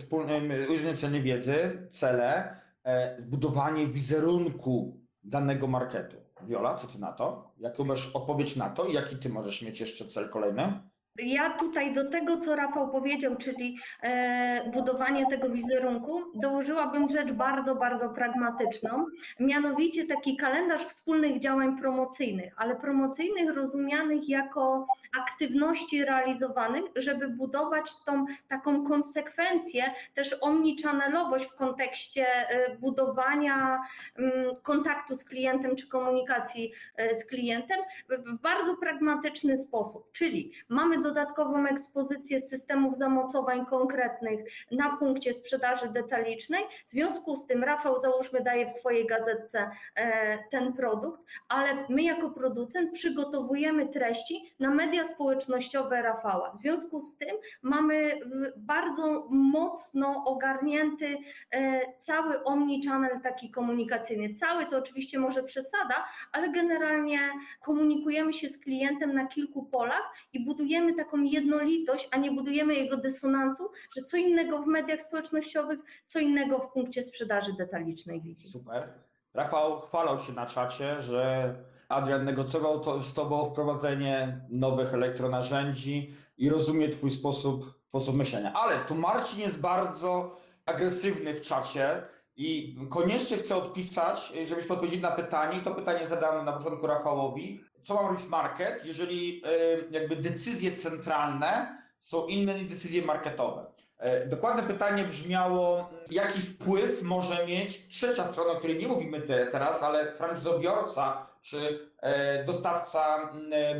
uwzględnienie 0.71 1.21
wiedzy, 1.21 1.87
cele, 1.89 2.61
e, 2.83 3.21
zbudowanie 3.21 3.87
wizerunku 3.87 5.01
danego 5.23 5.67
marketu. 5.67 6.17
Wiola, 6.47 6.75
co 6.75 6.87
ty 6.87 6.99
na 6.99 7.13
to? 7.13 7.51
Jaką 7.57 7.83
masz 7.83 8.15
odpowiedź 8.15 8.55
na 8.55 8.69
to 8.69 8.85
i 8.85 8.93
jaki 8.93 9.15
ty 9.15 9.29
możesz 9.29 9.61
mieć 9.61 9.79
jeszcze 9.79 10.05
cel 10.05 10.29
kolejny? 10.29 10.89
Ja 11.17 11.49
tutaj 11.49 11.93
do 11.93 12.09
tego, 12.11 12.37
co 12.37 12.55
Rafał 12.55 12.89
powiedział, 12.89 13.35
czyli 13.35 13.77
e, 14.01 14.71
budowanie 14.73 15.25
tego 15.29 15.49
wizerunku, 15.49 16.23
dołożyłabym 16.35 17.09
rzecz 17.09 17.31
bardzo, 17.31 17.75
bardzo 17.75 18.09
pragmatyczną, 18.09 19.05
mianowicie 19.39 20.05
taki 20.05 20.37
kalendarz 20.37 20.85
wspólnych 20.85 21.39
działań 21.39 21.77
promocyjnych, 21.77 22.53
ale 22.57 22.75
promocyjnych 22.75 23.55
rozumianych 23.55 24.29
jako 24.29 24.87
aktywności 25.19 26.05
realizowanych, 26.05 26.83
żeby 26.95 27.27
budować 27.29 28.03
tą 28.05 28.25
taką 28.47 28.85
konsekwencję, 28.87 29.83
też 30.13 30.35
omnichannelowość 30.41 31.45
w 31.45 31.55
kontekście 31.55 32.25
e, 32.27 32.75
budowania 32.77 33.79
mm, 34.17 34.33
kontaktu 34.63 35.15
z 35.15 35.23
klientem 35.23 35.75
czy 35.75 35.87
komunikacji 35.87 36.71
e, 36.95 37.15
z 37.15 37.25
klientem 37.25 37.77
w- 38.09 38.37
w 38.37 38.41
bardzo 38.41 38.77
pragmatyczny 38.77 39.57
sposób, 39.57 40.11
czyli 40.11 40.51
mamy 40.69 41.01
dodatkową 41.09 41.67
ekspozycję 41.67 42.39
systemów 42.39 42.97
zamocowań 42.97 43.65
konkretnych 43.65 44.39
na 44.71 44.97
punkcie 44.97 45.33
sprzedaży 45.33 45.89
detalicznej. 45.89 46.63
W 46.85 46.89
związku 46.89 47.35
z 47.35 47.45
tym 47.47 47.63
Rafał 47.63 47.99
załóżmy 47.99 48.41
daje 48.41 48.65
w 48.65 48.71
swojej 48.71 49.07
gazetce 49.07 49.71
e, 49.95 50.37
ten 50.51 50.73
produkt, 50.73 51.21
ale 51.49 51.85
my 51.89 52.03
jako 52.03 52.29
producent 52.29 52.91
przygotowujemy 52.91 53.87
treści 53.87 54.53
na 54.59 54.69
media 54.69 55.03
społecznościowe 55.03 56.01
Rafała. 56.01 56.51
W 56.51 56.57
związku 56.57 56.99
z 56.99 57.17
tym 57.17 57.35
mamy 57.61 58.19
bardzo 58.57 59.27
mocno 59.29 60.23
ogarnięty 60.25 61.17
e, 61.51 61.81
cały 61.97 62.43
omnichannel 62.43 63.21
taki 63.21 63.51
komunikacyjny. 63.51 64.33
Cały 64.33 64.65
to 64.65 64.77
oczywiście 64.77 65.19
może 65.19 65.43
przesada, 65.43 66.05
ale 66.31 66.49
generalnie 66.49 67.19
komunikujemy 67.61 68.33
się 68.33 68.49
z 68.49 68.57
klientem 68.57 69.13
na 69.13 69.27
kilku 69.27 69.63
polach 69.63 70.13
i 70.33 70.45
budujemy 70.45 70.88
taką 70.93 71.21
jednolitość, 71.21 72.07
a 72.11 72.17
nie 72.17 72.31
budujemy 72.31 72.75
jego 72.75 72.97
dysonansu, 72.97 73.69
że 73.97 74.03
co 74.03 74.17
innego 74.17 74.61
w 74.61 74.67
mediach 74.67 75.01
społecznościowych, 75.01 75.79
co 76.07 76.19
innego 76.19 76.59
w 76.59 76.71
punkcie 76.71 77.03
sprzedaży 77.03 77.53
detalicznej 77.57 78.21
widzi. 78.21 78.47
Super. 78.47 78.93
Rafał 79.33 79.79
chwalał 79.79 80.19
się 80.19 80.33
na 80.33 80.45
czacie, 80.45 80.99
że 80.99 81.55
Adrian 81.89 82.25
negocjował 82.25 82.79
to 82.79 83.03
z 83.03 83.13
tobą 83.13 83.45
wprowadzenie 83.45 84.41
nowych 84.49 84.93
elektronarzędzi 84.93 86.13
i 86.37 86.49
rozumie 86.49 86.89
twój 86.89 87.11
sposób, 87.11 87.65
sposób 87.87 88.15
myślenia. 88.15 88.53
Ale 88.53 88.85
tu 88.85 88.95
Marcin 88.95 89.39
jest 89.39 89.61
bardzo 89.61 90.37
agresywny 90.65 91.33
w 91.33 91.41
czacie 91.41 92.03
i 92.35 92.77
koniecznie 92.89 93.37
chcę 93.37 93.55
odpisać, 93.55 94.33
żebyśmy 94.45 94.75
odpowiedzieli 94.75 95.01
na 95.01 95.11
pytanie 95.11 95.57
i 95.59 95.61
to 95.61 95.75
pytanie 95.75 96.07
zadam 96.07 96.45
na 96.45 96.53
początku 96.53 96.87
Rafałowi. 96.87 97.61
Co 97.81 97.93
ma 97.93 98.01
robić 98.01 98.27
market, 98.27 98.85
jeżeli 98.85 99.43
jakby 99.91 100.15
decyzje 100.15 100.71
centralne 100.71 101.79
są 101.99 102.25
inne 102.27 102.55
niż 102.55 102.69
decyzje 102.69 103.05
marketowe? 103.05 103.65
E, 103.97 104.27
Dokładne 104.27 104.63
pytanie 104.63 105.05
brzmiało, 105.05 105.89
jaki 106.11 106.39
wpływ 106.39 107.01
może 107.03 107.47
mieć 107.47 107.87
trzecia 107.87 108.25
strona, 108.25 108.51
o 108.51 108.55
której 108.55 108.77
nie 108.77 108.87
mówimy 108.87 109.21
te, 109.21 109.47
teraz, 109.47 109.83
ale 109.83 110.15
franczyzobiorca 110.15 111.27
czy 111.41 111.89
e, 112.01 112.43
dostawca 112.43 113.29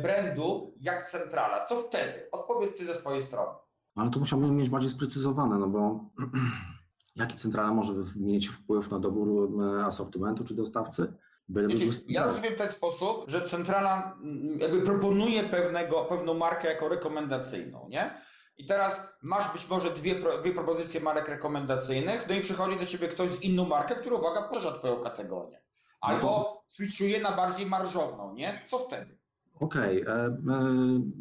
brandu, 0.02 0.74
jak 0.80 1.02
centrala. 1.02 1.64
Co 1.64 1.76
wtedy? 1.76 2.28
Odpowiedz 2.32 2.78
ty 2.78 2.84
ze 2.84 2.94
swojej 2.94 3.22
strony. 3.22 3.52
Ale 3.96 4.10
to 4.10 4.18
musiałbym 4.18 4.56
mieć 4.56 4.70
bardziej 4.70 4.90
sprecyzowane, 4.90 5.58
no 5.58 5.66
bo 5.66 6.04
jaki 7.16 7.36
centrala 7.36 7.70
może 7.74 7.92
mieć 8.16 8.48
wpływ 8.48 8.90
na 8.90 8.98
dobór 8.98 9.50
e, 9.62 9.84
asortymentu 9.84 10.44
czy 10.44 10.54
dostawcy? 10.54 11.12
Wiecie, 11.54 11.86
ja 12.08 12.24
rozumiem 12.24 12.54
w 12.54 12.58
ten 12.58 12.70
sposób, 12.70 13.24
że 13.26 13.42
centrala 13.42 14.18
mm, 14.22 14.60
jakby 14.60 14.82
proponuje 14.82 15.42
pewnego, 15.42 16.04
pewną 16.04 16.34
markę 16.34 16.68
jako 16.68 16.88
rekomendacyjną, 16.88 17.88
nie? 17.88 18.14
I 18.58 18.66
teraz 18.66 19.14
masz 19.22 19.52
być 19.52 19.68
może 19.68 19.90
dwie, 19.90 20.20
dwie 20.42 20.52
propozycje 20.52 21.00
marek 21.00 21.28
rekomendacyjnych, 21.28 22.28
no 22.28 22.34
i 22.34 22.40
przychodzi 22.40 22.76
do 22.76 22.86
ciebie 22.86 23.08
ktoś 23.08 23.28
z 23.28 23.42
inną 23.42 23.64
markę, 23.64 23.94
która, 23.94 24.16
uwaga, 24.16 24.42
poża 24.42 24.72
twoją 24.72 24.96
kategorię. 24.96 25.60
Albo 26.00 26.62
switchuje 26.66 27.20
na 27.20 27.36
bardziej 27.36 27.66
marżowną, 27.66 28.34
nie? 28.34 28.62
Co 28.64 28.78
wtedy? 28.78 29.18
Okej, 29.60 30.02
e, 30.02 30.06
e, 30.06 30.36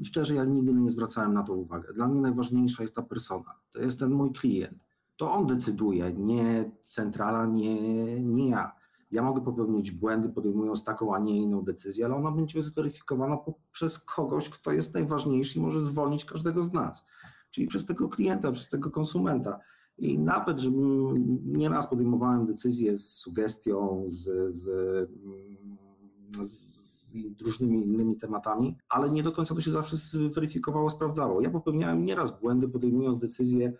szczerze 0.03 0.35
ja 0.35 0.43
nigdy 0.43 0.73
nie 0.73 0.89
zwracałem 0.89 1.33
na 1.33 1.43
to 1.43 1.53
uwagę. 1.53 1.93
Dla 1.93 2.07
mnie 2.07 2.21
najważniejsza 2.21 2.83
jest 2.83 2.95
ta 2.95 3.01
persona. 3.01 3.55
To 3.71 3.79
jest 3.79 3.99
ten 3.99 4.11
mój 4.11 4.31
klient. 4.31 4.77
To 5.17 5.31
on 5.31 5.47
decyduje, 5.47 6.13
nie 6.13 6.71
centrala, 6.81 7.45
nie, 7.45 7.75
nie 8.21 8.49
ja. 8.49 8.78
Ja 9.11 9.23
mogę 9.23 9.41
popełnić 9.41 9.91
błędy, 9.91 10.29
podejmując 10.29 10.83
taką, 10.83 11.15
a 11.15 11.19
nie 11.19 11.41
inną 11.41 11.61
decyzję, 11.61 12.05
ale 12.05 12.15
ona 12.15 12.31
będzie 12.31 12.61
zweryfikowana 12.61 13.37
przez 13.71 13.99
kogoś, 13.99 14.49
kto 14.49 14.71
jest 14.71 14.93
najważniejszy 14.93 15.59
i 15.59 15.61
może 15.61 15.81
zwolnić 15.81 16.25
każdego 16.25 16.63
z 16.63 16.73
nas. 16.73 17.05
Czyli 17.51 17.67
przez 17.67 17.85
tego 17.85 18.09
klienta, 18.09 18.51
przez 18.51 18.69
tego 18.69 18.91
konsumenta. 18.91 19.59
I 19.97 20.19
nawet, 20.19 20.59
żebym 20.59 21.39
nieraz 21.45 21.89
podejmowałem 21.89 22.45
decyzje 22.45 22.95
z 22.95 23.15
sugestią, 23.15 24.03
z, 24.07 24.53
z, 24.53 24.69
z 26.41 26.89
różnymi 27.41 27.85
innymi 27.85 28.17
tematami, 28.17 28.77
ale 28.89 29.09
nie 29.09 29.23
do 29.23 29.31
końca 29.31 29.55
to 29.55 29.61
się 29.61 29.71
zawsze 29.71 29.95
zweryfikowało, 29.97 30.89
sprawdzało. 30.89 31.41
Ja 31.41 31.49
popełniałem 31.49 32.03
nieraz 32.03 32.39
błędy, 32.39 32.69
podejmując 32.69 33.17
decyzje, 33.17 33.73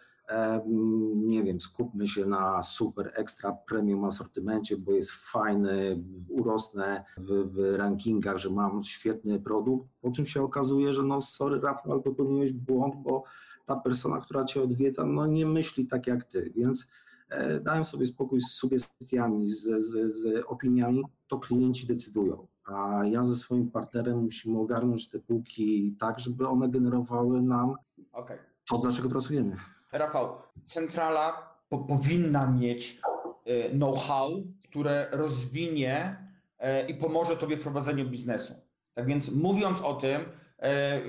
nie 1.15 1.43
wiem, 1.43 1.61
skupmy 1.61 2.07
się 2.07 2.25
na 2.25 2.63
super 2.63 3.11
ekstra 3.15 3.51
premium 3.51 4.05
asortymencie, 4.05 4.77
bo 4.77 4.91
jest 4.91 5.11
fajny, 5.11 6.03
urosnę 6.29 7.03
w, 7.17 7.27
w 7.27 7.75
rankingach, 7.77 8.37
że 8.37 8.49
mam 8.49 8.83
świetny 8.83 9.39
produkt, 9.39 9.87
po 10.01 10.11
czym 10.11 10.25
się 10.25 10.43
okazuje, 10.43 10.93
że 10.93 11.03
no 11.03 11.21
sorry 11.21 11.61
Rafał, 11.61 11.91
ale 11.91 12.01
popełniłeś 12.01 12.53
błąd, 12.53 12.95
bo 12.95 13.23
ta 13.65 13.75
persona, 13.75 14.19
która 14.19 14.43
cię 14.43 14.61
odwiedza, 14.61 15.05
no 15.05 15.27
nie 15.27 15.45
myśli 15.45 15.87
tak 15.87 16.07
jak 16.07 16.23
ty, 16.23 16.51
więc 16.55 16.87
e, 17.29 17.59
dają 17.59 17.83
sobie 17.83 18.05
spokój 18.05 18.41
z 18.41 18.51
sugestiami, 18.51 19.47
z, 19.47 19.61
z, 19.61 20.13
z 20.13 20.45
opiniami, 20.45 21.03
to 21.27 21.39
klienci 21.39 21.87
decydują. 21.87 22.47
A 22.65 23.01
ja 23.05 23.25
ze 23.25 23.35
swoim 23.35 23.71
partnerem 23.71 24.23
musimy 24.23 24.59
ogarnąć 24.59 25.09
te 25.09 25.19
półki 25.19 25.95
tak, 25.99 26.19
żeby 26.19 26.47
one 26.47 26.69
generowały 26.69 27.41
nam 27.41 27.75
Okej. 28.11 28.37
to, 28.69 28.77
dlaczego 28.77 29.09
pracujemy. 29.09 29.57
Rafał, 29.91 30.37
centrala 30.65 31.55
po, 31.69 31.77
powinna 31.77 32.51
mieć 32.51 33.01
e, 33.45 33.69
know-how, 33.69 34.43
które 34.69 35.07
rozwinie 35.11 36.25
e, 36.59 36.87
i 36.87 36.93
pomoże 36.93 37.37
tobie 37.37 37.57
w 37.57 37.63
prowadzeniu 37.63 38.09
biznesu. 38.09 38.53
Tak 38.93 39.07
więc 39.07 39.31
mówiąc 39.31 39.81
o 39.81 39.93
tym, 39.93 40.25
e, 40.59 41.01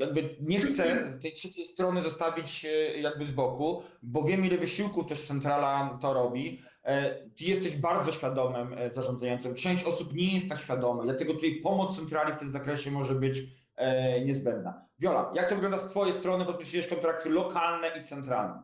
jakby 0.00 0.36
nie 0.40 0.58
chcę 0.58 1.04
tej 1.22 1.32
trzeciej 1.32 1.66
strony 1.66 2.02
zostawić 2.02 2.66
jakby 3.00 3.26
z 3.26 3.30
boku, 3.30 3.82
bo 4.02 4.22
wiem 4.22 4.44
ile 4.44 4.58
wysiłków 4.58 5.06
też 5.06 5.20
centrala 5.20 5.98
to 6.02 6.14
robi. 6.14 6.60
Ty 7.36 7.44
jesteś 7.44 7.76
bardzo 7.76 8.12
świadomym 8.12 8.76
zarządzającym. 8.90 9.54
Część 9.54 9.84
osób 9.84 10.14
nie 10.14 10.34
jest 10.34 10.48
tak 10.48 10.58
świadoma, 10.58 11.02
dlatego 11.02 11.34
tutaj 11.34 11.60
pomoc 11.62 11.96
centrali 11.96 12.32
w 12.32 12.36
tym 12.36 12.50
zakresie 12.50 12.90
może 12.90 13.14
być 13.14 13.42
e, 13.76 14.20
niezbędna. 14.20 14.86
Wiola, 14.98 15.32
jak 15.34 15.48
to 15.48 15.54
wygląda 15.54 15.78
z 15.78 15.88
Twojej 15.88 16.14
strony, 16.14 16.44
podpisujesz 16.44 16.88
kontrakty 16.88 17.30
lokalne 17.30 17.88
i 17.88 18.02
centralne? 18.02 18.62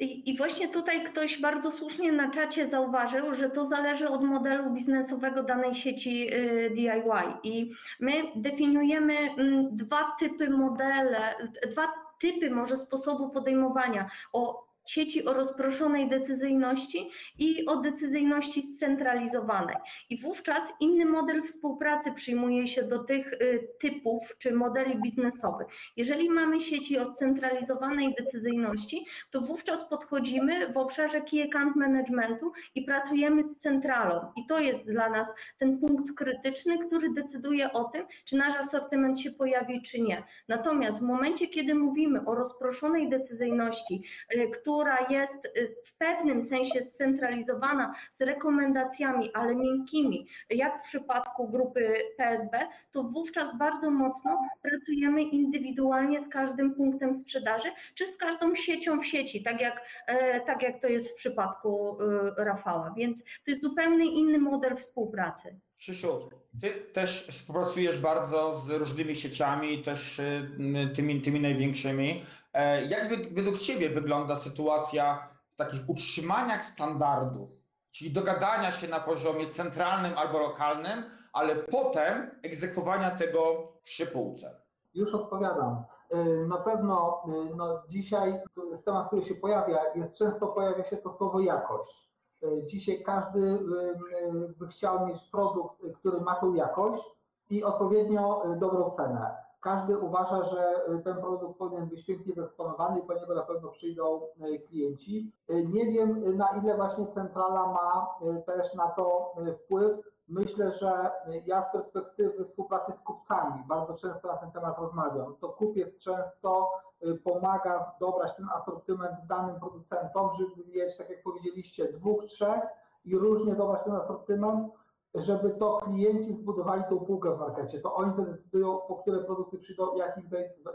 I, 0.00 0.30
I 0.30 0.36
właśnie 0.36 0.68
tutaj 0.68 1.04
ktoś 1.04 1.40
bardzo 1.40 1.70
słusznie 1.70 2.12
na 2.12 2.30
czacie 2.30 2.68
zauważył, 2.68 3.34
że 3.34 3.50
to 3.50 3.64
zależy 3.64 4.08
od 4.08 4.22
modelu 4.22 4.70
biznesowego 4.70 5.42
danej 5.42 5.74
sieci 5.74 6.34
y, 6.34 6.70
DIY. 6.70 7.32
I 7.42 7.70
my 8.00 8.12
definiujemy 8.36 9.14
mm, 9.18 9.76
dwa 9.76 10.16
typy 10.18 10.50
modele, 10.50 11.34
dwa 11.70 11.92
typy 12.20 12.50
może 12.50 12.76
sposobu 12.76 13.30
podejmowania 13.30 14.10
o 14.32 14.67
sieci 14.88 15.24
o 15.24 15.32
rozproszonej 15.32 16.08
decyzyjności 16.08 17.10
i 17.38 17.66
o 17.66 17.76
decyzyjności 17.76 18.62
scentralizowanej. 18.62 19.76
I 20.10 20.20
wówczas 20.20 20.72
inny 20.80 21.04
model 21.04 21.42
współpracy 21.42 22.12
przyjmuje 22.12 22.66
się 22.66 22.82
do 22.82 22.98
tych 22.98 23.32
y, 23.32 23.68
typów 23.80 24.36
czy 24.38 24.52
modeli 24.52 25.02
biznesowych. 25.02 25.66
Jeżeli 25.96 26.30
mamy 26.30 26.60
sieci 26.60 26.98
o 26.98 27.04
scentralizowanej 27.04 28.14
decyzyjności, 28.14 29.06
to 29.30 29.40
wówczas 29.40 29.88
podchodzimy 29.88 30.72
w 30.72 30.76
obszarze 30.76 31.20
key 31.20 31.42
account 31.42 31.76
managementu 31.76 32.52
i 32.74 32.82
pracujemy 32.82 33.44
z 33.44 33.56
centralą. 33.56 34.32
I 34.36 34.46
to 34.46 34.58
jest 34.58 34.84
dla 34.86 35.10
nas 35.10 35.34
ten 35.58 35.78
punkt 35.78 36.12
krytyczny, 36.12 36.78
który 36.78 37.10
decyduje 37.12 37.72
o 37.72 37.84
tym, 37.84 38.06
czy 38.24 38.36
nasz 38.36 38.56
asortyment 38.56 39.20
się 39.20 39.30
pojawi, 39.30 39.82
czy 39.82 40.00
nie. 40.00 40.24
Natomiast 40.48 40.98
w 40.98 41.02
momencie, 41.02 41.48
kiedy 41.48 41.74
mówimy 41.74 42.24
o 42.26 42.34
rozproszonej 42.34 43.08
decyzyjności, 43.08 44.02
y, 44.34 44.50
która 44.78 45.06
jest 45.10 45.44
y, 45.44 45.76
w 45.84 45.96
pewnym 45.96 46.44
sensie 46.44 46.82
scentralizowana 46.82 47.94
z 48.12 48.20
rekomendacjami, 48.20 49.30
ale 49.34 49.56
miękkimi, 49.56 50.26
jak 50.50 50.78
w 50.78 50.82
przypadku 50.82 51.48
grupy 51.48 52.02
PSB, 52.16 52.58
to 52.90 53.02
wówczas 53.02 53.58
bardzo 53.58 53.90
mocno 53.90 54.48
pracujemy 54.62 55.22
indywidualnie 55.22 56.20
z 56.20 56.28
każdym 56.28 56.74
punktem 56.74 57.16
sprzedaży, 57.16 57.68
czy 57.94 58.06
z 58.06 58.16
każdą 58.16 58.54
siecią 58.54 59.00
w 59.00 59.06
sieci, 59.06 59.42
tak 59.42 59.60
jak, 59.60 59.82
e, 60.06 60.40
tak 60.40 60.62
jak 60.62 60.80
to 60.80 60.88
jest 60.88 61.10
w 61.10 61.14
przypadku 61.14 61.98
e, 62.38 62.44
Rafała. 62.44 62.92
Więc 62.96 63.24
to 63.24 63.50
jest 63.50 63.62
zupełnie 63.62 64.20
inny 64.20 64.38
model 64.38 64.76
współpracy. 64.76 65.60
Krzysiu, 65.78 66.18
ty 66.60 66.70
też 66.92 67.26
współpracujesz 67.26 67.98
bardzo 67.98 68.54
z 68.54 68.70
różnymi 68.70 69.14
sieciami, 69.14 69.82
też 69.82 70.18
y, 70.18 70.92
tymi, 70.96 71.22
tymi 71.22 71.40
największymi. 71.40 72.22
E, 72.52 72.84
Jak 72.84 73.08
według 73.34 73.58
Ciebie 73.58 73.90
wygląda 73.90 74.36
sytuacja 74.36 75.28
w 75.52 75.56
takich 75.56 75.88
utrzymaniach 75.88 76.64
standardów, 76.64 77.50
czyli 77.90 78.10
dogadania 78.12 78.70
się 78.70 78.88
na 78.88 79.00
poziomie 79.00 79.46
centralnym 79.46 80.18
albo 80.18 80.38
lokalnym, 80.38 81.04
ale 81.32 81.56
potem 81.56 82.30
egzekwowania 82.42 83.10
tego 83.16 83.72
przy 83.82 84.06
półce? 84.06 84.60
Już 84.94 85.14
odpowiadam. 85.14 85.84
Y, 86.14 86.46
Na 86.48 86.56
pewno 86.56 87.22
y, 87.28 87.56
no, 87.56 87.82
dzisiaj 87.88 88.40
jest 88.70 88.84
temat, 88.84 89.06
który 89.06 89.22
się 89.22 89.34
pojawia, 89.34 89.78
jest 89.94 90.18
często 90.18 90.46
pojawia 90.46 90.84
się 90.84 90.96
to 90.96 91.10
słowo 91.10 91.40
jakość. 91.40 92.07
Y, 92.42 92.62
Dzisiaj 92.66 93.02
każdy 93.02 93.40
y, 93.40 93.54
y, 93.54 94.54
by 94.58 94.66
chciał 94.66 95.06
mieć 95.06 95.22
produkt, 95.22 95.82
który 95.94 96.20
ma 96.20 96.34
tą 96.34 96.54
jakość 96.54 97.02
i 97.50 97.64
odpowiednio 97.64 98.42
dobrą 98.60 98.90
cenę. 98.90 99.36
Każdy 99.60 99.98
uważa, 99.98 100.42
że 100.42 100.80
ten 101.04 101.16
produkt 101.16 101.58
powinien 101.58 101.86
być 101.88 102.06
pięknie 102.06 102.34
wyeksponowany 102.34 102.98
i 102.98 103.02
po 103.02 103.14
niego 103.14 103.34
na 103.34 103.42
pewno 103.42 103.68
przyjdą 103.68 104.20
klienci. 104.68 105.32
Nie 105.48 105.86
wiem, 105.86 106.36
na 106.36 106.48
ile 106.62 106.76
właśnie 106.76 107.06
centrala 107.06 107.66
ma 107.66 108.06
też 108.46 108.74
na 108.74 108.88
to 108.88 109.34
wpływ. 109.64 109.98
Myślę, 110.28 110.70
że 110.70 111.10
ja 111.46 111.62
z 111.62 111.72
perspektywy 111.72 112.44
współpracy 112.44 112.92
z 112.92 113.00
kupcami 113.00 113.64
bardzo 113.68 113.94
często 113.94 114.28
na 114.28 114.36
ten 114.36 114.50
temat 114.50 114.78
rozmawiam. 114.78 115.36
To 115.40 115.48
kupiec 115.48 115.98
często 115.98 116.70
y, 117.06 117.14
pomaga 117.14 117.92
dobrać 118.00 118.36
ten 118.36 118.48
asortyment 118.54 119.26
danym 119.28 119.60
producentom, 119.60 120.30
żeby 120.38 120.66
mieć, 120.66 120.96
tak 120.96 121.10
jak 121.10 121.22
powiedzieliście, 121.22 121.92
dwóch, 121.92 122.24
trzech 122.24 122.60
i 123.04 123.16
różnie 123.16 123.54
dobrać 123.54 123.82
ten 123.82 123.92
asortyment, 123.94 124.72
żeby 125.14 125.50
to 125.50 125.78
klienci 125.78 126.32
zbudowali 126.32 126.82
tą 126.90 127.00
półkę 127.00 127.36
w 127.36 127.38
markecie. 127.38 127.80
To 127.80 127.94
oni 127.94 128.12
zadecydują, 128.12 128.78
po 128.88 128.96
które 128.96 129.24
produkty 129.24 129.58
przyjdą, 129.58 129.96
jakich 129.96 130.24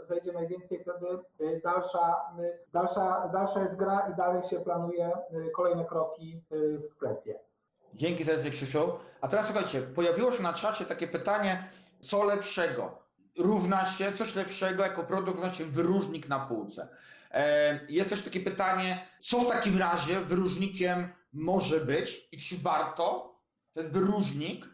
zajdzie 0.02 0.32
najwięcej, 0.32 0.78
wtedy 0.78 1.06
y, 1.40 1.60
dalsza, 1.64 2.32
y, 2.38 2.58
dalsza, 2.72 3.28
dalsza 3.28 3.60
jest 3.60 3.76
gra 3.76 4.08
i 4.12 4.16
dalej 4.16 4.42
się 4.42 4.60
planuje 4.60 5.10
y, 5.32 5.50
kolejne 5.50 5.84
kroki 5.84 6.42
y, 6.52 6.78
w 6.78 6.86
sklepie. 6.86 7.40
Dzięki 7.94 8.24
serdecznie, 8.24 8.50
Krzysiu. 8.50 8.92
A 9.20 9.28
teraz 9.28 9.46
słuchajcie, 9.46 9.82
pojawiło 9.82 10.32
się 10.32 10.42
na 10.42 10.52
czacie 10.52 10.84
takie 10.84 11.06
pytanie, 11.08 11.68
co 12.00 12.24
lepszego? 12.24 12.98
Równa 13.38 13.84
się, 13.84 14.12
coś 14.12 14.34
lepszego 14.34 14.82
jako 14.82 15.04
produkt 15.04 15.36
równa 15.36 15.54
się 15.54 15.64
wyróżnik 15.64 16.28
na 16.28 16.40
półce. 16.40 16.88
E, 17.30 17.80
Jest 17.88 18.10
też 18.10 18.22
takie 18.22 18.40
pytanie, 18.40 19.06
co 19.20 19.40
w 19.40 19.48
takim 19.48 19.78
razie 19.78 20.20
wyróżnikiem 20.20 21.08
może 21.32 21.80
być 21.80 22.28
i 22.32 22.38
czy 22.38 22.58
warto 22.58 23.34
ten 23.72 23.90
wyróżnik, 23.90 24.66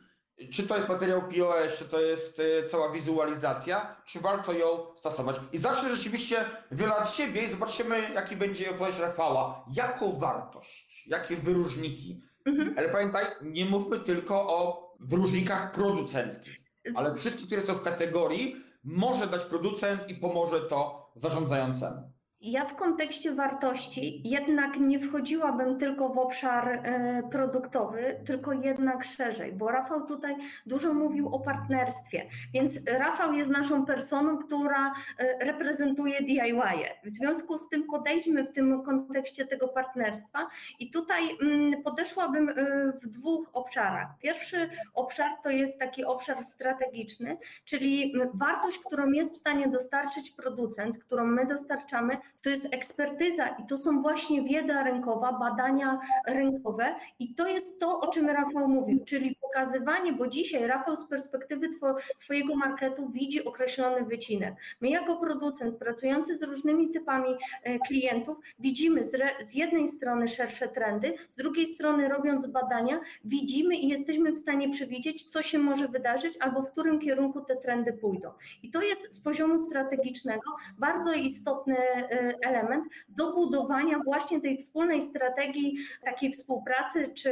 czy 0.52 0.66
to 0.66 0.76
jest 0.76 0.88
materiał 0.88 1.22
POS, 1.22 1.78
czy 1.78 1.84
to 1.84 2.00
jest 2.00 2.40
e, 2.40 2.64
cała 2.64 2.92
wizualizacja, 2.92 3.96
czy 4.04 4.20
warto 4.20 4.52
ją 4.52 4.96
stosować? 4.96 5.36
I 5.52 5.58
zacznę 5.58 5.96
rzeczywiście 5.96 6.44
Wiola 6.72 6.96
od 6.98 7.10
siebie 7.10 7.42
i 7.42 7.48
zobaczymy, 7.48 8.10
jaki 8.14 8.36
będzie 8.36 8.70
odpowiedź 8.70 8.98
Rafała. 8.98 9.64
Jaką 9.72 10.18
wartość, 10.18 11.06
jakie 11.06 11.36
wyróżniki 11.36 12.22
Mhm. 12.44 12.74
ale 12.78 12.88
pamiętaj, 12.88 13.24
nie 13.42 13.64
mówmy 13.64 14.00
tylko 14.00 14.34
o 14.58 14.90
wyróżnikach 15.00 15.72
producenckich, 15.72 16.56
ale 16.94 17.14
wszystkie, 17.14 17.46
które 17.46 17.62
są 17.62 17.74
w 17.74 17.82
kategorii, 17.82 18.56
może 18.84 19.26
dać 19.26 19.44
producent 19.44 20.08
i 20.08 20.14
pomoże 20.14 20.60
to 20.60 21.10
zarządzającemu. 21.14 22.12
Ja 22.42 22.64
w 22.64 22.76
kontekście 22.76 23.32
wartości 23.32 24.22
jednak 24.24 24.76
nie 24.76 24.98
wchodziłabym 24.98 25.78
tylko 25.78 26.08
w 26.08 26.18
obszar 26.18 26.68
e, 26.68 27.22
produktowy, 27.30 28.20
tylko 28.26 28.52
jednak 28.52 29.04
szerzej, 29.04 29.52
bo 29.52 29.70
Rafał 29.70 30.06
tutaj 30.06 30.36
dużo 30.66 30.94
mówił 30.94 31.34
o 31.34 31.40
partnerstwie, 31.40 32.26
więc 32.52 32.78
Rafał 32.86 33.32
jest 33.32 33.50
naszą 33.50 33.86
personą, 33.86 34.38
która 34.38 34.92
e, 35.18 35.44
reprezentuje 35.44 36.22
DIY. 36.22 36.88
W 37.04 37.10
związku 37.10 37.58
z 37.58 37.68
tym 37.68 37.84
podejdźmy 37.86 38.44
w 38.44 38.52
tym 38.52 38.82
kontekście 38.82 39.46
tego 39.46 39.68
partnerstwa 39.68 40.48
i 40.78 40.90
tutaj 40.90 41.22
mm, 41.42 41.82
podeszłabym 41.82 42.48
e, 42.48 42.54
w 42.92 43.06
dwóch 43.06 43.50
obszarach. 43.52 44.08
Pierwszy 44.22 44.68
obszar 44.94 45.30
to 45.42 45.50
jest 45.50 45.78
taki 45.78 46.04
obszar 46.04 46.42
strategiczny, 46.42 47.36
czyli 47.64 48.14
wartość, 48.34 48.78
którą 48.86 49.10
jest 49.10 49.34
w 49.34 49.38
stanie 49.38 49.68
dostarczyć 49.68 50.30
producent, 50.30 50.98
którą 50.98 51.24
my 51.24 51.46
dostarczamy, 51.46 52.18
to 52.42 52.50
jest 52.50 52.66
ekspertyza 52.70 53.48
i 53.48 53.66
to 53.66 53.78
są 53.78 54.00
właśnie 54.00 54.42
wiedza 54.42 54.82
rynkowa, 54.82 55.32
badania 55.32 55.98
rynkowe 56.26 56.94
i 57.18 57.34
to 57.34 57.48
jest 57.48 57.80
to, 57.80 58.00
o 58.00 58.08
czym 58.08 58.28
Rafał 58.28 58.68
mówił, 58.68 59.04
czyli 59.04 59.36
pokazywanie, 59.40 60.12
bo 60.12 60.26
dzisiaj 60.26 60.66
Rafał 60.66 60.96
z 60.96 61.04
perspektywy 61.04 61.68
swojego 62.16 62.56
marketu 62.56 63.10
widzi 63.10 63.44
określony 63.44 64.04
wycinek. 64.04 64.54
My 64.80 64.88
jako 64.88 65.16
producent 65.16 65.76
pracujący 65.76 66.36
z 66.36 66.42
różnymi 66.42 66.90
typami 66.90 67.34
e, 67.62 67.78
klientów 67.78 68.38
widzimy 68.58 69.04
z, 69.04 69.16
z 69.42 69.54
jednej 69.54 69.88
strony 69.88 70.28
szersze 70.28 70.68
trendy, 70.68 71.14
z 71.28 71.36
drugiej 71.36 71.66
strony 71.66 72.08
robiąc 72.08 72.46
badania 72.46 73.00
widzimy 73.24 73.76
i 73.76 73.88
jesteśmy 73.88 74.32
w 74.32 74.38
stanie 74.38 74.68
przewidzieć, 74.68 75.24
co 75.24 75.42
się 75.42 75.58
może 75.58 75.88
wydarzyć 75.88 76.36
albo 76.40 76.62
w 76.62 76.70
którym 76.70 76.98
kierunku 76.98 77.40
te 77.40 77.56
trendy 77.56 77.92
pójdą. 77.92 78.30
I 78.62 78.70
to 78.70 78.82
jest 78.82 79.14
z 79.14 79.20
poziomu 79.20 79.58
strategicznego 79.58 80.50
bardzo 80.78 81.12
istotny 81.12 81.76
e, 81.78 82.19
element 82.42 82.84
do 83.08 83.32
budowania 83.32 83.98
właśnie 84.04 84.40
tej 84.40 84.56
wspólnej 84.56 85.02
strategii 85.02 85.76
takiej 86.04 86.32
współpracy 86.32 87.12
czy, 87.14 87.30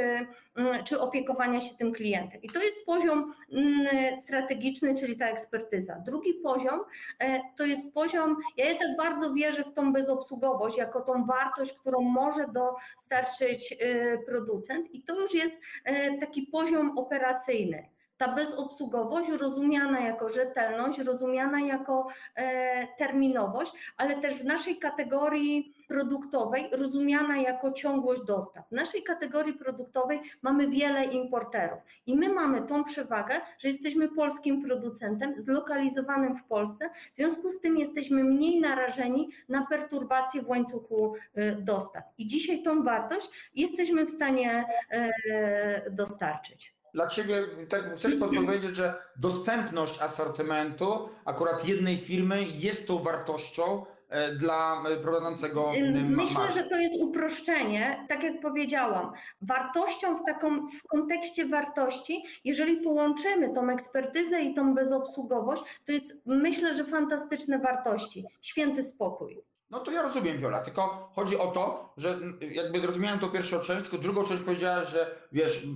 mm, 0.56 0.84
czy 0.84 1.00
opiekowania 1.00 1.60
się 1.60 1.74
tym 1.74 1.92
klientem. 1.92 2.42
I 2.42 2.50
to 2.50 2.62
jest 2.62 2.86
poziom 2.86 3.34
mm, 3.52 4.16
strategiczny, 4.16 4.94
czyli 4.94 5.16
ta 5.16 5.28
ekspertyza. 5.28 6.02
Drugi 6.06 6.34
poziom 6.34 6.80
e, 7.18 7.40
to 7.56 7.66
jest 7.66 7.94
poziom, 7.94 8.36
ja 8.56 8.68
jednak 8.68 8.96
bardzo 8.96 9.34
wierzę 9.34 9.64
w 9.64 9.72
tą 9.72 9.92
bezobsługowość 9.92 10.78
jako 10.78 11.00
tą 11.00 11.24
wartość, 11.24 11.72
którą 11.72 12.00
może 12.00 12.46
dostarczyć 12.48 13.76
e, 13.80 14.18
producent 14.18 14.94
i 14.94 15.02
to 15.02 15.20
już 15.20 15.34
jest 15.34 15.56
e, 15.84 16.18
taki 16.18 16.42
poziom 16.42 16.98
operacyjny 16.98 17.88
ta 18.18 18.32
bezobsługowość 18.32 19.30
rozumiana 19.30 20.00
jako 20.00 20.28
rzetelność, 20.28 20.98
rozumiana 20.98 21.60
jako 21.60 22.06
e, 22.34 22.86
terminowość, 22.86 23.72
ale 23.96 24.20
też 24.20 24.34
w 24.34 24.44
naszej 24.44 24.76
kategorii 24.76 25.74
produktowej 25.88 26.68
rozumiana 26.72 27.36
jako 27.36 27.72
ciągłość 27.72 28.22
dostaw. 28.22 28.68
W 28.68 28.72
naszej 28.72 29.02
kategorii 29.02 29.54
produktowej 29.54 30.20
mamy 30.42 30.68
wiele 30.68 31.04
importerów 31.04 31.80
i 32.06 32.16
my 32.16 32.28
mamy 32.28 32.62
tą 32.62 32.84
przewagę, 32.84 33.34
że 33.58 33.68
jesteśmy 33.68 34.08
polskim 34.08 34.62
producentem 34.62 35.40
zlokalizowanym 35.40 36.34
w 36.34 36.44
Polsce, 36.44 36.90
w 37.12 37.16
związku 37.16 37.50
z 37.50 37.60
tym 37.60 37.76
jesteśmy 37.76 38.24
mniej 38.24 38.60
narażeni 38.60 39.28
na 39.48 39.66
perturbacje 39.66 40.42
w 40.42 40.48
łańcuchu 40.48 41.14
e, 41.34 41.52
dostaw. 41.52 42.04
I 42.18 42.26
dzisiaj 42.26 42.62
tą 42.62 42.82
wartość 42.82 43.30
jesteśmy 43.54 44.04
w 44.04 44.10
stanie 44.10 44.64
e, 44.90 45.90
dostarczyć 45.90 46.77
dla 46.98 47.06
Ciebie 47.06 47.46
tak, 47.68 47.94
chcesz 47.96 48.16
podpowiedzieć, 48.16 48.76
że 48.76 48.94
dostępność 49.16 50.02
asortymentu 50.02 51.08
akurat 51.24 51.68
jednej 51.68 51.96
firmy 51.96 52.44
jest 52.54 52.88
tą 52.88 52.98
wartością 52.98 53.84
e, 54.08 54.32
dla 54.32 54.82
e, 54.88 54.96
prowadzącego 54.96 55.72
Myślę, 56.04 56.52
że 56.52 56.64
to 56.64 56.76
jest 56.76 56.94
uproszczenie. 57.00 58.06
Tak 58.08 58.22
jak 58.22 58.40
powiedziałam, 58.40 59.12
wartością 59.42 60.16
w, 60.16 60.24
taką, 60.24 60.68
w 60.68 60.88
kontekście 60.88 61.46
wartości, 61.46 62.24
jeżeli 62.44 62.76
połączymy 62.76 63.54
tą 63.54 63.70
ekspertyzę 63.70 64.40
i 64.40 64.54
tą 64.54 64.74
bezobsługowość, 64.74 65.62
to 65.84 65.92
jest 65.92 66.22
myślę, 66.26 66.74
że 66.74 66.84
fantastyczne 66.84 67.58
wartości. 67.58 68.24
Święty 68.42 68.82
spokój. 68.82 69.47
No 69.70 69.80
to 69.80 69.90
ja 69.90 70.02
rozumiem, 70.02 70.38
Viola, 70.38 70.60
tylko 70.60 71.10
chodzi 71.14 71.38
o 71.38 71.46
to, 71.46 71.92
że 71.96 72.20
jakby 72.40 72.86
rozumiałem 72.86 73.18
to 73.18 73.28
pierwszą 73.28 73.60
część, 73.60 73.82
tylko 73.82 73.98
drugą 73.98 74.24
część 74.24 74.42
powiedziała, 74.42 74.84
że 74.84 75.16
wiesz, 75.32 75.66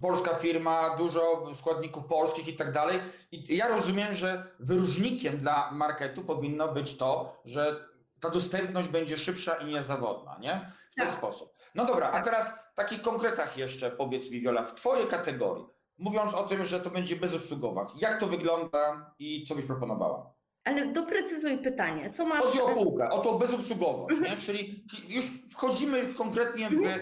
polska 0.00 0.34
firma, 0.34 0.96
dużo 0.96 1.54
składników 1.54 2.04
polskich 2.04 2.48
i 2.48 2.56
tak 2.56 2.72
dalej. 2.72 2.98
I 3.32 3.56
ja 3.56 3.68
rozumiem, 3.68 4.14
że 4.14 4.56
wyróżnikiem 4.60 5.38
dla 5.38 5.70
marketu 5.70 6.24
powinno 6.24 6.72
być 6.72 6.96
to, 6.96 7.40
że 7.44 7.90
ta 8.20 8.30
dostępność 8.30 8.88
będzie 8.88 9.18
szybsza 9.18 9.54
i 9.54 9.66
niezawodna, 9.66 10.38
nie? 10.40 10.72
W 10.90 10.94
ten 10.94 11.06
tak. 11.06 11.14
sposób. 11.14 11.54
No 11.74 11.86
dobra, 11.86 12.10
a 12.10 12.22
teraz 12.22 12.52
w 12.72 12.74
takich 12.74 13.02
konkretach 13.02 13.58
jeszcze 13.58 13.90
powiedz 13.90 14.30
mi, 14.30 14.40
Viola, 14.40 14.64
w 14.64 14.74
Twojej 14.74 15.06
kategorii, 15.06 15.66
mówiąc 15.98 16.34
o 16.34 16.42
tym, 16.42 16.64
że 16.64 16.80
to 16.80 16.90
będzie 16.90 17.16
bezobsługowa, 17.16 17.86
jak 17.96 18.20
to 18.20 18.26
wygląda 18.26 19.14
i 19.18 19.46
co 19.46 19.54
byś 19.54 19.66
proponowała? 19.66 20.39
Ale 20.64 20.86
doprecyzuj 20.92 21.58
pytanie, 21.58 22.10
co 22.10 22.26
masz... 22.26 22.40
Chodzi 22.40 22.60
o 22.60 22.68
półkę, 22.68 23.10
o 23.10 23.20
tą 23.20 23.38
bezobsługowość, 23.38 24.18
mhm. 24.18 24.32
nie? 24.32 24.38
Czyli 24.38 24.84
już 25.08 25.24
wchodzimy 25.52 26.14
konkretnie 26.14 26.68
w, 26.68 26.72
mhm. 26.72 27.00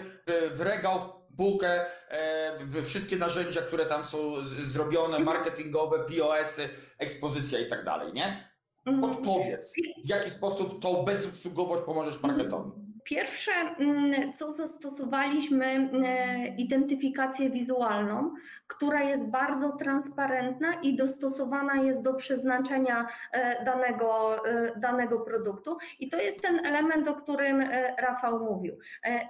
w 0.53 0.61
regał, 0.61 0.99
w 0.99 1.35
półkę, 1.37 1.85
e, 2.09 2.83
wszystkie 2.83 3.15
narzędzia, 3.15 3.61
które 3.61 3.85
tam 3.85 4.03
są 4.03 4.41
zrobione, 4.41 5.17
mhm. 5.17 5.23
marketingowe, 5.23 5.99
POS-y, 5.99 6.69
ekspozycja 6.97 7.59
i 7.59 7.67
tak 7.67 7.83
dalej, 7.83 8.13
nie? 8.13 8.49
Podpowiedz, 9.01 9.73
w 10.05 10.09
jaki 10.09 10.29
sposób 10.29 10.81
tą 10.81 11.03
bezobsługowość 11.03 11.83
pomożesz 11.83 12.21
marketowi. 12.21 12.71
Pierwsze, 13.09 13.51
mm, 13.51 14.33
co 14.33 14.51
zastosowaliśmy, 14.51 15.65
e, 15.65 16.47
identyfikację 16.47 17.49
wizualną, 17.49 18.33
która 18.67 19.03
jest 19.03 19.27
bardzo 19.27 19.71
transparentna 19.71 20.73
i 20.73 20.95
dostosowana 20.95 21.75
jest 21.75 22.03
do 22.03 22.13
przeznaczenia 22.13 23.07
e, 23.31 23.65
danego, 23.65 24.37
e, 24.45 24.79
danego 24.79 25.19
produktu. 25.19 25.77
I 25.99 26.09
to 26.09 26.17
jest 26.17 26.41
ten 26.41 26.65
element, 26.65 27.07
o 27.07 27.13
którym 27.13 27.63
Rafał 27.97 28.39
mówił. 28.39 28.77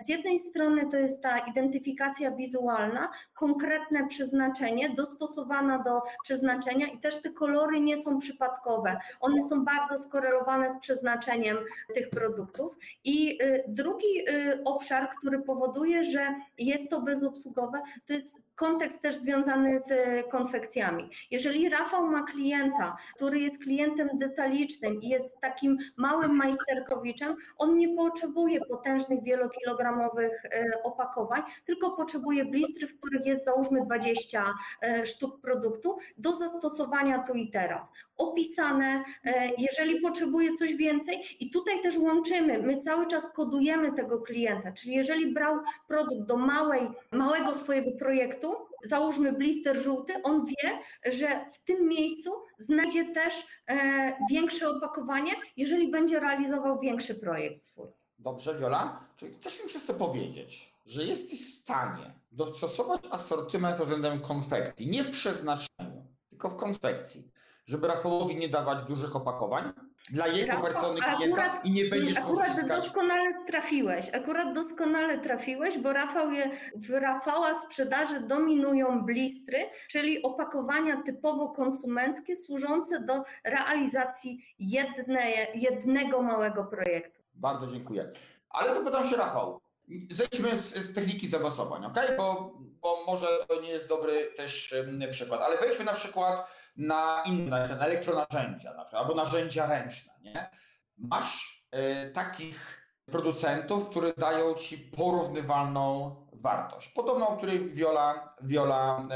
Z 0.02 0.10
jednej 0.10 0.40
strony 0.40 0.90
to 0.92 0.98
jest 0.98 1.24
ta 1.24 1.38
identyfikacja 1.38 2.32
wizualna, 2.32 3.10
konkretne 3.34 4.08
przeznaczenie, 4.08 4.90
dostosowana 4.90 5.80
do 5.80 6.02
przeznaczenia 6.24 6.88
i 6.88 7.00
też 7.00 7.22
te 7.22 7.30
kolory 7.30 7.80
nie 7.80 7.98
są 7.98 8.18
przypadkowe. 8.18 8.98
One 9.20 9.42
są 9.42 9.66
bardzo 9.66 9.98
skorelowane 9.98 10.70
z 10.70 10.80
przeznaczeniem 10.80 11.58
tych 11.94 12.10
produktów. 12.10 12.78
I 13.04 13.40
drugi 13.70 14.30
y, 14.30 14.64
obszar, 14.64 15.10
który 15.18 15.40
powoduje, 15.40 16.04
że 16.04 16.36
jest 16.58 16.90
to 16.90 17.02
bezobsługowe, 17.02 17.82
to 18.06 18.14
jest 18.14 18.42
kontekst 18.60 19.02
też 19.02 19.16
związany 19.16 19.80
z 19.80 19.92
konfekcjami. 20.30 21.10
Jeżeli 21.32 21.70
Rafał 21.70 22.08
ma 22.08 22.24
klienta, 22.24 22.98
który 23.16 23.40
jest 23.40 23.64
klientem 23.64 24.10
detalicznym 24.14 25.02
i 25.02 25.10
jest 25.10 25.40
takim 25.40 25.78
małym 25.98 26.38
majsterkowiczem, 26.38 27.36
on 27.58 27.78
nie 27.78 27.96
potrzebuje 27.96 28.60
potężnych 28.66 29.24
wielokilogramowych 29.24 30.46
e, 30.46 30.84
opakowań, 30.84 31.42
tylko 31.66 31.92
potrzebuje 31.92 32.46
blistry, 32.46 32.88
w 32.88 33.00
których 33.00 33.26
jest 33.26 33.46
załóżmy 33.46 33.82
20 33.82 34.54
e, 34.82 35.06
sztuk 35.06 35.42
produktu 35.42 35.98
do 36.18 36.36
zastosowania 36.36 37.20
tu 37.20 37.34
i 37.34 37.50
teraz. 37.52 37.92
Opisane, 38.18 39.04
e, 39.26 39.50
jeżeli 39.58 40.02
potrzebuje 40.02 40.54
coś 40.54 40.76
więcej 40.76 41.22
i 41.40 41.52
tutaj 41.52 41.82
też 41.82 41.98
łączymy, 41.98 42.60
my 42.60 42.78
cały 42.78 43.08
czas 43.08 43.34
kodujemy 43.34 43.92
tego 43.92 44.20
klienta, 44.22 44.72
czyli 44.72 44.96
jeżeli 44.96 45.34
brał 45.34 45.60
produkt 45.88 46.28
do 46.28 46.38
małej, 46.38 46.82
małego 47.12 47.54
swojego 47.54 47.92
projektu, 47.92 48.49
załóżmy 48.84 49.34
blister 49.34 49.82
żółty, 49.82 50.14
on 50.24 50.46
wie, 50.46 50.80
że 51.12 51.46
w 51.54 51.64
tym 51.64 51.88
miejscu 51.88 52.32
znajdzie 52.58 53.14
też 53.14 53.34
e, 53.68 54.18
większe 54.32 54.70
opakowanie, 54.70 55.32
jeżeli 55.58 55.92
będzie 55.92 56.20
realizował 56.20 56.80
większy 56.80 57.16
projekt 57.16 57.64
swój. 57.64 57.88
Dobrze, 58.20 58.60
Wiola. 58.60 59.06
Czyli 59.16 59.34
chcesz 59.34 59.64
mi 59.64 59.70
często 59.70 59.94
powiedzieć, 59.94 60.74
że 60.86 61.06
jesteś 61.06 61.40
w 61.48 61.54
stanie 61.54 62.14
dostosować 62.32 63.02
asortyment 63.12 63.78
względem 63.80 64.22
konfekcji, 64.22 64.90
nie 64.90 65.04
w 65.04 65.12
przeznaczeniu, 65.12 66.06
tylko 66.30 66.50
w 66.50 66.56
konfekcji, 66.56 67.32
żeby 67.66 67.88
Rafałowi 67.88 68.36
nie 68.36 68.50
dawać 68.50 68.84
dużych 68.84 69.16
opakowań, 69.16 69.74
dla 70.10 70.28
jego 70.28 70.58
personalnych 70.62 71.04
klienta 71.04 71.62
i 71.64 71.72
nie 71.72 71.86
będziesz 71.86 72.18
Akurat 72.18 72.48
odciskać... 72.48 72.84
doskonale 72.86 73.34
trafiłeś, 73.48 74.10
akurat 74.14 74.54
doskonale 74.54 75.20
trafiłeś, 75.20 75.78
bo 75.78 75.94
Rafał 75.94 76.32
je, 76.32 76.52
w 76.76 76.90
Rafała 76.90 77.56
sprzedaży 77.56 78.20
dominują 78.20 79.02
blistry, 79.06 79.70
czyli 79.88 80.22
opakowania 80.22 81.02
typowo 81.06 81.50
konsumenckie 81.50 82.36
służące 82.36 83.00
do 83.00 83.24
realizacji 83.44 84.46
jedne, 84.60 85.32
jednego 85.56 86.22
małego 86.22 86.64
projektu. 86.64 87.22
Bardzo 87.34 87.68
dziękuję. 87.68 88.10
Ale 88.50 88.76
zapytam 88.76 89.04
się 89.04 89.18
Rafał, 89.18 89.62
zejdźmy 90.10 90.58
z, 90.58 90.76
z 90.76 90.94
techniki 90.94 91.28
zamocowań, 91.28 91.86
ok? 91.86 91.98
Bo, 92.18 92.54
bo 92.82 93.04
może 93.08 93.28
to 93.48 93.62
nie 93.62 93.70
jest 93.70 93.90
dobry 93.90 94.34
też 94.36 94.76
przykład, 95.10 95.42
ale 95.42 95.58
wejdźmy 95.58 95.86
na 95.86 95.94
przykład 95.94 96.52
na 96.78 97.24
inne, 97.26 97.68
na 97.68 97.86
elektronarzędzia 97.86 98.74
na 98.74 98.84
przykład, 98.84 99.04
albo 99.04 99.16
narzędzia 99.16 99.68
ręczne, 99.68 100.14
nie? 100.22 100.50
Masz 100.98 101.66
y, 101.76 102.12
takich 102.12 102.90
producentów, 103.06 103.90
które 103.90 104.14
dają 104.18 104.54
ci 104.54 104.78
porównywalną 104.78 106.16
wartość, 106.34 106.90
podobną, 106.90 107.28
o 107.28 107.38
której 107.38 107.70
Viola, 107.70 108.36
Viola 108.42 109.08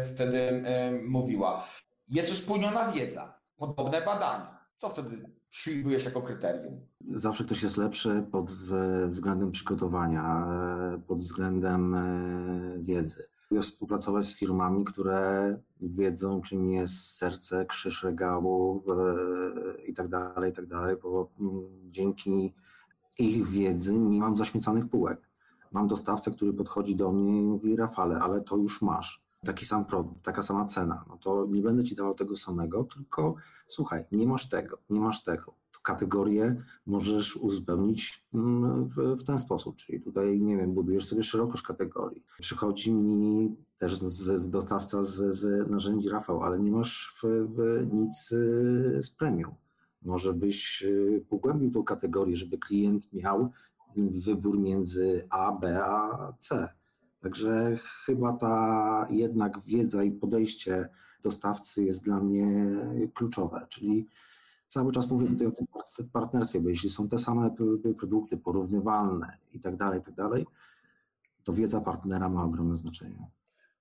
y, 0.00 0.04
wtedy 0.04 0.38
y, 0.38 0.62
mówiła. 1.08 1.66
Jest 2.08 2.32
uspójniona 2.32 2.92
wiedza, 2.92 3.40
podobne 3.56 4.02
badania. 4.02 4.66
Co 4.76 4.88
wtedy 4.88 5.39
przyjmujesz 5.50 6.04
jako 6.04 6.22
kryterium? 6.22 6.80
Zawsze 7.14 7.44
ktoś 7.44 7.62
jest 7.62 7.76
lepszy 7.76 8.26
pod 8.32 8.50
względem 9.08 9.50
przygotowania, 9.50 10.46
pod 11.06 11.18
względem 11.18 11.96
wiedzy 12.78 13.24
współpracować 13.60 14.24
z 14.24 14.38
firmami, 14.38 14.84
które 14.84 15.58
wiedzą, 15.80 16.40
czym 16.40 16.70
jest 16.70 17.16
serce, 17.16 17.66
krzyż 17.66 18.02
regału 18.02 18.82
e, 18.88 19.82
i 19.82 19.94
tak 19.94 20.08
dalej, 20.08 20.50
i 20.50 20.54
tak 20.54 20.66
dalej, 20.66 20.96
bo 21.02 21.30
mm, 21.40 21.62
dzięki 21.88 22.54
ich 23.18 23.46
wiedzy 23.46 23.98
nie 23.98 24.20
mam 24.20 24.36
zaśmiecanych 24.36 24.88
półek. 24.88 25.20
Mam 25.72 25.86
dostawcę, 25.86 26.30
który 26.30 26.52
podchodzi 26.52 26.96
do 26.96 27.12
mnie 27.12 27.40
i 27.40 27.42
mówi, 27.42 27.76
Rafale, 27.76 28.18
ale 28.18 28.40
to 28.40 28.56
już 28.56 28.82
masz. 28.82 29.22
Taki 29.44 29.64
sam 29.64 29.84
produkt, 29.84 30.22
taka 30.22 30.42
sama 30.42 30.64
cena. 30.64 31.04
No 31.08 31.16
to 31.16 31.46
nie 31.50 31.62
będę 31.62 31.84
ci 31.84 31.94
dawał 31.94 32.14
tego 32.14 32.36
samego, 32.36 32.84
tylko 32.84 33.34
słuchaj, 33.66 34.04
nie 34.12 34.26
masz 34.26 34.48
tego, 34.48 34.78
nie 34.90 35.00
masz 35.00 35.22
tego 35.22 35.60
kategorie 35.82 36.62
możesz 36.86 37.36
uzupełnić 37.36 38.24
mm, 38.34 38.84
w, 38.88 38.96
w, 38.96 39.24
ten 39.24 39.38
sposób. 39.38 39.76
Czyli 39.76 40.00
tutaj, 40.00 40.40
nie 40.40 40.56
wiem, 40.56 40.72
budujesz 40.74 41.06
sobie 41.08 41.22
szerokość 41.22 41.62
kategorii. 41.62 42.24
Przychodzi 42.40 42.92
mi 42.92 43.56
też 43.78 43.96
z, 43.96 44.40
z 44.40 44.50
dostawca 44.50 45.02
z, 45.02 45.34
z, 45.34 45.70
narzędzi 45.70 46.08
Rafał, 46.08 46.42
ale 46.42 46.60
nie 46.60 46.70
masz 46.70 47.14
w, 47.22 47.46
w 47.56 47.86
nic 47.92 48.32
y, 48.32 48.98
z 49.02 49.10
premium. 49.10 49.54
Może 50.02 50.34
byś 50.34 50.82
y, 50.82 51.24
pogłębił 51.28 51.70
tą 51.70 51.84
kategorię, 51.84 52.36
żeby 52.36 52.58
klient 52.58 53.12
miał 53.12 53.50
wybór 53.96 54.58
między 54.58 55.26
A, 55.30 55.52
B, 55.52 55.84
a 55.84 56.32
C. 56.38 56.68
Także 57.20 57.76
chyba 58.04 58.32
ta 58.32 59.06
jednak 59.10 59.60
wiedza 59.60 60.02
i 60.02 60.10
podejście 60.10 60.88
dostawcy 61.22 61.84
jest 61.84 62.04
dla 62.04 62.20
mnie 62.20 62.66
kluczowe, 63.14 63.66
czyli 63.68 64.06
cały 64.68 64.92
czas 64.92 65.10
mówię 65.10 65.26
tutaj 65.26 65.46
o 65.46 65.50
tym 65.50 65.66
partnerstwie, 66.12 66.60
bo 66.60 66.68
jeśli 66.68 66.90
są 66.90 67.08
te 67.08 67.18
same 67.18 67.50
produkty 67.98 68.36
porównywalne 68.36 69.38
i 69.52 69.60
tak 69.60 69.76
dalej, 69.76 70.00
i 70.00 70.02
tak 70.02 70.14
dalej, 70.14 70.46
to 71.44 71.52
wiedza 71.52 71.80
partnera 71.80 72.28
ma 72.28 72.44
ogromne 72.44 72.76
znaczenie. 72.76 73.30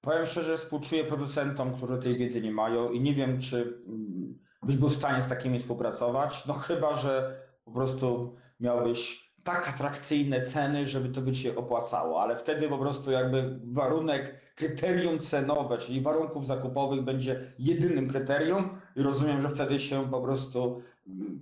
Powiem 0.01 0.25
szczerze, 0.25 0.57
współczuję 0.57 1.03
producentom, 1.03 1.73
którzy 1.73 1.97
tej 1.97 2.17
wiedzy 2.17 2.41
nie 2.41 2.51
mają 2.51 2.91
i 2.91 3.01
nie 3.01 3.15
wiem, 3.15 3.39
czy 3.39 3.83
mm, 3.87 4.39
byś 4.63 4.77
był 4.77 4.89
w 4.89 4.95
stanie 4.95 5.21
z 5.21 5.27
takimi 5.27 5.59
współpracować. 5.59 6.45
No 6.45 6.53
chyba, 6.53 6.93
że 6.93 7.35
po 7.65 7.71
prostu 7.71 8.35
miałbyś 8.59 9.28
tak 9.43 9.69
atrakcyjne 9.69 10.41
ceny, 10.41 10.85
żeby 10.85 11.09
to 11.09 11.21
by 11.21 11.35
się 11.35 11.55
opłacało, 11.55 12.21
ale 12.21 12.35
wtedy 12.35 12.69
po 12.69 12.77
prostu 12.77 13.11
jakby 13.11 13.59
warunek, 13.63 14.53
kryterium 14.55 15.19
cenowe, 15.19 15.77
czyli 15.77 16.01
warunków 16.01 16.47
zakupowych 16.47 17.01
będzie 17.01 17.53
jedynym 17.59 18.09
kryterium 18.09 18.81
i 18.95 19.01
rozumiem, 19.01 19.41
że 19.41 19.49
wtedy 19.49 19.79
się 19.79 20.09
po 20.11 20.21
prostu 20.21 20.81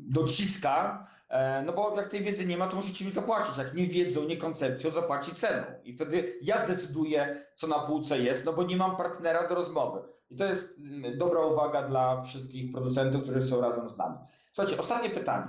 dociska, 0.09 1.07
e, 1.29 1.63
no 1.65 1.73
bo 1.73 1.95
jak 1.97 2.07
tej 2.07 2.23
wiedzy 2.23 2.45
nie 2.45 2.57
ma, 2.57 2.67
to 2.67 2.75
musicie 2.75 3.05
mi 3.05 3.11
zapłacić. 3.11 3.57
Jak 3.57 3.73
nie 3.73 3.87
wiedzą, 3.87 4.23
nie 4.23 4.37
koncepcją, 4.37 4.91
zapłaci 4.91 5.31
ceną. 5.31 5.63
I 5.83 5.93
wtedy 5.93 6.39
ja 6.41 6.57
zdecyduję, 6.57 7.43
co 7.55 7.67
na 7.67 7.79
półce 7.79 8.19
jest, 8.19 8.45
no 8.45 8.53
bo 8.53 8.63
nie 8.63 8.77
mam 8.77 8.97
partnera 8.97 9.47
do 9.47 9.55
rozmowy. 9.55 9.99
I 10.29 10.35
to 10.35 10.45
jest 10.45 10.79
mm, 10.79 11.17
dobra 11.17 11.41
uwaga 11.41 11.87
dla 11.87 12.21
wszystkich 12.21 12.71
producentów, 12.71 13.23
którzy 13.23 13.41
są 13.41 13.61
razem 13.61 13.89
z 13.89 13.97
nami. 13.97 14.15
Słuchajcie, 14.53 14.79
ostatnie 14.79 15.09
pytanie. 15.09 15.47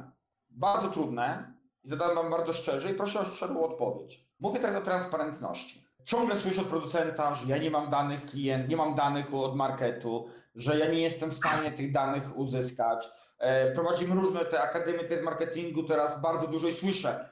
Bardzo 0.50 0.88
trudne 0.88 1.57
zadam 1.88 2.14
wam 2.14 2.30
bardzo 2.30 2.52
szczerze 2.52 2.90
i 2.90 2.94
proszę 2.94 3.20
o 3.20 3.24
szczerą 3.24 3.60
odpowiedź. 3.64 4.24
Mówię 4.40 4.60
teraz 4.60 4.76
o 4.76 4.80
transparentności. 4.80 5.84
Ciągle 6.04 6.36
słyszę 6.36 6.60
od 6.60 6.66
producenta, 6.66 7.34
że 7.34 7.46
ja 7.48 7.58
nie 7.58 7.70
mam 7.70 7.88
danych 7.90 8.26
klient, 8.26 8.68
nie 8.68 8.76
mam 8.76 8.94
danych 8.94 9.34
od 9.34 9.56
marketu, 9.56 10.26
że 10.54 10.78
ja 10.78 10.86
nie 10.88 11.00
jestem 11.00 11.30
w 11.30 11.34
stanie 11.34 11.72
tych 11.72 11.92
danych 11.92 12.36
uzyskać. 12.36 13.10
E, 13.38 13.72
Prowadzimy 13.72 14.14
różne 14.14 14.44
te 14.44 14.62
akademie 14.62 15.04
te 15.04 15.22
marketingu 15.22 15.82
teraz 15.82 16.22
bardzo 16.22 16.46
dużo 16.46 16.68
i 16.68 16.72
słyszę. 16.72 17.30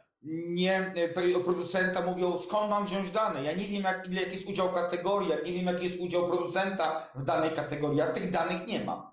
Nie, 0.49 0.93
e, 0.97 1.09
to- 1.09 1.41
producenta 1.45 2.03
mówią, 2.03 2.39
skąd 2.39 2.71
mam 2.71 2.85
wziąć 2.85 3.11
dane? 3.11 3.43
Ja 3.43 3.53
nie 3.53 3.65
wiem, 3.69 3.83
jak, 3.83 4.07
ile, 4.09 4.21
jaki 4.21 4.33
jest 4.33 4.49
udział 4.49 4.73
kategorii, 4.73 5.29
ja 5.29 5.37
nie 5.37 5.53
wiem, 5.53 5.67
jaki 5.67 5.85
jest 5.85 6.01
udział 6.01 6.27
producenta 6.27 7.01
w 7.15 7.23
danej 7.23 7.51
kategorii. 7.51 7.99
Ja 7.99 8.07
tych 8.07 8.31
danych 8.31 8.67
nie 8.67 8.85
mam. 8.85 9.11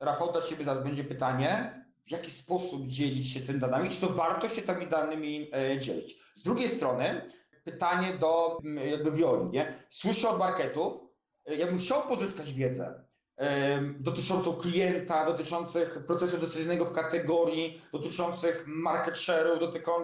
Rafał, 0.00 0.32
dla 0.32 0.40
Ciebie 0.42 0.64
zaraz 0.64 0.82
będzie 0.84 1.04
pytanie, 1.04 1.82
w 2.06 2.10
jaki 2.10 2.30
sposób 2.30 2.86
dzielić 2.86 3.32
się 3.32 3.40
tym 3.40 3.58
danymi, 3.58 3.88
czy 3.88 4.00
to 4.00 4.08
warto 4.08 4.48
się 4.48 4.62
tymi 4.62 4.86
danymi 4.86 5.50
e, 5.52 5.78
dzielić. 5.78 6.16
Z 6.34 6.42
drugiej 6.42 6.68
strony 6.68 7.30
pytanie 7.64 8.18
do 8.18 8.58
m, 8.64 8.76
jakby 8.76 9.12
Wioli, 9.12 9.50
nie? 9.50 9.84
Słyszę 9.88 10.28
od 10.28 10.38
marketów, 10.38 11.00
e, 11.46 11.54
ja 11.54 11.66
bym 11.66 11.78
chciał 11.78 12.02
pozyskać 12.02 12.52
wiedzę 12.52 13.06
dotyczącą 14.00 14.52
klienta, 14.56 15.26
dotyczących 15.26 16.06
procesu 16.06 16.38
decyzyjnego 16.38 16.84
w 16.84 16.92
kategorii, 16.92 17.80
dotyczących 17.92 18.64
market 18.66 19.14
share'u, 19.14 19.58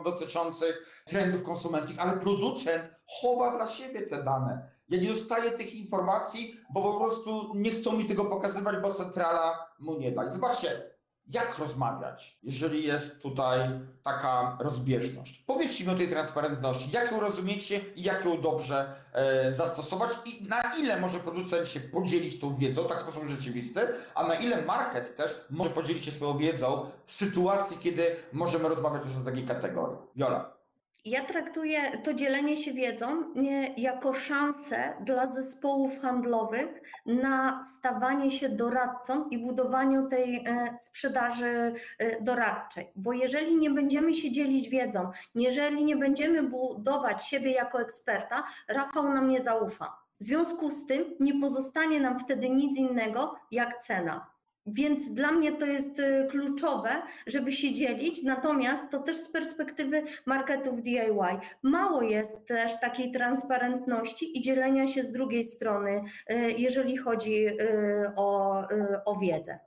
dotyczących 0.05 1.05
trendów 1.07 1.43
konsumenckich, 1.43 1.99
ale 2.01 2.19
producent 2.19 2.85
chowa 3.07 3.57
dla 3.57 3.67
siebie 3.67 4.03
te 4.03 4.25
dane. 4.25 4.71
Ja 4.89 5.01
nie 5.01 5.09
dostaję 5.09 5.51
tych 5.51 5.75
informacji, 5.75 6.55
bo 6.75 6.83
po 6.83 6.99
prostu 7.01 7.53
nie 7.55 7.71
chcą 7.71 7.93
mi 7.93 8.05
tego 8.05 8.25
pokazywać, 8.25 8.77
bo 8.83 8.93
centrala 8.93 9.67
mu 9.79 9.99
nie 9.99 10.13
da. 10.13 10.27
I 10.27 10.31
zobaczcie, 10.31 10.92
jak 11.27 11.59
rozmawiać, 11.59 12.39
jeżeli 12.43 12.85
jest 12.85 13.23
tutaj 13.23 13.81
taka 14.03 14.57
rozbieżność. 14.61 15.45
Powiedzcie 15.47 15.85
mi 15.85 15.91
o 15.91 15.95
tej 15.95 16.09
transparentności, 16.09 16.91
jak 16.91 17.13
ją 17.13 17.21
rozumiecie 17.21 17.81
i 17.97 18.03
jak 18.03 18.25
ją 18.25 18.41
dobrze 18.41 18.95
e, 19.13 19.53
zastosować 19.53 20.11
i 20.27 20.49
na 20.49 20.63
ile 20.79 21.01
może 21.01 21.21
producent 21.21 21.69
się 21.69 21.81
podzielić 21.81 22.41
tą 22.41 22.55
wiedzą, 22.55 22.87
tak 22.87 22.99
w 22.99 23.03
sposób 23.03 23.29
rzeczywisty, 23.29 23.81
a 24.15 24.27
na 24.27 24.35
ile 24.35 24.63
market 24.63 25.17
też 25.17 25.45
może 25.51 25.71
podzielić 25.71 26.05
się 26.05 26.11
swoją 26.11 26.39
wiedzą 26.39 26.91
w 27.05 27.13
sytuacji, 27.13 27.79
kiedy 27.79 28.17
możemy 28.33 28.69
rozmawiać 28.69 29.03
o 29.23 29.25
takiej 29.25 29.45
kategorii. 29.45 29.99
Wiola. 30.17 30.62
Ja 31.05 31.25
traktuję 31.25 31.99
to 32.05 32.15
dzielenie 32.15 32.57
się 32.57 32.73
wiedzą 32.73 33.35
jako 33.77 34.13
szansę 34.13 34.93
dla 35.01 35.27
zespołów 35.27 36.01
handlowych 36.01 36.83
na 37.07 37.63
stawanie 37.63 38.31
się 38.31 38.49
doradcą 38.49 39.29
i 39.29 39.39
budowaniu 39.39 40.09
tej 40.09 40.37
e, 40.37 40.77
sprzedaży 40.81 41.75
e, 41.99 42.23
doradczej. 42.23 42.93
Bo 42.97 43.13
jeżeli 43.13 43.57
nie 43.57 43.71
będziemy 43.71 44.15
się 44.15 44.33
dzielić 44.33 44.69
wiedzą, 44.69 45.11
jeżeli 45.35 45.85
nie 45.85 45.97
będziemy 45.97 46.43
budować 46.43 47.27
siebie 47.27 47.51
jako 47.51 47.81
eksperta, 47.81 48.45
Rafał 48.69 49.13
nam 49.13 49.29
nie 49.29 49.41
zaufa. 49.41 50.03
W 50.21 50.25
związku 50.25 50.71
z 50.71 50.87
tym 50.87 51.05
nie 51.21 51.41
pozostanie 51.41 52.01
nam 52.01 52.19
wtedy 52.21 52.51
nic 52.51 52.79
innego 52.79 53.35
jak 53.51 53.83
cena. 53.83 54.32
Więc 54.67 55.15
dla 55.15 55.33
mnie 55.33 55.57
to 55.57 55.67
jest 55.67 56.01
e, 56.01 56.27
kluczowe, 56.27 57.03
żeby 57.27 57.53
się 57.53 57.75
dzielić, 57.75 58.23
natomiast 58.23 58.91
to 58.91 58.99
też 58.99 59.17
z 59.17 59.31
perspektywy 59.31 60.03
marketów 60.27 60.83
DIY. 60.83 61.41
Mało 61.63 62.03
jest 62.03 62.47
też 62.47 62.81
takiej 62.81 63.13
transparentności 63.13 64.39
i 64.39 64.41
dzielenia 64.41 64.89
się 64.89 65.03
z 65.03 65.13
drugiej 65.13 65.45
strony, 65.45 66.05
e, 66.27 66.51
jeżeli 66.51 66.97
chodzi 66.97 67.47
e, 67.47 68.13
o, 68.17 68.63
o 69.05 69.19
wiedzę. 69.19 69.59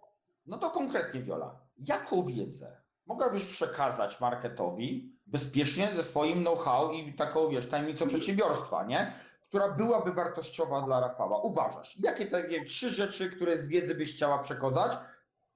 No 0.45 0.57
to 0.57 0.71
konkretnie, 0.71 1.21
Wiola, 1.21 1.59
jaką 1.77 2.23
wiedzę 2.23 2.85
mogłabyś 3.05 3.45
przekazać 3.45 4.21
marketowi 4.21 5.15
bezpiecznie 5.27 5.89
ze 5.95 6.03
swoim 6.03 6.41
know-how 6.41 6.91
i 6.91 7.13
taką, 7.13 7.49
wiesz, 7.49 7.69
tajemnicą 7.69 8.07
przedsiębiorstwa, 8.07 8.83
nie? 8.83 9.13
Która 9.55 9.69
byłaby 9.71 10.11
wartościowa 10.13 10.81
dla 10.81 10.99
Rafała. 10.99 11.41
Uważasz, 11.41 11.97
jakie 11.99 12.25
takie 12.25 12.65
trzy 12.65 12.89
rzeczy, 12.89 13.29
które 13.29 13.57
z 13.57 13.67
wiedzy 13.67 13.95
byś 13.95 14.15
chciała 14.15 14.39
przekazać? 14.39 14.91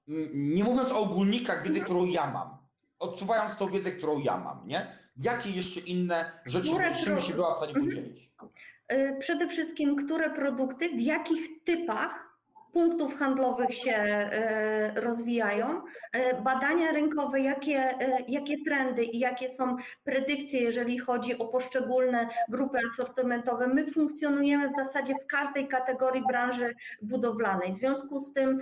Mm, 0.08 0.54
Nie 0.54 0.64
mówiąc 0.64 0.92
o 0.92 0.98
ogólnikach 1.00 1.62
wiedzy, 1.62 1.80
którą 1.80 2.04
ja 2.06 2.26
mam. 2.30 2.56
Odsuwając 2.98 3.56
tą 3.56 3.66
wiedzę, 3.68 3.90
którą 3.92 4.18
ja 4.18 4.36
mam, 4.38 4.66
nie? 4.66 4.92
Jakie 5.16 5.50
jeszcze 5.50 5.80
inne 5.80 6.32
rzeczy, 6.46 6.70
czym 7.04 7.20
się 7.20 7.34
była 7.34 7.54
w 7.54 7.56
stanie 7.56 7.72
Mhm. 7.72 7.88
podzielić? 7.90 8.30
E, 8.88 9.16
Przede 9.18 9.48
wszystkim, 9.48 9.96
które 9.96 10.30
produkty, 10.30 10.88
w 10.88 11.00
jakich 11.00 11.64
typach 11.64 12.29
punktów 12.72 13.18
handlowych 13.18 13.74
się 13.74 13.92
e, 13.92 15.00
rozwijają, 15.00 15.82
e, 16.12 16.42
badania 16.42 16.92
rynkowe, 16.92 17.40
jakie, 17.40 18.00
e, 18.00 18.24
jakie 18.28 18.64
trendy 18.64 19.04
i 19.04 19.18
jakie 19.18 19.48
są 19.48 19.76
predykcje, 20.04 20.60
jeżeli 20.60 20.98
chodzi 20.98 21.38
o 21.38 21.46
poszczególne 21.46 22.28
grupy 22.48 22.78
asortymentowe. 22.86 23.66
My 23.66 23.86
funkcjonujemy 23.86 24.68
w 24.68 24.72
zasadzie 24.72 25.14
w 25.24 25.26
każdej 25.26 25.68
kategorii 25.68 26.22
branży 26.28 26.74
budowlanej. 27.02 27.72
W 27.72 27.74
związku 27.74 28.18
z 28.18 28.32
tym 28.32 28.60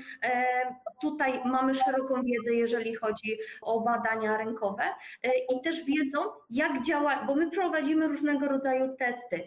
tutaj 1.03 1.41
mamy 1.45 1.75
szeroką 1.75 2.23
wiedzę, 2.23 2.55
jeżeli 2.55 2.95
chodzi 2.95 3.39
o 3.63 3.81
badania 3.81 4.37
rynkowe 4.37 4.83
i 5.57 5.61
też 5.61 5.85
wiedzą, 5.85 6.19
jak 6.51 6.83
działa, 6.83 7.25
bo 7.27 7.35
my 7.35 7.51
prowadzimy 7.51 8.09
różnego 8.09 8.49
rodzaju 8.49 8.97
testy 8.97 9.45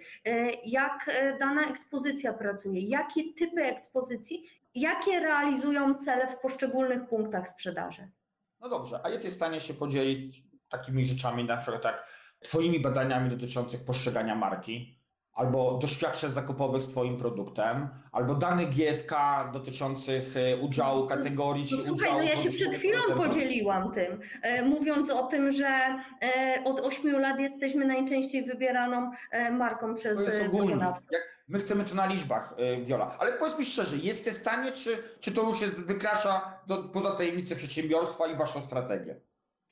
jak 0.66 1.10
dana 1.40 1.70
ekspozycja 1.70 2.34
pracuje, 2.34 2.82
jakie 2.82 3.22
typy 3.38 3.64
ekspozycji, 3.64 4.51
jakie 4.76 5.20
realizują 5.20 5.96
cele 5.96 6.28
w 6.28 6.40
poszczególnych 6.40 7.08
punktach 7.08 7.48
sprzedaży. 7.48 8.12
No 8.60 8.70
dobrze, 8.70 9.00
a 9.04 9.10
jesteś 9.10 9.32
w 9.32 9.36
stanie 9.36 9.62
się 9.62 9.74
podzielić 9.74 10.44
takimi 10.70 11.06
rzeczami, 11.06 11.44
na 11.44 11.58
przykład 11.58 11.84
jak 11.84 12.22
Twoimi 12.44 12.80
badaniami 12.80 13.30
dotyczących 13.30 13.86
postrzegania 13.86 14.36
marki, 14.36 15.01
albo 15.42 15.78
doświadczeń 15.82 16.30
zakupowych 16.30 16.84
z 16.84 16.88
Twoim 16.88 17.18
produktem, 17.18 17.90
albo 18.12 18.36
danych 18.36 18.70
GFK 18.70 19.14
dotyczących 19.54 20.24
e, 20.38 20.58
udziału 20.58 21.08
kategorii 21.08 21.66
czy 21.68 21.76
No, 21.76 21.82
słuchaj, 21.82 22.10
udziału 22.10 22.18
no 22.18 22.24
ja 22.24 22.36
się 22.36 22.50
przed 22.50 22.76
chwilą 22.76 23.02
podzieliłam 23.18 23.92
tym, 23.92 24.20
e, 24.42 24.64
mówiąc 24.64 25.10
o 25.10 25.24
tym, 25.24 25.52
że 25.52 25.68
e, 26.22 26.56
od 26.66 26.80
8 26.80 27.20
lat 27.20 27.40
jesteśmy 27.40 27.86
najczęściej 27.86 28.46
wybieraną 28.46 29.12
marką 29.52 29.94
przez 29.94 30.42
wykonawców. 30.52 31.08
Jak 31.12 31.22
my 31.48 31.60
chcemy 31.60 31.86
to 31.86 31.96
na 31.96 32.06
liczbach, 32.06 32.56
Wiola. 32.84 33.18
Ale 33.20 33.34
powiedz 33.34 33.60
mi 33.60 33.66
szczerze, 33.66 33.98
jesteś 33.98 34.34
w 34.34 34.38
stanie, 34.38 34.72
czy, 34.72 34.98
czy 35.20 35.32
to 35.32 35.50
już 35.50 35.62
jest, 35.62 35.86
wykracza 35.88 36.60
do, 36.68 36.84
poza 36.84 37.16
tajemnicę 37.16 37.56
przedsiębiorstwa 37.56 38.28
i 38.28 38.36
Waszą 38.36 38.62
strategię? 38.62 39.16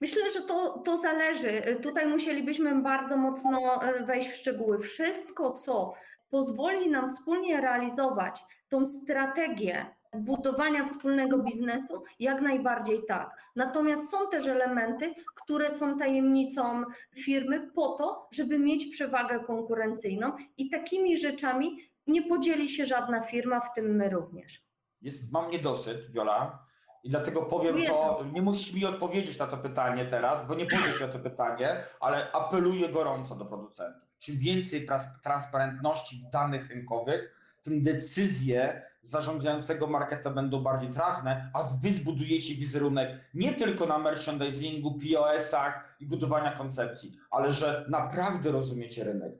Myślę, 0.02 0.30
że 0.32 0.42
to, 0.42 0.80
to 0.80 0.98
zależy. 0.98 1.80
Tutaj 1.84 2.08
musielibyśmy 2.08 2.82
bardzo 2.82 3.18
mocno 3.18 3.84
e, 3.84 4.06
wejść 4.06 4.30
w 4.30 4.36
szczegóły. 4.36 4.80
Wszystko, 4.80 5.54
co 5.54 5.94
pozwoli 6.30 6.90
nam 6.90 7.10
wspólnie 7.10 7.62
realizować 7.62 8.44
tą 8.70 8.88
strategię 8.88 9.86
budowania 10.14 10.86
wspólnego 10.86 11.38
biznesu, 11.38 12.04
jak 12.20 12.42
najbardziej 12.42 13.06
tak. 13.08 13.52
Natomiast 13.56 14.10
są 14.10 14.18
też 14.32 14.48
elementy, 14.48 15.14
które 15.36 15.72
są 15.72 15.98
tajemnicą 15.98 16.84
firmy 17.16 17.72
po 17.76 17.90
to, 17.90 18.28
żeby 18.32 18.60
mieć 18.60 18.86
przewagę 18.86 19.40
konkurencyjną 19.40 20.32
i 20.58 20.70
takimi 20.70 21.18
rzeczami 21.18 21.90
nie 22.08 22.22
podzieli 22.22 22.70
się 22.70 22.86
żadna 22.86 23.22
firma, 23.22 23.60
w 23.60 23.74
tym 23.74 23.96
my 23.96 24.10
również. 24.10 24.62
Jest, 25.02 25.32
mam 25.32 25.52
niedosyt, 25.52 26.12
Wiola, 26.12 26.69
I 27.04 27.10
dlatego 27.10 27.42
powiem 27.42 27.86
to, 27.88 28.26
nie 28.34 28.42
musisz 28.42 28.74
mi 28.74 28.86
odpowiedzieć 28.86 29.40
na 29.40 29.48
to 29.48 29.58
pytanie 29.58 30.06
teraz, 30.06 30.48
bo 30.48 30.56
nie 30.56 30.66
powiesz 30.66 31.00
mi 31.02 31.08
na 31.08 31.14
to 31.14 31.20
pytanie, 31.20 31.84
ale 32.00 32.32
apeluję 32.32 32.90
gorąco 32.90 33.36
do 33.36 33.46
producentów. 33.46 34.18
Czym 34.20 34.38
więcej 34.38 34.88
transparentności 35.24 36.18
w 36.18 36.32
danych 36.32 36.70
rynkowych, 36.70 37.36
tym 37.64 37.84
decyzje 37.84 38.90
zarządzającego 39.02 39.88
marketa 39.88 40.30
będą 40.30 40.64
bardziej 40.64 40.90
trafne, 40.90 41.52
a 41.54 41.64
wy 41.82 41.94
zbudujecie 41.94 42.56
wizerunek 42.56 43.10
nie 43.34 43.54
tylko 43.54 43.86
na 43.86 43.98
merchandisingu, 43.98 45.00
POS-ach 45.00 45.96
i 46.00 46.06
budowaniu 46.06 46.58
koncepcji, 46.58 47.18
ale 47.32 47.52
że 47.52 47.86
naprawdę 47.90 48.52
rozumiecie 48.52 49.04
rynek. 49.04 49.34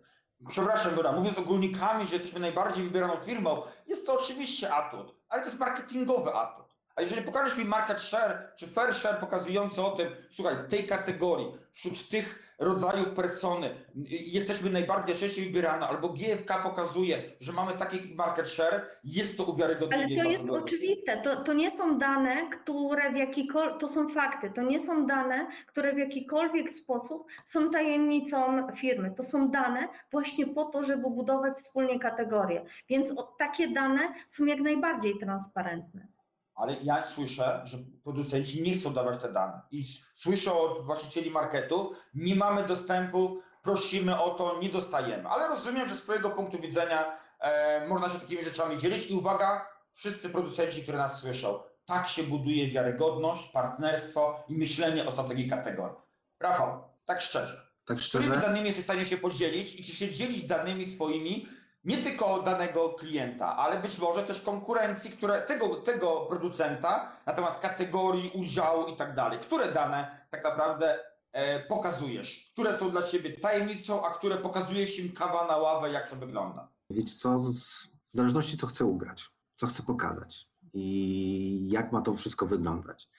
Przepraszam, 0.48 0.96
Góra, 0.96 1.12
mówiąc 1.12 1.38
ogólnikami, 1.38 2.08
że 2.08 2.16
jesteśmy 2.16 2.40
najbardziej 2.40 2.84
wybieraną 2.84 3.18
firmą, 3.18 3.62
jest 3.88 4.08
to 4.08 4.14
oczywiście 4.14 4.74
atut, 4.74 5.16
ale 5.30 5.42
to 5.42 5.48
jest 5.48 5.60
marketingowy 5.60 6.34
atut. 6.34 6.69
A 7.00 7.02
jeżeli 7.02 7.22
pokażesz 7.22 7.58
mi 7.58 7.66
market 7.66 8.02
share 8.02 8.52
czy 8.56 8.68
fair 8.68 8.94
share 8.94 9.20
pokazujący 9.20 9.82
o 9.82 9.92
tym, 9.92 10.08
słuchaj, 10.30 10.56
w 10.56 10.66
tej 10.66 10.88
kategorii, 10.88 11.48
wśród 11.72 12.10
tych 12.10 12.54
rodzajów 12.60 13.10
persony 13.10 13.76
jesteśmy 14.10 14.70
najbardziej 14.70 15.16
częściej 15.16 15.46
wybierane, 15.46 15.88
albo 15.88 16.10
GFK 16.10 16.64
pokazuje, 16.64 17.24
że 17.40 17.54
mamy 17.54 17.74
taki 17.74 18.16
market 18.16 18.50
share, 18.50 18.86
jest 19.04 19.38
to 19.38 19.44
uwiarygodnienie. 19.44 20.22
Ale 20.22 20.24
to 20.24 20.32
jest 20.32 20.50
oczywiste. 20.50 21.22
To, 21.22 21.44
to 21.44 21.54
nie 21.54 21.72
są 21.72 21.98
dane, 21.98 22.50
które 22.50 23.12
w 23.12 23.16
jakikolwiek, 23.16 23.80
to 23.80 23.88
są 23.88 24.10
fakty, 24.10 24.52
to 24.56 24.62
nie 24.62 24.80
są 24.80 25.06
dane, 25.06 25.48
które 25.68 25.94
w 25.94 25.98
jakikolwiek 25.98 26.72
sposób 26.72 27.28
są 27.46 27.70
tajemnicą 27.70 28.72
firmy. 28.76 29.12
To 29.18 29.24
są 29.24 29.52
dane 29.52 29.88
właśnie 30.12 30.48
po 30.48 30.66
to, 30.66 30.84
żeby 30.84 31.10
budować 31.10 31.58
wspólnie 31.58 32.00
kategorie. 32.00 32.66
Więc 32.90 33.18
o, 33.18 33.24
takie 33.24 33.68
dane 33.68 34.14
są 34.28 34.46
jak 34.46 34.60
najbardziej 34.60 35.18
transparentne. 35.20 36.19
Ale 36.60 36.76
ja 36.84 37.04
słyszę, 37.04 37.62
że 37.64 37.78
producenci 38.04 38.62
nie 38.62 38.74
chcą 38.74 38.94
dawać 38.94 39.22
te 39.22 39.34
dane. 39.34 39.62
I 39.72 39.84
słyszę 40.14 40.54
od 40.54 40.86
właścicieli 40.86 41.32
marketów, 41.32 41.98
nie 42.14 42.36
mamy 42.36 42.64
dostępów, 42.64 43.32
prosimy 43.64 44.20
o 44.22 44.30
to, 44.30 44.60
nie 44.60 44.70
dostajemy. 44.70 45.30
Ale 45.30 45.48
rozumiem, 45.48 45.90
że 45.90 45.96
z 45.96 46.04
twojego 46.04 46.30
punktu 46.30 46.60
widzenia 46.60 47.18
e, 47.40 47.88
można 47.88 48.10
się 48.10 48.20
takimi 48.20 48.44
rzeczami 48.44 48.78
dzielić. 48.78 49.12
I 49.12 49.14
uwaga, 49.14 49.70
wszyscy 49.94 50.30
producenci, 50.30 50.84
które 50.84 50.98
nas 50.98 51.20
słyszą, 51.20 51.60
tak 51.86 52.08
się 52.08 52.24
buduje 52.24 52.68
wiarygodność, 52.68 53.50
partnerstwo 53.50 54.44
i 54.48 54.54
myślenie 54.54 55.06
o 55.08 55.12
strategii 55.12 55.50
kategorii. 55.50 55.98
Rafał, 56.40 56.84
tak 57.06 57.22
szczerze, 57.22 57.70
Tak 57.86 57.98
którymi 57.98 58.26
szczerze, 58.26 58.42
danymi 58.42 58.66
jesteś 58.66 58.84
w 58.84 58.88
stanie 58.88 59.06
się 59.06 59.18
podzielić 59.18 59.80
i 59.80 59.84
czy 59.84 59.92
się 59.92 60.10
dzielić 60.10 60.44
danymi 60.44 60.86
swoimi, 60.86 61.48
nie 61.84 61.98
tylko 61.98 62.42
danego 62.42 62.90
klienta, 62.90 63.58
ale 63.58 63.82
być 63.82 64.00
może 64.00 64.24
też 64.24 64.42
konkurencji, 64.42 65.12
które, 65.12 65.42
tego, 65.42 65.76
tego 65.76 66.26
producenta 66.26 67.12
na 67.26 67.34
temat 67.34 67.58
kategorii, 67.58 68.32
udziału 68.36 68.88
i 68.88 68.96
tak 68.96 69.16
dalej. 69.16 69.40
Które 69.40 69.72
dane 69.72 70.26
tak 70.30 70.44
naprawdę 70.44 71.00
e, 71.32 71.60
pokazujesz? 71.60 72.50
Które 72.54 72.74
są 72.74 72.92
dla 72.92 73.04
Ciebie 73.04 73.40
tajemnicą, 73.40 74.06
a 74.06 74.12
które 74.12 74.38
pokazujesz 74.38 75.00
im 75.00 75.14
kawa 75.14 75.48
na 75.48 75.58
ławę, 75.58 75.92
jak 75.92 76.10
to 76.10 76.16
wygląda? 76.16 76.70
wiecie 76.90 77.16
co, 77.16 77.40
w 77.40 78.12
zależności 78.12 78.58
co 78.58 78.68
chcę 78.68 78.86
ugrać, 78.86 79.30
co 79.56 79.68
chcę 79.68 79.84
pokazać 79.84 80.50
i 80.74 81.70
jak 81.70 81.92
ma 81.92 82.02
to 82.02 82.14
wszystko 82.14 82.46
wyglądać. 82.46 83.10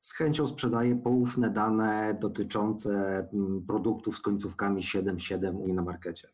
Z 0.00 0.14
chęcią 0.14 0.46
sprzedaję 0.46 0.96
poufne 0.96 1.50
dane 1.50 2.14
dotyczące 2.20 2.90
mm, 3.32 3.66
produktów 3.66 4.16
z 4.16 4.20
końcówkami 4.20 4.82
7.7 4.82 5.56
u 5.56 5.64
mnie 5.64 5.74
na 5.74 5.82
markecie. 5.82 6.28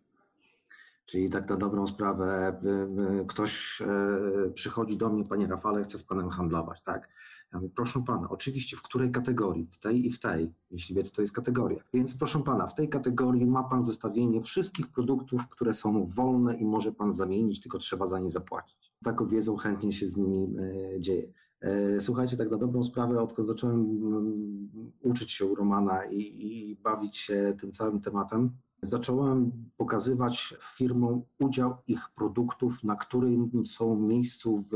Czyli 1.06 1.30
tak 1.30 1.48
na 1.48 1.56
dobrą 1.56 1.86
sprawę, 1.86 2.60
y, 2.64 3.20
y, 3.22 3.26
ktoś 3.26 3.82
e, 3.82 4.50
przychodzi 4.54 4.96
do 4.96 5.10
mnie, 5.10 5.24
panie 5.24 5.46
Rafale, 5.46 5.82
chce 5.82 5.98
z 5.98 6.04
panem 6.04 6.30
handlować, 6.30 6.80
tak? 6.82 7.08
Ja 7.52 7.58
mówię, 7.58 7.70
proszę 7.76 8.02
pana, 8.06 8.28
oczywiście 8.28 8.76
w 8.76 8.82
której 8.82 9.10
kategorii? 9.10 9.68
W 9.72 9.78
tej 9.78 10.06
i 10.06 10.10
w 10.10 10.20
tej, 10.20 10.54
jeśli 10.70 10.94
wie, 10.94 11.02
co 11.02 11.12
to 11.14 11.22
jest 11.22 11.34
kategoria. 11.34 11.78
Więc 11.94 12.18
proszę 12.18 12.42
pana, 12.42 12.66
w 12.66 12.74
tej 12.74 12.88
kategorii 12.88 13.46
ma 13.46 13.64
pan 13.64 13.82
zestawienie 13.82 14.40
wszystkich 14.40 14.88
produktów, 14.88 15.48
które 15.48 15.74
są 15.74 16.04
wolne 16.06 16.56
i 16.56 16.64
może 16.64 16.92
pan 16.92 17.12
zamienić, 17.12 17.60
tylko 17.60 17.78
trzeba 17.78 18.06
za 18.06 18.20
nie 18.20 18.30
zapłacić. 18.30 18.92
Taką 19.04 19.26
wiedzą 19.26 19.56
chętnie 19.56 19.92
się 19.92 20.06
z 20.06 20.16
nimi 20.16 20.56
e, 20.58 21.00
dzieje. 21.00 21.32
E, 21.60 22.00
Słuchajcie, 22.00 22.36
tak 22.36 22.50
na 22.50 22.58
dobrą 22.58 22.82
sprawę, 22.82 23.20
odkąd 23.22 23.48
zacząłem 23.48 23.80
mm, 23.80 24.92
uczyć 25.00 25.32
się 25.32 25.44
u 25.44 25.54
Romana 25.54 26.04
i, 26.04 26.18
i 26.18 26.76
bawić 26.76 27.16
się 27.16 27.56
tym 27.60 27.72
całym 27.72 28.00
tematem, 28.00 28.50
zacząłem 28.82 29.52
pokazywać 29.76 30.54
firmom 30.60 31.22
udział 31.38 31.76
ich 31.86 32.08
produktów, 32.14 32.84
na 32.84 32.96
którym 32.96 33.66
są 33.66 33.96
miejscu 33.96 34.60
w, 34.60 34.68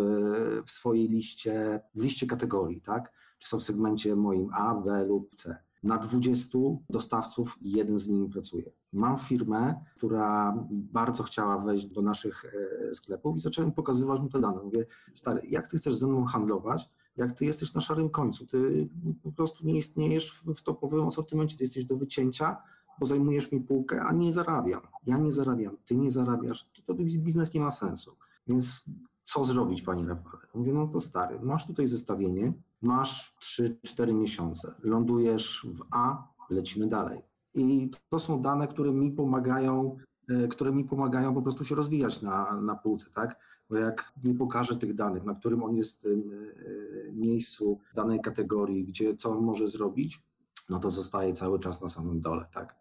w 0.67 0.71
swojej 0.71 1.09
liście, 1.09 1.81
w 1.95 2.03
liście 2.03 2.27
kategorii, 2.27 2.81
tak? 2.81 3.13
Czy 3.39 3.49
są 3.49 3.59
w 3.59 3.63
segmencie 3.63 4.17
moim 4.17 4.51
A, 4.55 4.75
B 4.75 5.05
lub 5.05 5.35
C. 5.35 5.57
Na 5.83 5.99
20 5.99 6.59
dostawców 6.91 7.59
jeden 7.61 7.99
z 7.99 8.09
nimi 8.09 8.29
pracuje. 8.29 8.73
Mam 8.93 9.19
firmę, 9.19 9.85
która 9.97 10.55
bardzo 10.71 11.23
chciała 11.23 11.59
wejść 11.59 11.87
do 11.87 12.03
naszych 12.03 12.45
e, 12.45 12.95
sklepów 12.95 13.37
i 13.37 13.41
zacząłem 13.41 13.73
pokazywać 13.73 14.21
mu 14.21 14.29
te 14.29 14.41
dane. 14.41 14.63
Mówię, 14.63 14.87
stary, 15.15 15.41
jak 15.49 15.67
ty 15.67 15.77
chcesz 15.77 15.95
ze 15.95 16.07
mną 16.07 16.25
handlować, 16.25 16.89
jak 17.17 17.33
ty 17.33 17.45
jesteś 17.45 17.75
na 17.75 17.81
szarym 17.81 18.11
końcu? 18.11 18.47
Ty 18.47 18.89
po 19.23 19.33
prostu 19.33 19.67
nie 19.67 19.79
istniejesz 19.79 20.43
w, 20.55 20.63
topowym 20.63 21.07
asortymencie, 21.07 21.57
ty 21.57 21.65
jesteś 21.65 21.85
do 21.85 21.97
wycięcia, 21.97 22.57
bo 23.01 23.07
zajmujesz 23.07 23.53
mi 23.53 23.61
półkę, 23.61 24.03
a 24.03 24.13
nie 24.13 24.33
zarabiam. 24.33 24.81
Ja 25.07 25.19
nie 25.19 25.33
zarabiam, 25.33 25.77
ty 25.87 25.97
nie 25.97 26.11
zarabiasz, 26.11 26.65
to, 26.65 26.83
to 26.83 26.95
biznes 26.95 27.55
nie 27.55 27.61
ma 27.61 27.71
sensu. 27.71 28.17
Więc 28.47 28.85
co 29.23 29.45
zrobić, 29.45 29.83
panie 29.83 30.07
Rafale? 30.07 30.47
Mówię, 30.55 30.73
no 30.73 30.87
to 30.87 31.01
stary, 31.01 31.41
masz 31.43 31.67
tutaj 31.67 31.87
zestawienie, 31.87 32.53
masz 32.83 33.37
3-4 33.87 34.15
miesiące, 34.15 34.75
lądujesz 34.83 35.67
w 35.71 35.85
A, 35.91 36.29
lecimy 36.51 36.87
dalej. 36.87 37.23
I 37.55 37.91
to 38.11 38.19
są 38.19 38.43
dane, 38.43 38.69
które 38.69 38.93
mi 38.93 39.13
pomagają, 39.13 39.97
e, 40.29 40.49
które 40.49 40.73
mi 40.73 40.85
pomagają 40.85 41.35
po 41.35 41.43
prostu 41.43 41.65
się 41.65 41.75
rozwijać 41.75 42.23
na, 42.23 42.61
na 42.61 42.77
półce, 42.77 43.11
tak? 43.15 43.39
Bo 43.71 43.77
jak 43.77 44.13
nie 44.25 44.35
pokażę 44.35 44.77
tych 44.77 44.95
danych, 44.95 45.25
na 45.25 45.35
którym 45.35 45.63
on 45.63 45.77
jest 45.77 46.07
e, 46.07 47.13
miejscu 47.13 47.79
w 47.93 47.95
danej 47.95 48.21
kategorii, 48.21 48.85
gdzie 48.85 49.17
co 49.17 49.31
on 49.31 49.45
może 49.45 49.69
zrobić, 49.69 50.23
no 50.69 50.79
to 50.79 50.91
zostaje 50.91 51.33
cały 51.33 51.61
czas 51.61 51.83
na 51.83 51.89
samym 51.89 52.21
dole, 52.21 52.47
tak? 52.53 52.80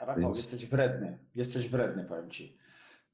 Rafał, 0.00 0.22
Więc- 0.22 0.36
jesteś 0.36 0.66
wredny. 0.66 1.18
Jesteś 1.34 1.68
wredny, 1.68 2.04
powiem 2.04 2.30
ci. 2.30 2.56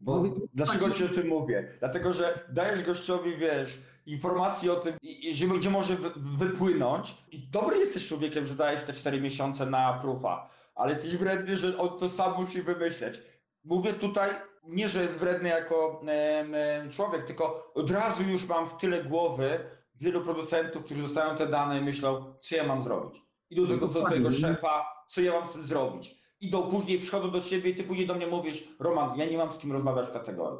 Bo 0.00 0.22
No, 0.22 0.30
dlaczego 0.54 0.86
tak. 0.86 0.94
ci 0.94 1.04
o 1.04 1.08
tym 1.08 1.28
mówię? 1.28 1.68
Dlatego, 1.78 2.12
że 2.12 2.40
dajesz 2.48 2.82
gościowi, 2.82 3.36
wiesz, 3.36 3.78
informacje 4.06 4.72
o 4.72 4.76
tym, 4.76 4.96
i- 5.02 5.28
i 5.30 5.48
gdzie, 5.58 5.70
może 5.70 5.96
wy, 5.96 6.10
wypłynąć. 6.16 7.16
I 7.32 7.48
dobry 7.48 7.78
jesteś 7.78 8.08
człowiekiem, 8.08 8.46
że 8.46 8.54
dajesz 8.54 8.82
te 8.82 8.92
4 8.92 9.20
miesiące 9.20 9.66
na 9.66 9.98
proofa, 10.02 10.50
ale 10.74 10.90
jesteś 10.92 11.16
wredny, 11.16 11.56
że 11.56 11.78
on 11.78 11.98
to 11.98 12.08
sam 12.08 12.34
musi 12.40 12.62
wymyśleć. 12.62 13.22
Mówię 13.64 13.92
tutaj 13.92 14.30
nie, 14.64 14.88
że 14.88 15.02
jest 15.02 15.18
wredny 15.18 15.48
jako 15.48 16.02
em, 16.06 16.90
człowiek, 16.90 17.24
tylko 17.24 17.72
od 17.74 17.90
razu 17.90 18.22
już 18.22 18.48
mam 18.48 18.66
w 18.68 18.76
tyle 18.76 19.04
głowy 19.04 19.60
wielu 19.94 20.20
producentów, 20.24 20.84
którzy 20.84 21.02
dostają 21.02 21.36
te 21.36 21.46
dane 21.46 21.78
i 21.78 21.82
myślą, 21.84 22.34
co 22.40 22.56
ja 22.56 22.64
mam 22.66 22.82
zrobić. 22.82 23.22
Idą 23.50 23.62
do 23.62 23.68
No 23.68 23.74
tego 23.74 23.86
dokładnie. 23.86 24.06
swojego 24.18 24.32
szefa, 24.32 24.84
co 25.08 25.20
ja 25.20 25.32
mam 25.32 25.46
z 25.46 25.52
tym 25.52 25.62
zrobić. 25.62 26.25
Idą 26.40 26.62
później, 26.62 26.98
przychodzą 26.98 27.30
do 27.30 27.40
ciebie 27.40 27.70
i 27.70 27.74
ty 27.74 27.84
później 27.84 28.06
do 28.06 28.14
mnie 28.14 28.26
mówisz, 28.26 28.68
Roman, 28.78 29.18
ja 29.18 29.24
nie 29.26 29.38
mam 29.38 29.52
z 29.52 29.58
kim 29.58 29.72
rozmawiać 29.72 30.06
w 30.06 30.12
kategorii. 30.12 30.58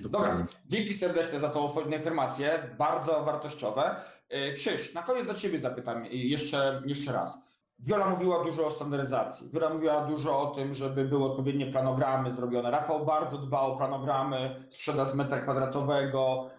Dobra, 0.00 0.46
dzięki 0.66 0.94
serdecznie 0.94 1.40
za 1.40 1.48
tą 1.48 1.72
informację, 1.92 2.76
bardzo 2.78 3.24
wartościowe. 3.24 3.96
E, 4.28 4.52
Krzyś, 4.52 4.94
na 4.94 5.02
koniec 5.02 5.26
do 5.26 5.34
Ciebie 5.34 5.58
zapytam 5.58 6.06
jeszcze, 6.10 6.82
jeszcze 6.86 7.12
raz. 7.12 7.60
Wiola 7.78 8.10
mówiła 8.10 8.44
dużo 8.44 8.66
o 8.66 8.70
standaryzacji. 8.70 9.50
Wiola 9.52 9.70
mówiła 9.70 10.00
dużo 10.00 10.40
o 10.40 10.46
tym, 10.46 10.72
żeby 10.72 11.04
były 11.04 11.24
odpowiednie 11.24 11.66
planogramy 11.66 12.30
zrobione. 12.30 12.70
Rafał 12.70 13.06
bardzo 13.06 13.38
dba 13.38 13.60
o 13.60 13.76
planogramy, 13.76 14.66
sprzedaż 14.70 15.14
metra 15.14 15.38
kwadratowego, 15.38 16.50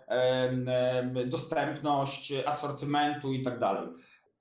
dostępność 1.25 2.33
asortymentu 2.45 3.33
i 3.33 3.43
tak 3.43 3.59
dalej. 3.59 3.87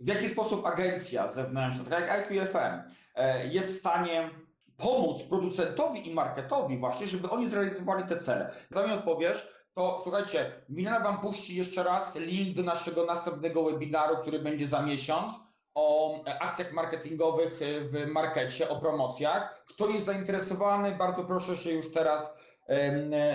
W 0.01 0.09
jaki 0.09 0.29
sposób 0.29 0.67
agencja 0.67 1.29
zewnętrzna, 1.29 1.85
tak 1.91 2.09
jak 2.09 2.31
IQFM, 2.31 2.83
e, 3.15 3.47
jest 3.47 3.73
w 3.73 3.79
stanie 3.79 4.31
pomóc 4.77 5.23
producentowi 5.23 6.09
i 6.09 6.15
marketowi 6.15 6.79
właśnie, 6.79 7.07
żeby 7.07 7.31
oni 7.31 7.49
zrealizowali 7.49 8.05
te 8.05 8.17
cele. 8.17 8.53
Zanim 8.71 8.93
odpowiesz, 8.93 9.49
to 9.75 9.99
słuchajcie, 10.03 10.53
Milena 10.69 11.01
Wam 11.01 11.21
puści 11.21 11.57
jeszcze 11.57 11.83
raz 11.83 12.17
link 12.17 12.57
do 12.57 12.63
naszego 12.63 13.07
następnego 13.07 13.65
webinaru, 13.65 14.17
który 14.17 14.39
będzie 14.39 14.69
za 14.69 14.83
miesiąc 14.83 15.35
o 15.75 16.15
e, 16.25 16.43
akcjach 16.43 16.73
marketingowych 16.73 17.63
e, 17.63 17.81
w 17.81 18.07
markecie, 18.07 18.69
o 18.69 18.81
promocjach. 18.81 19.65
Kto 19.69 19.89
jest 19.89 20.07
zainteresowany, 20.07 20.93
bardzo 20.93 21.25
proszę 21.25 21.57
się 21.57 21.71
już 21.71 21.93
teraz 21.93 22.51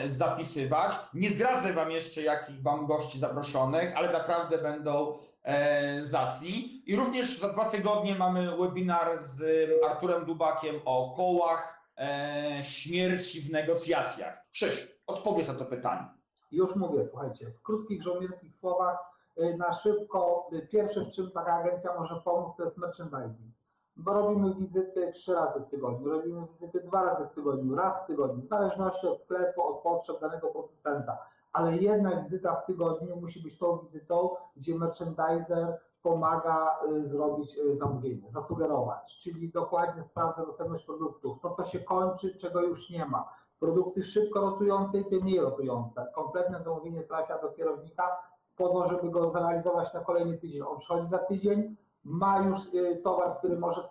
zapisywać. 0.06 0.96
Nie 1.14 1.30
zdradzę 1.30 1.74
Wam 1.74 1.92
jeszcze, 1.92 2.22
jakich 2.22 2.64
mam 2.64 2.86
gości 2.86 3.20
zaproszonych, 3.20 3.98
ale 3.98 4.12
naprawdę 4.12 4.58
będą 4.58 5.18
e, 5.46 6.06
zacni. 6.06 6.82
I 6.86 6.96
również 6.96 7.40
za 7.40 7.50
dwa 7.50 7.66
tygodnie 7.66 8.16
mamy 8.16 8.58
webinar 8.58 9.24
z 9.24 9.44
Arturem 9.86 10.26
Dubakiem 10.26 10.76
o 10.86 11.14
kołach 11.16 11.92
e, 11.98 12.60
śmierci 12.64 13.42
w 13.42 13.52
negocjacjach. 13.52 14.38
Krzyś, 14.52 14.88
odpowiedz 15.08 15.48
na 15.48 15.54
to 15.54 15.66
pytanie. 15.66 16.08
Już 16.52 16.76
mówię, 16.76 17.06
słuchajcie, 17.06 17.52
w 17.52 17.62
krótkich 17.62 18.04
żołnierskich 18.04 18.56
słowach 18.56 18.98
y, 19.40 19.58
na 19.58 19.74
szybko. 19.74 20.50
Pierwsze, 20.72 21.02
w 21.02 21.10
czym 21.10 21.32
taka 21.32 21.54
agencja 21.54 22.00
może 22.00 22.16
pomóc, 22.16 22.52
to 22.58 22.64
jest 22.64 22.78
merchandising. 22.78 23.54
Bo 23.96 24.14
robimy 24.14 24.56
wizyty 24.56 25.12
trzy 25.12 25.34
razy 25.34 25.60
w 25.60 25.68
tygodniu, 25.68 26.10
robimy 26.10 26.48
wizyty 26.48 26.82
dwa 26.82 27.04
razy 27.04 27.26
w 27.26 27.32
tygodniu, 27.32 27.76
raz 27.76 28.04
w 28.04 28.08
tygodniu, 28.08 28.42
w 28.42 28.46
zależności 28.46 29.08
od 29.08 29.22
sklepu, 29.22 29.64
od 29.64 29.82
potrzeb 29.82 30.22
danego 30.22 30.48
producenta. 30.48 31.18
Ale 31.56 31.78
jedna 31.78 32.16
wizyta 32.16 32.56
w 32.56 32.66
tygodniu 32.66 33.16
musi 33.16 33.44
być 33.44 33.58
tą 33.58 33.78
wizytą, 33.78 34.30
gdzie 34.56 34.76
merchandiser 34.76 35.80
pomaga 36.02 36.80
y, 36.90 37.04
zrobić 37.08 37.58
y, 37.58 37.76
zamówienie, 37.76 38.32
zasugerować, 38.32 39.18
czyli 39.18 39.50
dokładnie 39.52 40.04
sprawdza 40.04 40.46
dostępność 40.46 40.86
produktów, 40.86 41.40
to 41.40 41.50
co 41.50 41.66
się 41.66 41.80
kończy, 41.80 42.36
czego 42.38 42.62
już 42.62 42.90
nie 42.90 43.06
ma. 43.06 43.30
Produkty 43.60 44.04
szybko 44.04 44.42
rotujące 44.42 44.98
i 45.00 45.06
te 45.06 45.16
mniej 45.16 45.40
rotujące. 45.40 46.08
Kompletne 46.16 46.60
zamówienie 46.60 47.04
trafia 47.04 47.42
do 47.42 47.50
kierownika 47.50 48.18
po 48.56 48.70
to, 48.70 48.86
żeby 48.86 49.10
go 49.10 49.28
zrealizować 49.28 49.94
na 49.94 50.00
kolejny 50.00 50.38
tydzień. 50.38 50.62
On 50.62 50.78
przychodzi 50.80 51.08
za 51.08 51.18
tydzień, 51.18 51.76
ma 52.04 52.40
już 52.40 52.74
y, 52.74 53.02
towar, 53.04 53.38
który 53.38 53.60
może 53.60 53.82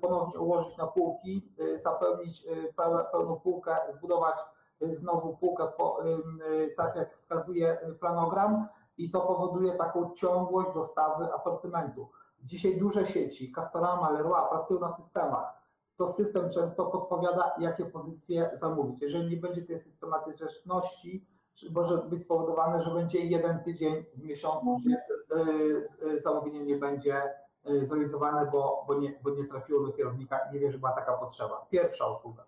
ponownie 0.00 0.40
ułożyć 0.40 0.76
na 0.76 0.86
półki, 0.86 1.52
zapełnić 1.76 2.46
peł- 2.76 3.04
pełną 3.12 3.40
półkę, 3.40 3.76
zbudować 3.90 4.36
znowu 4.80 5.36
półkę 5.36 5.68
po, 5.76 6.04
ym, 6.04 6.40
y, 6.52 6.74
tak 6.76 6.96
jak 6.96 7.16
wskazuje 7.16 7.88
y, 7.88 7.94
planogram 7.94 8.66
i 8.98 9.10
to 9.10 9.20
powoduje 9.20 9.72
taką 9.72 10.10
ciągłość 10.10 10.68
dostawy 10.74 11.32
asortymentu. 11.32 12.10
Dzisiaj 12.42 12.78
duże 12.78 13.06
sieci, 13.06 13.52
Castorama, 13.52 14.10
Leroy 14.10 14.48
pracują 14.50 14.80
na 14.80 14.88
systemach. 14.88 15.64
To 15.96 16.08
system 16.08 16.50
często 16.50 16.86
podpowiada, 16.86 17.52
jakie 17.58 17.84
pozycje 17.84 18.50
zamówić. 18.52 19.02
Jeżeli 19.02 19.30
nie 19.30 19.36
będzie 19.36 19.62
tej 19.62 19.78
systematyczności, 19.78 21.26
może 21.70 21.98
być 21.98 22.22
spowodowane, 22.22 22.80
że 22.80 22.90
będzie 22.90 23.24
jeden 23.24 23.62
tydzień 23.62 24.04
w 24.14 24.22
miesiącu, 24.22 24.76
gdzie 24.76 24.96
y, 25.36 26.06
y, 26.06 26.20
zamówienie 26.20 26.64
nie 26.64 26.76
będzie 26.76 27.22
y, 27.70 27.86
zrealizowane, 27.86 28.50
bo, 28.52 28.84
bo, 28.86 28.94
nie, 28.94 29.20
bo 29.22 29.30
nie 29.30 29.44
trafiło 29.44 29.86
do 29.86 29.92
kierownika, 29.92 30.40
nie 30.52 30.60
wie, 30.60 30.70
że 30.70 30.78
była 30.78 30.92
taka 30.92 31.12
potrzeba. 31.12 31.66
Pierwsza 31.70 32.08
usługa. 32.08 32.44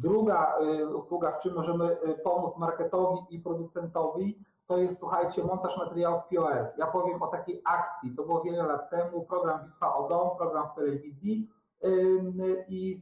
Druga 0.00 0.54
y, 0.60 0.96
usługa, 0.96 1.32
w 1.32 1.38
czym 1.38 1.54
możemy 1.54 2.00
y, 2.08 2.18
pomóc 2.24 2.56
marketowi 2.56 3.18
i 3.30 3.38
producentowi, 3.38 4.44
to 4.66 4.78
jest, 4.78 4.98
słuchajcie, 4.98 5.44
montaż 5.44 5.76
materiałów 5.76 6.22
POS. 6.30 6.78
Ja 6.78 6.86
powiem 6.86 7.22
o 7.22 7.26
takiej 7.26 7.62
akcji, 7.64 8.14
to 8.16 8.22
było 8.22 8.40
wiele 8.40 8.62
lat 8.62 8.90
temu, 8.90 9.24
program 9.24 9.64
Bitwa 9.64 9.94
o 9.94 10.08
Dom, 10.08 10.36
program 10.36 10.68
w 10.68 10.74
telewizji 10.74 11.48
i 12.68 13.00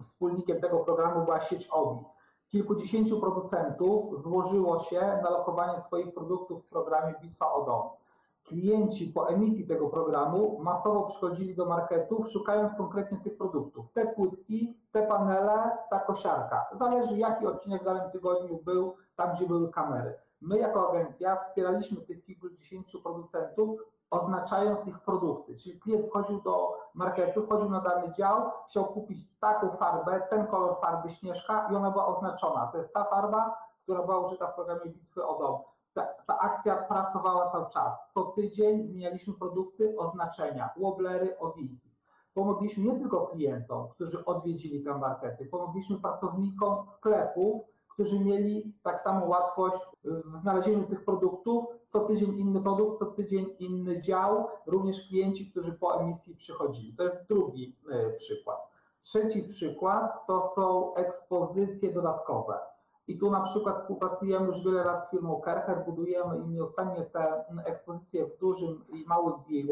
wspólnikiem 0.00 0.60
tego 0.60 0.78
programu 0.78 1.24
była 1.24 1.40
sieć 1.40 1.68
OBI. 1.70 2.04
Kilkudziesięciu 2.48 3.20
producentów 3.20 4.20
złożyło 4.20 4.78
się 4.78 5.00
na 5.00 5.30
lokowanie 5.30 5.80
swoich 5.80 6.14
produktów 6.14 6.64
w 6.64 6.68
programie 6.68 7.14
Bitwa 7.22 7.52
o 7.52 7.64
Dom. 7.64 8.01
Klienci 8.44 9.12
po 9.12 9.28
emisji 9.28 9.66
tego 9.66 9.88
programu 9.88 10.58
masowo 10.62 11.02
przychodzili 11.02 11.54
do 11.54 11.66
marketów, 11.66 12.28
szukając 12.28 12.74
konkretnie 12.74 13.18
tych 13.18 13.36
produktów. 13.36 13.90
Te 13.92 14.06
płytki, 14.06 14.78
te 14.92 15.06
panele, 15.06 15.78
ta 15.90 16.00
kosiarka. 16.00 16.66
Zależy 16.72 17.16
jaki 17.18 17.46
odcinek 17.46 17.82
w 17.82 17.84
danym 17.84 18.10
tygodniu 18.10 18.62
był, 18.64 18.96
tam 19.16 19.34
gdzie 19.34 19.46
były 19.46 19.70
kamery. 19.70 20.14
My 20.40 20.58
jako 20.58 20.90
agencja 20.90 21.36
wspieraliśmy 21.36 22.00
tych 22.00 22.24
kilkudziesięciu 22.24 23.02
producentów, 23.02 23.80
oznaczając 24.10 24.86
ich 24.86 25.00
produkty. 25.00 25.54
Czyli 25.54 25.80
klient 25.80 26.06
wchodził 26.06 26.40
do 26.42 26.76
marketu, 26.94 27.42
wchodził 27.42 27.70
na 27.70 27.80
dany 27.80 28.10
dział, 28.10 28.50
chciał 28.68 28.84
kupić 28.84 29.38
taką 29.40 29.70
farbę, 29.70 30.20
ten 30.30 30.46
kolor 30.46 30.76
farby 30.80 31.10
Śnieżka 31.10 31.68
i 31.72 31.76
ona 31.76 31.90
była 31.90 32.06
oznaczona. 32.06 32.66
To 32.66 32.78
jest 32.78 32.94
ta 32.94 33.04
farba, 33.04 33.56
która 33.82 34.02
była 34.02 34.18
użyta 34.18 34.46
w 34.46 34.54
programie 34.54 34.90
Bitwy 34.90 35.26
o 35.26 35.38
Dom. 35.38 35.71
Ta, 35.94 36.06
ta 36.26 36.38
akcja 36.38 36.76
pracowała 36.76 37.50
cały 37.50 37.70
czas. 37.70 37.94
Co 38.14 38.24
tydzień 38.24 38.86
zmienialiśmy 38.86 39.34
produkty, 39.34 39.94
oznaczenia, 39.98 40.70
woblery, 40.76 41.38
owiki. 41.38 41.92
Pomogliśmy 42.34 42.84
nie 42.84 42.98
tylko 42.98 43.26
klientom, 43.26 43.88
którzy 43.88 44.24
odwiedzili 44.24 44.82
te 44.84 44.98
markety, 44.98 45.46
pomogliśmy 45.46 46.00
pracownikom 46.00 46.84
sklepów, 46.84 47.62
którzy 47.88 48.20
mieli 48.20 48.74
tak 48.82 49.00
samo 49.00 49.26
łatwość 49.26 49.78
w 50.04 50.38
znalezieniu 50.38 50.86
tych 50.86 51.04
produktów. 51.04 51.64
Co 51.86 52.00
tydzień 52.00 52.38
inny 52.38 52.60
produkt, 52.60 52.98
co 52.98 53.06
tydzień 53.06 53.56
inny 53.58 53.98
dział, 53.98 54.46
również 54.66 55.08
klienci, 55.08 55.50
którzy 55.50 55.72
po 55.72 56.00
emisji 56.00 56.36
przychodzili. 56.36 56.96
To 56.96 57.02
jest 57.02 57.26
drugi 57.28 57.76
y, 57.90 58.16
przykład. 58.16 58.58
Trzeci 59.00 59.42
przykład 59.42 60.26
to 60.26 60.42
są 60.42 60.94
ekspozycje 60.94 61.92
dodatkowe. 61.92 62.58
I 63.12 63.18
tu 63.18 63.30
na 63.30 63.40
przykład 63.40 63.78
współpracujemy 63.78 64.46
już 64.46 64.64
wiele 64.64 64.84
lat 64.84 65.04
z 65.04 65.10
firmą 65.10 65.40
Kercher, 65.40 65.84
budujemy 65.84 66.36
im 66.36 66.52
nieustannie 66.52 67.02
te 67.02 67.44
ekspozycje 67.64 68.26
w 68.26 68.38
dużym 68.38 68.84
i 68.88 69.04
małym 69.06 69.34
DIY. 69.48 69.66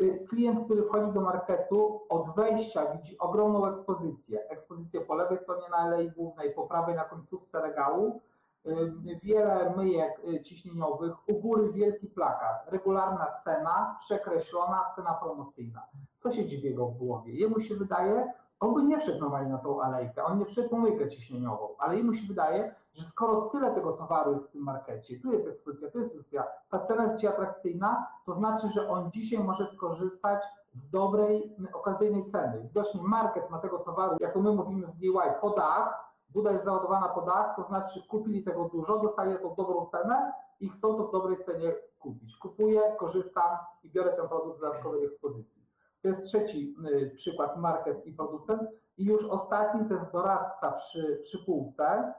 Y, 0.00 0.26
Klient, 0.28 0.64
który 0.64 0.82
wchodzi 0.82 1.12
do 1.12 1.20
marketu, 1.20 2.00
od 2.08 2.34
wejścia 2.34 2.92
widzi 2.92 3.18
ogromną 3.18 3.66
ekspozycję. 3.66 4.48
Ekspozycję 4.48 5.00
po 5.00 5.14
lewej 5.14 5.38
stronie 5.38 5.68
na 5.70 5.76
alei 5.76 6.10
głównej, 6.10 6.54
po 6.54 6.66
prawej 6.66 6.94
na 6.94 7.04
końcówce 7.04 7.62
regału. 7.62 8.20
Y, 8.66 9.16
Wiele 9.22 9.74
myjek 9.76 10.20
y, 10.28 10.40
ciśnieniowych, 10.40 11.28
u 11.28 11.40
góry 11.40 11.72
wielki 11.72 12.06
plakat, 12.06 12.66
regularna 12.66 13.32
cena, 13.44 13.96
przekreślona 13.98 14.84
cena 14.96 15.14
promocyjna. 15.14 15.82
Co 16.16 16.32
się 16.32 16.46
dzieje 16.46 16.70
jego 16.70 16.86
w 16.86 16.96
głowie? 16.96 17.34
Jemu 17.34 17.60
się 17.60 17.74
wydaje, 17.74 18.32
on 18.62 18.74
by 18.74 18.82
nie 18.82 18.98
wszedł 18.98 19.20
normalnie 19.20 19.52
na 19.52 19.58
tą 19.58 19.82
alejkę, 19.82 20.24
on 20.24 20.38
nie 20.38 20.46
wszedł 20.46 20.76
myjkę 20.76 21.10
ciśnieniową, 21.10 21.68
ale 21.78 21.96
jemu 21.96 22.14
się 22.14 22.26
wydaje, 22.26 22.74
że 22.92 23.04
skoro 23.04 23.40
tyle 23.40 23.74
tego 23.74 23.92
towaru 23.92 24.32
jest 24.32 24.48
w 24.48 24.50
tym 24.50 24.62
markecie, 24.62 25.20
tu 25.20 25.32
jest 25.32 25.48
ekspozycja, 25.48 25.90
tu 25.90 25.98
jest 25.98 26.10
ekspozycja, 26.10 26.44
ta 26.70 26.78
cena 26.78 27.02
jest 27.02 27.20
ci 27.20 27.26
atrakcyjna, 27.26 28.06
to 28.24 28.34
znaczy, 28.34 28.68
że 28.68 28.88
on 28.88 29.10
dzisiaj 29.10 29.44
może 29.44 29.66
skorzystać 29.66 30.44
z 30.72 30.90
dobrej, 30.90 31.56
okazyjnej 31.72 32.24
ceny. 32.24 32.62
Widocznie 32.62 33.02
market 33.02 33.50
ma 33.50 33.58
tego 33.58 33.78
towaru, 33.78 34.16
jak 34.20 34.32
to 34.32 34.40
my 34.40 34.52
mówimy 34.52 34.86
w 34.86 34.94
DIY, 34.94 35.34
po 35.40 35.50
dach, 35.50 36.14
buda 36.30 36.52
jest 36.52 36.64
załadowana 36.64 37.08
po 37.08 37.22
dach, 37.22 37.56
to 37.56 37.62
znaczy 37.62 38.02
kupili 38.08 38.42
tego 38.42 38.64
dużo, 38.64 38.98
dostali 38.98 39.38
tą 39.38 39.54
dobrą 39.54 39.86
cenę 39.86 40.32
i 40.60 40.68
chcą 40.68 40.94
to 40.94 41.06
w 41.06 41.12
dobrej 41.12 41.38
cenie 41.38 41.74
kupić. 41.98 42.36
Kupuję, 42.36 42.82
korzystam 42.98 43.56
i 43.82 43.90
biorę 43.90 44.12
ten 44.12 44.28
produkt 44.28 44.58
z 44.58 44.60
dodatkowej 44.60 45.04
ekspozycji. 45.04 45.71
To 46.02 46.08
jest 46.08 46.24
trzeci 46.24 46.74
y, 46.86 47.10
przykład, 47.16 47.56
market 47.56 48.06
i 48.06 48.12
producent. 48.12 48.62
I 48.98 49.04
już 49.04 49.24
ostatni 49.24 49.88
to 49.88 49.94
jest 49.94 50.12
doradca 50.12 50.72
przy, 50.72 51.18
przy 51.22 51.44
półce. 51.44 52.14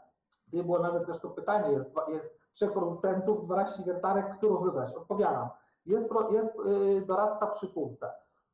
Tutaj 0.46 0.64
było 0.64 0.80
nawet 0.80 1.06
zresztą 1.06 1.30
pytanie, 1.30 1.72
jest, 1.74 1.92
jest 2.08 2.40
trzech 2.54 2.74
producentów, 2.74 3.46
12 3.46 3.84
wiertarek, 3.84 4.38
którą 4.38 4.58
wybrać? 4.64 4.94
Odpowiadam. 4.94 5.50
Jest, 5.86 6.10
jest 6.32 6.54
y, 6.60 7.06
doradca 7.06 7.48
przy 7.48 7.68
półce. 7.68 8.14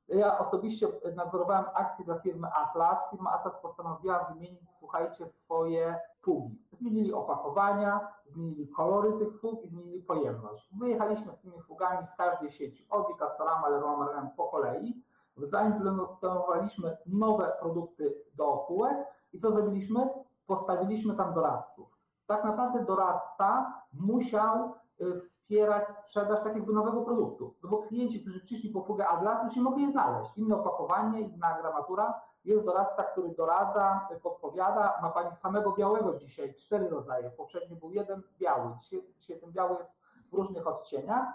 Ja 0.10 0.40
osobiście 0.40 0.88
nadzorowałem 1.16 1.66
akcję 1.74 2.06
dla 2.06 2.20
firmy 2.20 2.48
Atlas. 2.54 3.10
Firma 3.12 3.32
Atlas 3.32 3.62
postanowiła 3.62 4.24
wymienić, 4.24 4.72
słuchajcie, 4.72 5.28
swoje 5.28 6.00
fugi. 6.22 6.62
Zmienili 6.72 7.14
opakowania, 7.14 8.08
zmienili 8.26 8.68
kolory 8.68 9.14
tych 9.14 9.40
fug 9.42 9.64
i 9.64 9.68
zmienili 9.68 10.04
pojemność. 10.04 10.70
Wyjechaliśmy 10.80 11.34
z 11.34 11.40
tymi 11.40 11.62
fugami 11.62 12.06
z 12.06 12.16
każdej 12.16 12.50
sieci, 12.50 12.88
Obi, 12.90 13.14
Castorama, 13.20 13.70
Leroy 13.70 13.98
Merlin 13.98 14.30
po 14.38 14.48
kolei. 14.48 15.04
Zaimplementowaliśmy 15.48 16.98
nowe 17.06 17.54
produkty 17.60 18.24
do 18.34 18.58
półek 18.68 18.98
i 19.34 19.40
co 19.40 19.52
zrobiliśmy? 19.52 20.10
Postawiliśmy 20.48 21.16
tam 21.16 21.34
doradców. 21.34 22.00
Tak 22.26 22.44
naprawdę 22.44 22.86
doradca 22.86 23.74
musiał 23.94 24.74
y, 25.02 25.16
wspierać 25.16 25.90
sprzedaż 25.90 26.40
tak 26.40 26.56
jakby 26.56 26.74
nowego 26.74 27.02
produktu. 27.02 27.56
No 27.64 27.70
bo 27.70 27.78
klienci, 27.78 28.22
którzy 28.22 28.42
przyszli 28.42 28.70
po 28.70 28.82
fugę 28.82 29.08
Atlas, 29.08 29.44
już 29.44 29.56
nie 29.56 29.62
mogli 29.62 29.84
je 29.84 29.92
znaleźć. 29.92 30.38
Inne 30.38 30.56
opakowanie, 30.56 31.22
inna 31.22 31.58
gramatura. 31.62 32.22
Jest 32.46 32.66
doradca, 32.66 33.04
który 33.04 33.30
doradza, 33.30 34.08
y, 34.12 34.20
podpowiada. 34.20 35.00
Ma 35.02 35.10
pani 35.10 35.32
samego 35.32 35.72
białego 35.72 36.16
dzisiaj, 36.16 36.56
cztery 36.56 36.90
rodzaje. 36.90 37.30
Poprzednio 37.30 37.76
był 37.76 37.92
jeden 37.92 38.24
biały. 38.40 38.76
Dzisiaj, 38.76 39.14
dzisiaj 39.18 39.40
ten 39.40 39.52
biały 39.52 39.78
jest 39.78 39.92
w 40.32 40.34
różnych 40.34 40.68
odcieniach. 40.68 41.28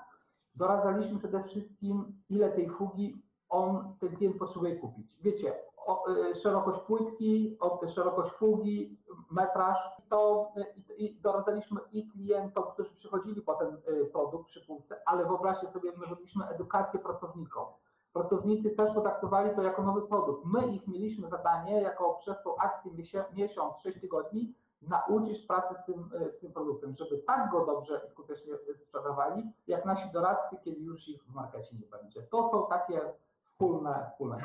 Doradzaliśmy 0.55 1.19
przede 1.19 1.43
wszystkim, 1.43 2.23
ile 2.29 2.51
tej 2.51 2.71
fugi 2.71 3.23
on, 3.49 3.97
ten 4.01 4.17
klient 4.17 4.39
potrzebuje 4.39 4.77
kupić. 4.77 5.19
Wiecie, 5.23 5.53
o, 5.87 6.11
y, 6.11 6.35
szerokość 6.35 6.79
płytki, 6.79 7.57
o, 7.61 7.89
szerokość 7.89 8.31
fugi, 8.31 8.99
metraż. 9.31 9.79
To, 10.09 10.53
y, 10.57 10.95
i, 10.99 11.05
I 11.05 11.21
doradzaliśmy 11.21 11.81
i 11.93 12.09
klientom, 12.09 12.65
którzy 12.73 12.95
przychodzili 12.95 13.43
po 13.43 13.55
ten 13.55 13.75
y, 13.75 14.07
produkt 14.07 14.47
przy 14.47 14.67
półce, 14.67 15.03
ale 15.07 15.27
wyobraźcie 15.27 15.67
sobie, 15.67 15.93
my 15.97 16.07
robiliśmy 16.07 16.47
edukację 16.47 17.01
pracownikom. 17.01 17.67
Pracownicy 18.13 18.71
też 18.71 18.95
potraktowali 18.95 19.57
to 19.57 19.63
jako 19.63 19.83
nowy 19.83 20.03
produkt. 20.03 20.45
My 20.45 20.67
ich 20.67 20.87
mieliśmy 20.89 21.29
zadanie, 21.29 21.83
jako 21.83 22.15
przez 22.15 22.43
tą 22.43 22.57
akcję 22.57 22.93
miesiąc, 23.33 23.77
sześć 23.77 24.01
tygodni, 24.01 24.55
nauczyć 24.83 25.41
pracy 25.47 25.75
z 25.75 25.85
tym, 25.85 26.11
y, 26.27 26.31
z 26.31 26.39
tym 26.39 26.53
produktem, 26.53 26.95
żeby 26.95 27.19
tak 27.19 27.51
go 27.51 27.67
dobrze 27.67 28.01
i 28.05 28.09
skutecznie 28.09 28.55
sprzedawali, 28.75 29.53
jak 29.67 29.85
nasi 29.85 30.13
doradcy, 30.13 30.57
kiedy 30.65 30.81
już 30.81 31.09
ich 31.09 31.25
w 31.25 31.35
markecie 31.35 31.77
nie 31.77 31.87
będzie. 31.87 32.23
To 32.23 32.49
są 32.49 32.67
takie 32.67 33.15
wspólne, 33.45 34.05
wspólne. 34.07 34.37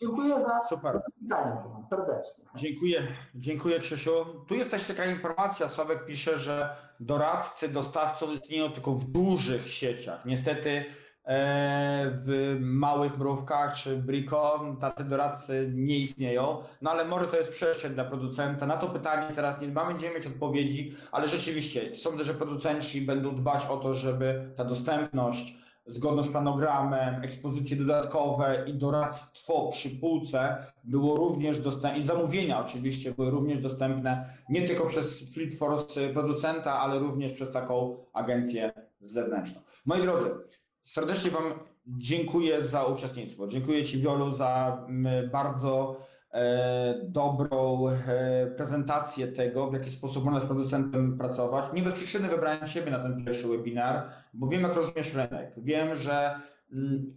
Dziękuję 0.00 0.42
za 0.42 0.60
Super. 0.68 1.00
pytanie 1.22 1.56
serdecznie. 1.88 2.44
Dziękuję, 2.56 3.06
dziękuję 3.34 3.78
Krzysiu. 3.78 4.12
Tu 4.48 4.54
jest 4.54 4.70
też 4.70 4.86
taka 4.86 5.06
informacja, 5.06 5.68
Sławek 5.68 6.04
pisze, 6.04 6.38
że 6.38 6.76
doradcy 7.00 7.68
dostawców 7.68 8.32
istnieją 8.32 8.72
tylko 8.72 8.92
w 8.92 9.04
dużych 9.04 9.68
sieciach. 9.68 10.26
Niestety 10.26 10.84
e, 11.24 12.14
w 12.26 12.56
małych 12.60 13.18
mrówkach 13.18 13.74
czy 13.74 13.96
Brico 13.96 14.60
tacy 14.80 15.04
doradcy 15.04 15.72
nie 15.74 15.98
istnieją, 15.98 16.62
no 16.82 16.90
ale 16.90 17.04
może 17.04 17.26
to 17.26 17.36
jest 17.36 17.50
przestrzeń 17.50 17.94
dla 17.94 18.04
producenta. 18.04 18.66
Na 18.66 18.76
to 18.76 18.86
pytanie 18.86 19.34
teraz 19.34 19.60
nie 19.60 19.68
mamy, 19.68 19.90
będziemy 19.92 20.14
mieć 20.14 20.26
odpowiedzi, 20.26 20.96
ale 21.12 21.28
rzeczywiście 21.28 21.94
sądzę, 21.94 22.24
że 22.24 22.34
producenci 22.34 23.00
będą 23.00 23.36
dbać 23.36 23.66
o 23.66 23.76
to, 23.76 23.94
żeby 23.94 24.52
ta 24.56 24.64
dostępność 24.64 25.62
zgodność 25.86 26.28
z 26.28 26.32
planogramem, 26.32 27.22
ekspozycje 27.22 27.76
dodatkowe 27.76 28.64
i 28.66 28.74
doradztwo 28.74 29.68
przy 29.68 29.90
półce 29.90 30.66
było 30.84 31.16
również 31.16 31.60
dostępne, 31.60 31.98
i 31.98 32.02
zamówienia 32.02 32.60
oczywiście 32.60 33.12
były 33.12 33.30
również 33.30 33.58
dostępne 33.58 34.30
nie 34.48 34.68
tylko 34.68 34.86
przez 34.86 35.34
Fleet 35.34 35.54
Force 35.54 36.08
producenta, 36.08 36.80
ale 36.80 36.98
również 36.98 37.32
przez 37.32 37.50
taką 37.50 37.96
agencję 38.12 38.72
zewnętrzną. 39.00 39.60
Moi 39.86 40.02
drodzy, 40.02 40.30
serdecznie 40.82 41.30
Wam 41.30 41.54
dziękuję 41.86 42.62
za 42.62 42.84
uczestnictwo. 42.84 43.46
Dziękuję 43.46 43.82
Ci 43.82 43.98
Wiolu 43.98 44.32
za 44.32 44.82
mm, 44.88 45.30
bardzo 45.30 45.96
dobrą 47.02 47.88
e, 47.88 48.46
prezentację 48.56 49.28
tego, 49.28 49.70
w 49.70 49.74
jaki 49.74 49.90
sposób 49.90 50.24
można 50.24 50.40
z 50.40 50.46
producentem 50.46 51.18
pracować. 51.18 51.64
Nie 51.72 51.82
bez 51.82 51.94
przyczyny 51.94 52.28
wybrałem 52.28 52.66
Ciebie 52.66 52.90
na 52.90 52.98
ten 52.98 53.24
pierwszy 53.24 53.48
webinar, 53.48 54.08
bo 54.34 54.48
wiem, 54.48 54.62
jak 54.62 54.74
rozumiesz 54.74 55.14
rynek. 55.14 55.54
Wiem, 55.56 55.94
że 55.94 56.40
mm, 56.72 57.08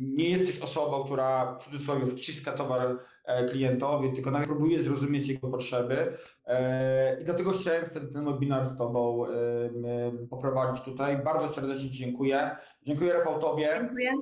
nie 0.00 0.28
jesteś 0.28 0.60
osobą, 0.60 1.04
która 1.04 1.58
w 1.58 1.64
cudzysłowie 1.64 2.06
wciska 2.06 2.52
towar 2.52 2.96
e, 3.24 3.44
klientowi, 3.44 4.12
tylko 4.12 4.30
nawet 4.30 4.48
próbuje 4.48 4.82
zrozumieć 4.82 5.28
jego 5.28 5.48
potrzeby. 5.48 6.12
E, 6.46 7.20
I 7.20 7.24
dlatego 7.24 7.50
chciałem 7.50 7.84
ten, 7.84 8.12
ten 8.12 8.24
webinar 8.24 8.66
z 8.66 8.76
Tobą 8.78 9.26
e, 9.26 9.30
poprowadzić 10.30 10.84
tutaj. 10.84 11.22
Bardzo 11.24 11.48
serdecznie 11.48 11.90
dziękuję. 11.90 12.56
Dziękuję 12.82 13.12
Rafał 13.12 13.40
Tobie 13.40 13.70
Dziękuję. 13.80 14.12